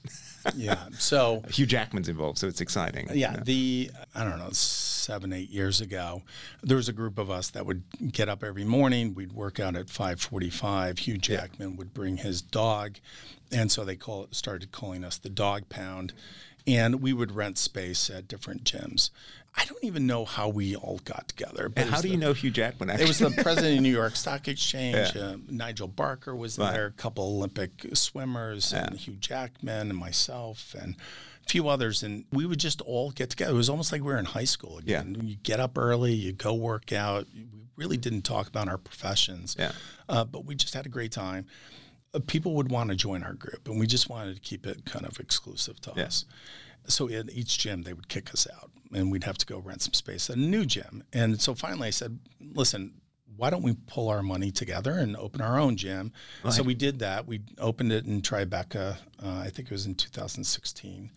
Yeah. 0.56 0.86
So 0.98 1.42
Hugh 1.50 1.66
Jackman's 1.66 2.10
involved, 2.10 2.38
so 2.38 2.48
it's 2.48 2.60
exciting. 2.62 3.08
yeah, 3.14 3.38
the 3.44 3.92
I 4.14 4.24
don't 4.26 4.40
know, 4.40 4.50
seven, 4.52 5.32
eight 5.34 5.50
years 5.50 5.80
ago, 5.82 6.22
there 6.62 6.76
was 6.78 6.90
a 6.90 6.94
group 6.94 7.18
of 7.18 7.30
us 7.32 7.50
that 7.52 7.66
would 7.66 7.84
get 8.12 8.28
up 8.30 8.44
every 8.44 8.66
morning. 8.66 9.14
We'd 9.14 9.32
work 9.34 9.60
out 9.60 9.76
at 9.76 9.90
five 9.90 10.20
forty-five. 10.22 11.00
Hugh 11.00 11.18
Jackman 11.18 11.78
would 11.78 11.94
bring 11.94 12.18
his 12.18 12.42
dog, 12.42 12.98
and 13.54 13.72
so 13.72 13.86
they 13.86 13.96
call 13.96 14.28
started 14.32 14.72
calling 14.74 15.06
us 15.06 15.18
the 15.18 15.30
Dog 15.30 15.70
Pound, 15.70 16.12
and 16.68 17.02
we 17.02 17.14
would 17.14 17.32
rent 17.32 17.58
space 17.58 18.10
at 18.10 18.28
different 18.28 18.66
gyms. 18.66 19.12
I 19.56 19.66
don't 19.66 19.84
even 19.84 20.08
know 20.08 20.26
how 20.26 20.50
we 20.50 20.76
all 20.76 21.00
got 21.06 21.28
together. 21.28 21.70
but 21.70 21.82
And 21.84 21.92
how 21.92 21.98
do 22.02 22.08
the- 22.08 22.14
you 22.14 22.18
know 22.18 22.34
Hugh 22.34 22.50
Jackman? 22.52 22.90
Actually? 22.90 23.06
It 23.06 23.08
was 23.08 23.20
the 23.20 23.44
president 23.44 23.78
of 23.78 23.84
New 23.84 23.92
York 23.94 24.16
Stock 24.24 24.48
Exchange. 24.48 25.12
Yeah. 25.16 25.22
Uh, 25.22 25.38
Nigel 25.48 25.88
Barker 25.88 26.36
was 26.36 26.58
Right. 26.58 26.72
there, 26.74 26.88
a 26.88 26.92
couple 26.92 27.24
Olympic 27.26 27.86
swimmers, 27.94 28.74
and 28.74 28.98
Hugh 28.98 29.14
Jackman, 29.16 29.90
and 29.92 29.98
myself, 29.98 30.74
and 30.80 30.96
a 31.46 31.50
few 31.50 31.68
others. 31.70 32.02
And 32.02 32.26
we 32.32 32.46
would 32.48 32.60
just 32.60 32.82
all 32.82 33.12
get 33.12 33.30
together. 33.30 33.52
It 33.52 33.56
was 33.56 33.70
almost 33.70 33.92
like 33.92 34.02
we 34.02 34.08
were 34.08 34.18
in 34.18 34.26
high 34.26 34.44
school 34.46 34.78
again. 34.80 35.18
You 35.24 35.36
get 35.36 35.60
up 35.60 35.78
early, 35.78 36.14
you 36.14 36.34
go 36.34 36.54
work 36.56 36.92
out. 36.92 37.28
We 37.36 37.46
really 37.76 37.98
didn't 37.98 38.24
talk 38.24 38.48
about 38.48 38.68
our 38.68 38.78
professions, 38.80 39.56
Yeah. 39.60 39.74
uh, 40.10 40.24
but 40.26 40.46
we 40.46 40.56
just 40.56 40.74
had 40.74 40.86
a 40.88 40.90
great 40.90 41.12
time. 41.12 41.46
Uh, 42.16 42.20
people 42.26 42.54
would 42.56 42.72
want 42.72 42.90
to 42.90 42.96
join 42.96 43.24
our 43.24 43.34
group, 43.34 43.68
and 43.68 43.80
we 43.80 43.86
just 43.88 44.10
wanted 44.10 44.34
to 44.36 44.42
keep 44.42 44.66
it 44.66 44.86
kind 44.86 45.06
of 45.06 45.20
exclusive 45.20 45.80
to 45.82 45.94
Yeah. 45.96 46.04
us. 46.06 46.26
So 46.88 47.08
in 47.08 47.30
each 47.30 47.58
gym, 47.60 47.84
they 47.84 47.94
would 47.94 48.08
kick 48.10 48.34
us 48.34 48.48
out, 48.54 48.72
and 48.94 49.12
we'd 49.12 49.24
have 49.24 49.38
to 49.40 49.46
go 49.46 49.60
rent 49.60 49.82
some 49.82 49.94
space 49.94 50.30
at 50.30 50.36
a 50.38 50.40
new 50.40 50.66
gym. 50.66 51.04
And 51.14 51.40
so 51.42 51.54
finally, 51.56 51.88
I 51.88 51.92
said, 51.92 52.20
"Listen, 52.42 52.96
why 53.36 53.50
don't 53.50 53.64
we 53.64 53.76
pull 53.88 54.10
our 54.10 54.22
money 54.22 54.52
together 54.52 54.92
and 54.94 55.16
open 55.18 55.42
our 55.42 55.58
own 55.60 55.76
gym?" 55.78 56.12
So 56.52 56.62
we 56.64 56.74
did 56.76 57.00
that. 57.00 57.26
We 57.28 57.42
opened 57.58 57.92
it 57.92 58.06
in 58.06 58.22
Tribeca. 58.22 58.98
Uh, 59.22 59.40
I 59.46 59.50
think 59.50 59.70
it 59.70 59.72
was 59.72 59.86
in 59.86 59.96
2016. 59.96 61.12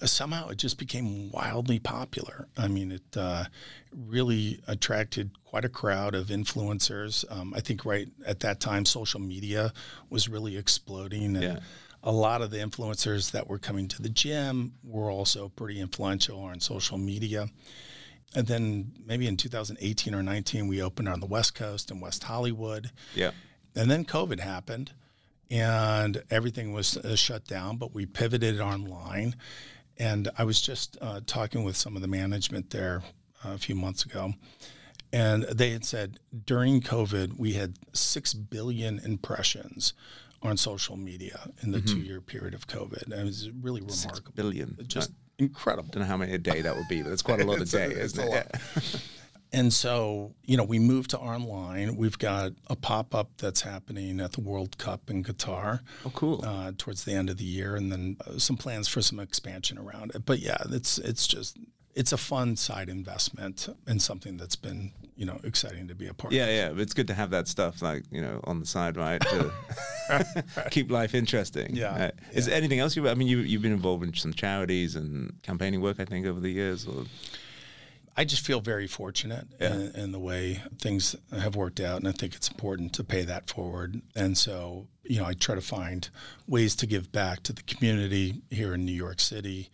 Uh, 0.00 0.06
Somehow 0.06 0.48
it 0.50 0.58
just 0.58 0.78
became 0.78 1.30
wildly 1.30 1.78
popular. 1.78 2.48
I 2.56 2.68
mean, 2.68 2.92
it 2.92 3.16
uh, 3.16 3.44
really 3.92 4.60
attracted 4.66 5.30
quite 5.44 5.64
a 5.64 5.70
crowd 5.70 6.14
of 6.14 6.26
influencers. 6.26 7.24
Um, 7.30 7.54
I 7.56 7.60
think 7.60 7.84
right 7.84 8.08
at 8.26 8.40
that 8.40 8.60
time, 8.60 8.84
social 8.84 9.20
media 9.20 9.72
was 10.10 10.28
really 10.28 10.56
exploding. 10.56 11.36
And 11.36 11.42
Yeah. 11.42 11.58
A 12.06 12.12
lot 12.12 12.40
of 12.40 12.52
the 12.52 12.58
influencers 12.58 13.32
that 13.32 13.48
were 13.48 13.58
coming 13.58 13.88
to 13.88 14.00
the 14.00 14.08
gym 14.08 14.74
were 14.84 15.10
also 15.10 15.48
pretty 15.48 15.80
influential 15.80 16.38
on 16.38 16.60
social 16.60 16.96
media. 16.96 17.48
And 18.34 18.46
then 18.46 18.92
maybe 19.04 19.26
in 19.26 19.36
2018 19.36 20.14
or 20.14 20.22
19, 20.22 20.68
we 20.68 20.80
opened 20.80 21.08
on 21.08 21.18
the 21.18 21.26
West 21.26 21.56
Coast 21.56 21.90
in 21.90 22.00
West 22.00 22.22
Hollywood. 22.22 22.92
yeah. 23.14 23.32
And 23.74 23.90
then 23.90 24.04
COVID 24.04 24.40
happened 24.40 24.92
and 25.50 26.22
everything 26.30 26.72
was 26.72 26.96
uh, 26.96 27.16
shut 27.16 27.44
down, 27.46 27.76
but 27.76 27.92
we 27.92 28.06
pivoted 28.06 28.60
online. 28.60 29.34
And 29.98 30.30
I 30.38 30.44
was 30.44 30.60
just 30.60 30.96
uh, 31.00 31.20
talking 31.26 31.64
with 31.64 31.76
some 31.76 31.96
of 31.96 32.02
the 32.02 32.08
management 32.08 32.70
there 32.70 33.02
uh, 33.44 33.50
a 33.50 33.58
few 33.58 33.74
months 33.74 34.04
ago. 34.04 34.34
And 35.12 35.42
they 35.44 35.70
had 35.70 35.84
said 35.84 36.20
during 36.44 36.80
COVID, 36.80 37.36
we 37.36 37.54
had 37.54 37.74
6 37.92 38.34
billion 38.34 39.00
impressions 39.00 39.92
on 40.46 40.56
social 40.56 40.96
media 40.96 41.50
in 41.62 41.72
the 41.72 41.80
two 41.80 41.98
year 41.98 42.20
period 42.20 42.54
of 42.54 42.66
COVID. 42.66 43.02
And 43.04 43.12
it 43.14 43.24
was 43.24 43.50
really 43.60 43.80
remarkable. 43.82 44.32
Billion. 44.34 44.76
Just 44.86 45.10
I 45.38 45.44
incredible. 45.44 45.88
don't 45.92 46.02
know 46.02 46.08
how 46.08 46.16
many 46.16 46.32
a 46.32 46.38
day 46.38 46.62
that 46.62 46.76
would 46.76 46.88
be, 46.88 47.02
but 47.02 47.12
it's 47.12 47.22
quite 47.22 47.40
a 47.40 47.44
lot 47.44 47.58
a 47.58 47.62
It's 47.62 47.74
a- 47.74 48.00
isn't 48.00 48.24
it? 48.24 48.30
lot. 48.30 49.02
And 49.52 49.72
so, 49.72 50.34
you 50.44 50.56
know, 50.56 50.64
we 50.64 50.78
moved 50.80 51.10
to 51.10 51.18
online. 51.18 51.96
We've 51.96 52.18
got 52.18 52.52
a 52.66 52.74
pop 52.76 53.14
up 53.14 53.30
that's 53.38 53.60
happening 53.62 54.18
at 54.20 54.32
the 54.32 54.40
World 54.40 54.76
Cup 54.76 55.08
in 55.08 55.22
Qatar 55.22 55.80
Oh, 56.04 56.10
cool. 56.10 56.44
uh, 56.44 56.72
towards 56.76 57.04
the 57.04 57.12
end 57.12 57.30
of 57.30 57.36
the 57.38 57.44
year, 57.44 57.76
and 57.76 57.90
then 57.92 58.16
uh, 58.26 58.38
some 58.38 58.56
plans 58.56 58.88
for 58.88 59.00
some 59.00 59.20
expansion 59.20 59.78
around 59.78 60.10
it. 60.16 60.26
But 60.26 60.40
yeah, 60.40 60.58
it's 60.70 60.98
it's 60.98 61.26
just 61.28 61.56
it's 61.94 62.12
a 62.12 62.16
fun 62.18 62.56
side 62.56 62.88
investment 62.88 63.68
and 63.86 64.02
something 64.02 64.36
that's 64.36 64.56
been 64.56 64.92
you 65.16 65.24
know 65.26 65.40
exciting 65.44 65.88
to 65.88 65.94
be 65.94 66.06
a 66.08 66.14
part 66.14 66.32
Yeah, 66.32 66.44
of. 66.46 66.50
yeah. 66.54 66.68
but 66.70 66.80
It's 66.80 66.94
good 66.94 67.06
to 67.08 67.14
have 67.14 67.30
that 67.30 67.48
stuff 67.48 67.80
like, 67.82 68.04
you 68.10 68.20
know, 68.20 68.40
on 68.44 68.60
the 68.60 68.66
side, 68.66 68.96
right? 68.96 69.20
To 69.20 69.50
keep 70.70 70.90
life 70.90 71.14
interesting. 71.14 71.74
Yeah, 71.74 71.98
Right. 71.98 72.14
Is 72.32 72.46
there 72.46 72.54
anything 72.54 72.78
else 72.80 72.96
you, 72.96 73.08
I 73.08 73.14
mean, 73.14 73.28
you, 73.28 73.38
you've 73.38 73.62
been 73.62 73.72
involved 73.72 74.04
in 74.04 74.14
some 74.14 74.32
charities 74.32 74.94
and 74.96 75.32
campaigning 75.42 75.80
work, 75.80 75.98
I 76.00 76.04
think, 76.04 76.26
over 76.26 76.40
the 76.40 76.50
years. 76.50 76.86
Or 76.86 77.04
I 78.16 78.24
just 78.24 78.44
feel 78.46 78.60
very 78.60 78.86
fortunate 78.86 79.46
Yeah. 79.60 79.74
in, 79.74 79.80
in 79.94 80.12
the 80.12 80.18
way 80.18 80.62
things 80.78 81.16
have 81.32 81.56
worked 81.56 81.80
out, 81.80 81.98
and 81.98 82.08
I 82.08 82.12
think 82.12 82.34
it's 82.34 82.48
important 82.48 82.92
to 82.94 83.04
pay 83.04 83.22
that 83.24 83.48
forward. 83.50 84.00
And 84.14 84.36
so, 84.38 84.88
you 85.02 85.18
know, 85.20 85.26
I 85.26 85.32
try 85.34 85.54
to 85.54 85.60
find 85.60 86.08
ways 86.46 86.76
to 86.76 86.86
give 86.86 87.10
back 87.12 87.42
to 87.44 87.52
the 87.52 87.62
community 87.62 88.42
here 88.50 88.74
in 88.74 88.84
New 88.84 88.92
York 88.92 89.20
City 89.20 89.70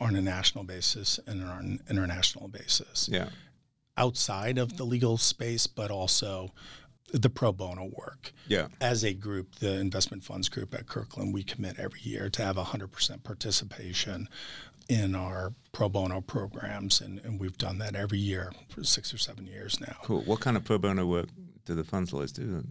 on 0.00 0.16
a 0.16 0.20
national 0.22 0.64
basis 0.64 1.20
and 1.26 1.42
on 1.44 1.58
an 1.58 1.80
international 1.88 2.48
basis. 2.48 3.08
Yeah. 3.12 3.28
Outside 3.96 4.58
of 4.58 4.76
the 4.76 4.84
legal 4.84 5.16
space, 5.16 5.66
but 5.66 5.90
also 5.90 6.52
the 7.12 7.30
pro 7.30 7.52
bono 7.52 7.84
work. 7.92 8.32
Yeah. 8.48 8.68
As 8.80 9.04
a 9.04 9.12
group, 9.14 9.56
the 9.56 9.78
investment 9.78 10.24
funds 10.24 10.48
group 10.48 10.74
at 10.74 10.86
Kirkland, 10.86 11.32
we 11.32 11.44
commit 11.44 11.78
every 11.78 12.00
year 12.00 12.28
to 12.30 12.42
have 12.44 12.56
100% 12.56 13.22
participation 13.22 14.28
in 14.88 15.14
our 15.14 15.52
pro 15.72 15.88
bono 15.88 16.20
programs, 16.20 17.00
and, 17.00 17.18
and 17.24 17.40
we've 17.40 17.56
done 17.56 17.78
that 17.78 17.94
every 17.94 18.18
year 18.18 18.52
for 18.68 18.82
six 18.84 19.14
or 19.14 19.18
seven 19.18 19.46
years 19.46 19.80
now. 19.80 19.96
Cool. 20.02 20.22
What 20.22 20.40
kind 20.40 20.56
of 20.56 20.64
pro 20.64 20.76
bono 20.78 21.06
work 21.06 21.28
do 21.64 21.74
the 21.74 21.84
funds 21.84 22.12
lawyers 22.12 22.32
do? 22.32 22.64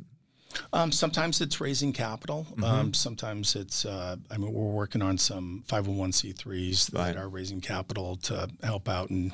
Um, 0.71 0.91
sometimes 0.91 1.41
it's 1.41 1.59
raising 1.59 1.93
capital. 1.93 2.45
Um, 2.63 2.93
sometimes 2.93 3.55
it's, 3.55 3.86
uh, 3.86 4.17
I 4.30 4.38
mean, 4.38 4.53
we're 4.53 4.71
working 4.71 5.01
on 5.01 5.17
some 5.17 5.63
501c3s 5.67 6.91
that 6.91 6.99
Right. 6.99 7.17
are 7.17 7.28
raising 7.28 7.59
capital 7.61 8.17
to 8.17 8.47
help 8.61 8.88
out 8.88 9.09
in 9.09 9.34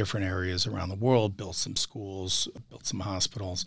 different 0.00 0.24
areas 0.24 0.66
around 0.66 0.88
the 0.88 0.94
world, 0.94 1.36
build 1.36 1.54
some 1.54 1.76
schools, 1.76 2.48
build 2.70 2.86
some 2.86 3.00
hospitals. 3.00 3.66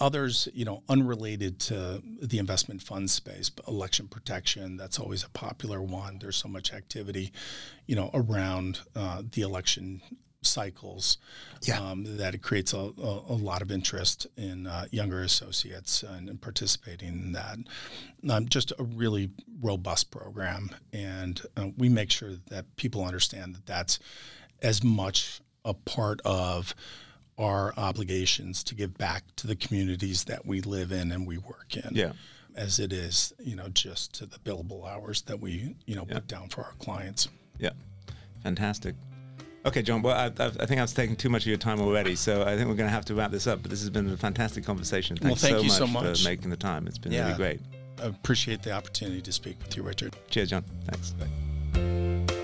Others, 0.00 0.48
you 0.54 0.64
know, 0.64 0.82
unrelated 0.88 1.58
to 1.58 2.00
the 2.22 2.38
investment 2.38 2.80
fund 2.82 3.10
space, 3.10 3.50
but 3.50 3.68
election 3.68 4.08
protection, 4.08 4.78
that's 4.78 4.98
always 4.98 5.22
a 5.24 5.28
popular 5.28 5.82
one. 5.82 6.18
There's 6.20 6.36
so 6.36 6.48
much 6.48 6.72
activity, 6.72 7.32
you 7.86 7.96
know, 7.96 8.08
around 8.14 8.80
uh, 8.96 9.22
the 9.30 9.42
election 9.42 10.00
cycles 10.40 11.18
Yeah. 11.62 11.80
um, 11.80 12.16
that 12.16 12.32
it 12.34 12.42
creates 12.42 12.72
a, 12.72 12.78
a, 12.78 13.12
a 13.36 13.38
lot 13.50 13.60
of 13.60 13.70
interest 13.70 14.26
in 14.36 14.66
uh, 14.66 14.86
younger 14.90 15.20
associates 15.20 16.02
and, 16.02 16.30
and 16.30 16.40
participating 16.40 17.08
in 17.08 17.32
that. 17.32 17.58
Um, 18.30 18.48
just 18.48 18.72
a 18.78 18.84
really 18.84 19.32
robust 19.60 20.10
program, 20.10 20.70
and 20.94 21.42
uh, 21.58 21.68
we 21.76 21.88
make 21.90 22.10
sure 22.10 22.34
that 22.48 22.64
people 22.76 23.04
understand 23.04 23.54
that 23.56 23.66
that's 23.66 23.98
as 24.62 24.82
much 24.82 25.40
a 25.68 25.74
part 25.74 26.20
of 26.24 26.74
our 27.36 27.72
obligations 27.76 28.64
to 28.64 28.74
give 28.74 28.96
back 28.98 29.22
to 29.36 29.46
the 29.46 29.54
communities 29.54 30.24
that 30.24 30.44
we 30.44 30.60
live 30.60 30.90
in 30.90 31.12
and 31.12 31.26
we 31.26 31.38
work 31.38 31.76
in 31.76 31.90
Yeah. 31.94 32.12
as 32.56 32.78
it 32.80 32.92
is 32.92 33.32
you 33.38 33.54
know 33.54 33.68
just 33.68 34.12
to 34.14 34.26
the 34.26 34.38
billable 34.38 34.88
hours 34.88 35.22
that 35.22 35.38
we 35.40 35.76
you 35.86 35.94
know 35.94 36.04
put 36.04 36.26
down 36.26 36.48
for 36.48 36.62
our 36.64 36.72
clients 36.80 37.28
Yeah. 37.58 37.70
Fantastic. 38.42 38.94
Okay, 39.66 39.82
John. 39.82 40.00
Well, 40.02 40.16
I, 40.16 40.26
I, 40.42 40.46
I 40.60 40.66
think 40.66 40.80
I've 40.80 40.94
taken 40.94 41.16
too 41.16 41.28
much 41.28 41.42
of 41.42 41.48
your 41.48 41.58
time 41.58 41.80
already, 41.80 42.14
so 42.14 42.42
I 42.42 42.56
think 42.56 42.68
we're 42.68 42.76
going 42.76 42.88
to 42.88 42.94
have 42.98 43.04
to 43.06 43.14
wrap 43.16 43.32
this 43.32 43.46
up. 43.48 43.60
But 43.60 43.70
this 43.72 43.80
has 43.80 43.90
been 43.90 44.08
a 44.08 44.16
fantastic 44.16 44.64
conversation. 44.64 45.16
Thanks 45.16 45.40
thank 45.42 45.56
so, 45.56 45.60
you 45.62 45.68
much 45.68 45.76
so 45.78 45.86
much. 45.88 46.22
for 46.22 46.28
making 46.28 46.50
the 46.50 46.56
time. 46.56 46.86
It's 46.86 46.96
been 46.98 47.12
Yeah. 47.12 47.24
really 47.24 47.36
great. 47.36 47.60
I 48.00 48.06
appreciate 48.06 48.62
the 48.62 48.70
opportunity 48.72 49.20
to 49.20 49.32
speak 49.32 49.58
with 49.60 49.76
you, 49.76 49.82
Richard. 49.82 50.14
Cheers, 50.30 50.50
John. 50.50 50.64
Thanks. 50.86 52.37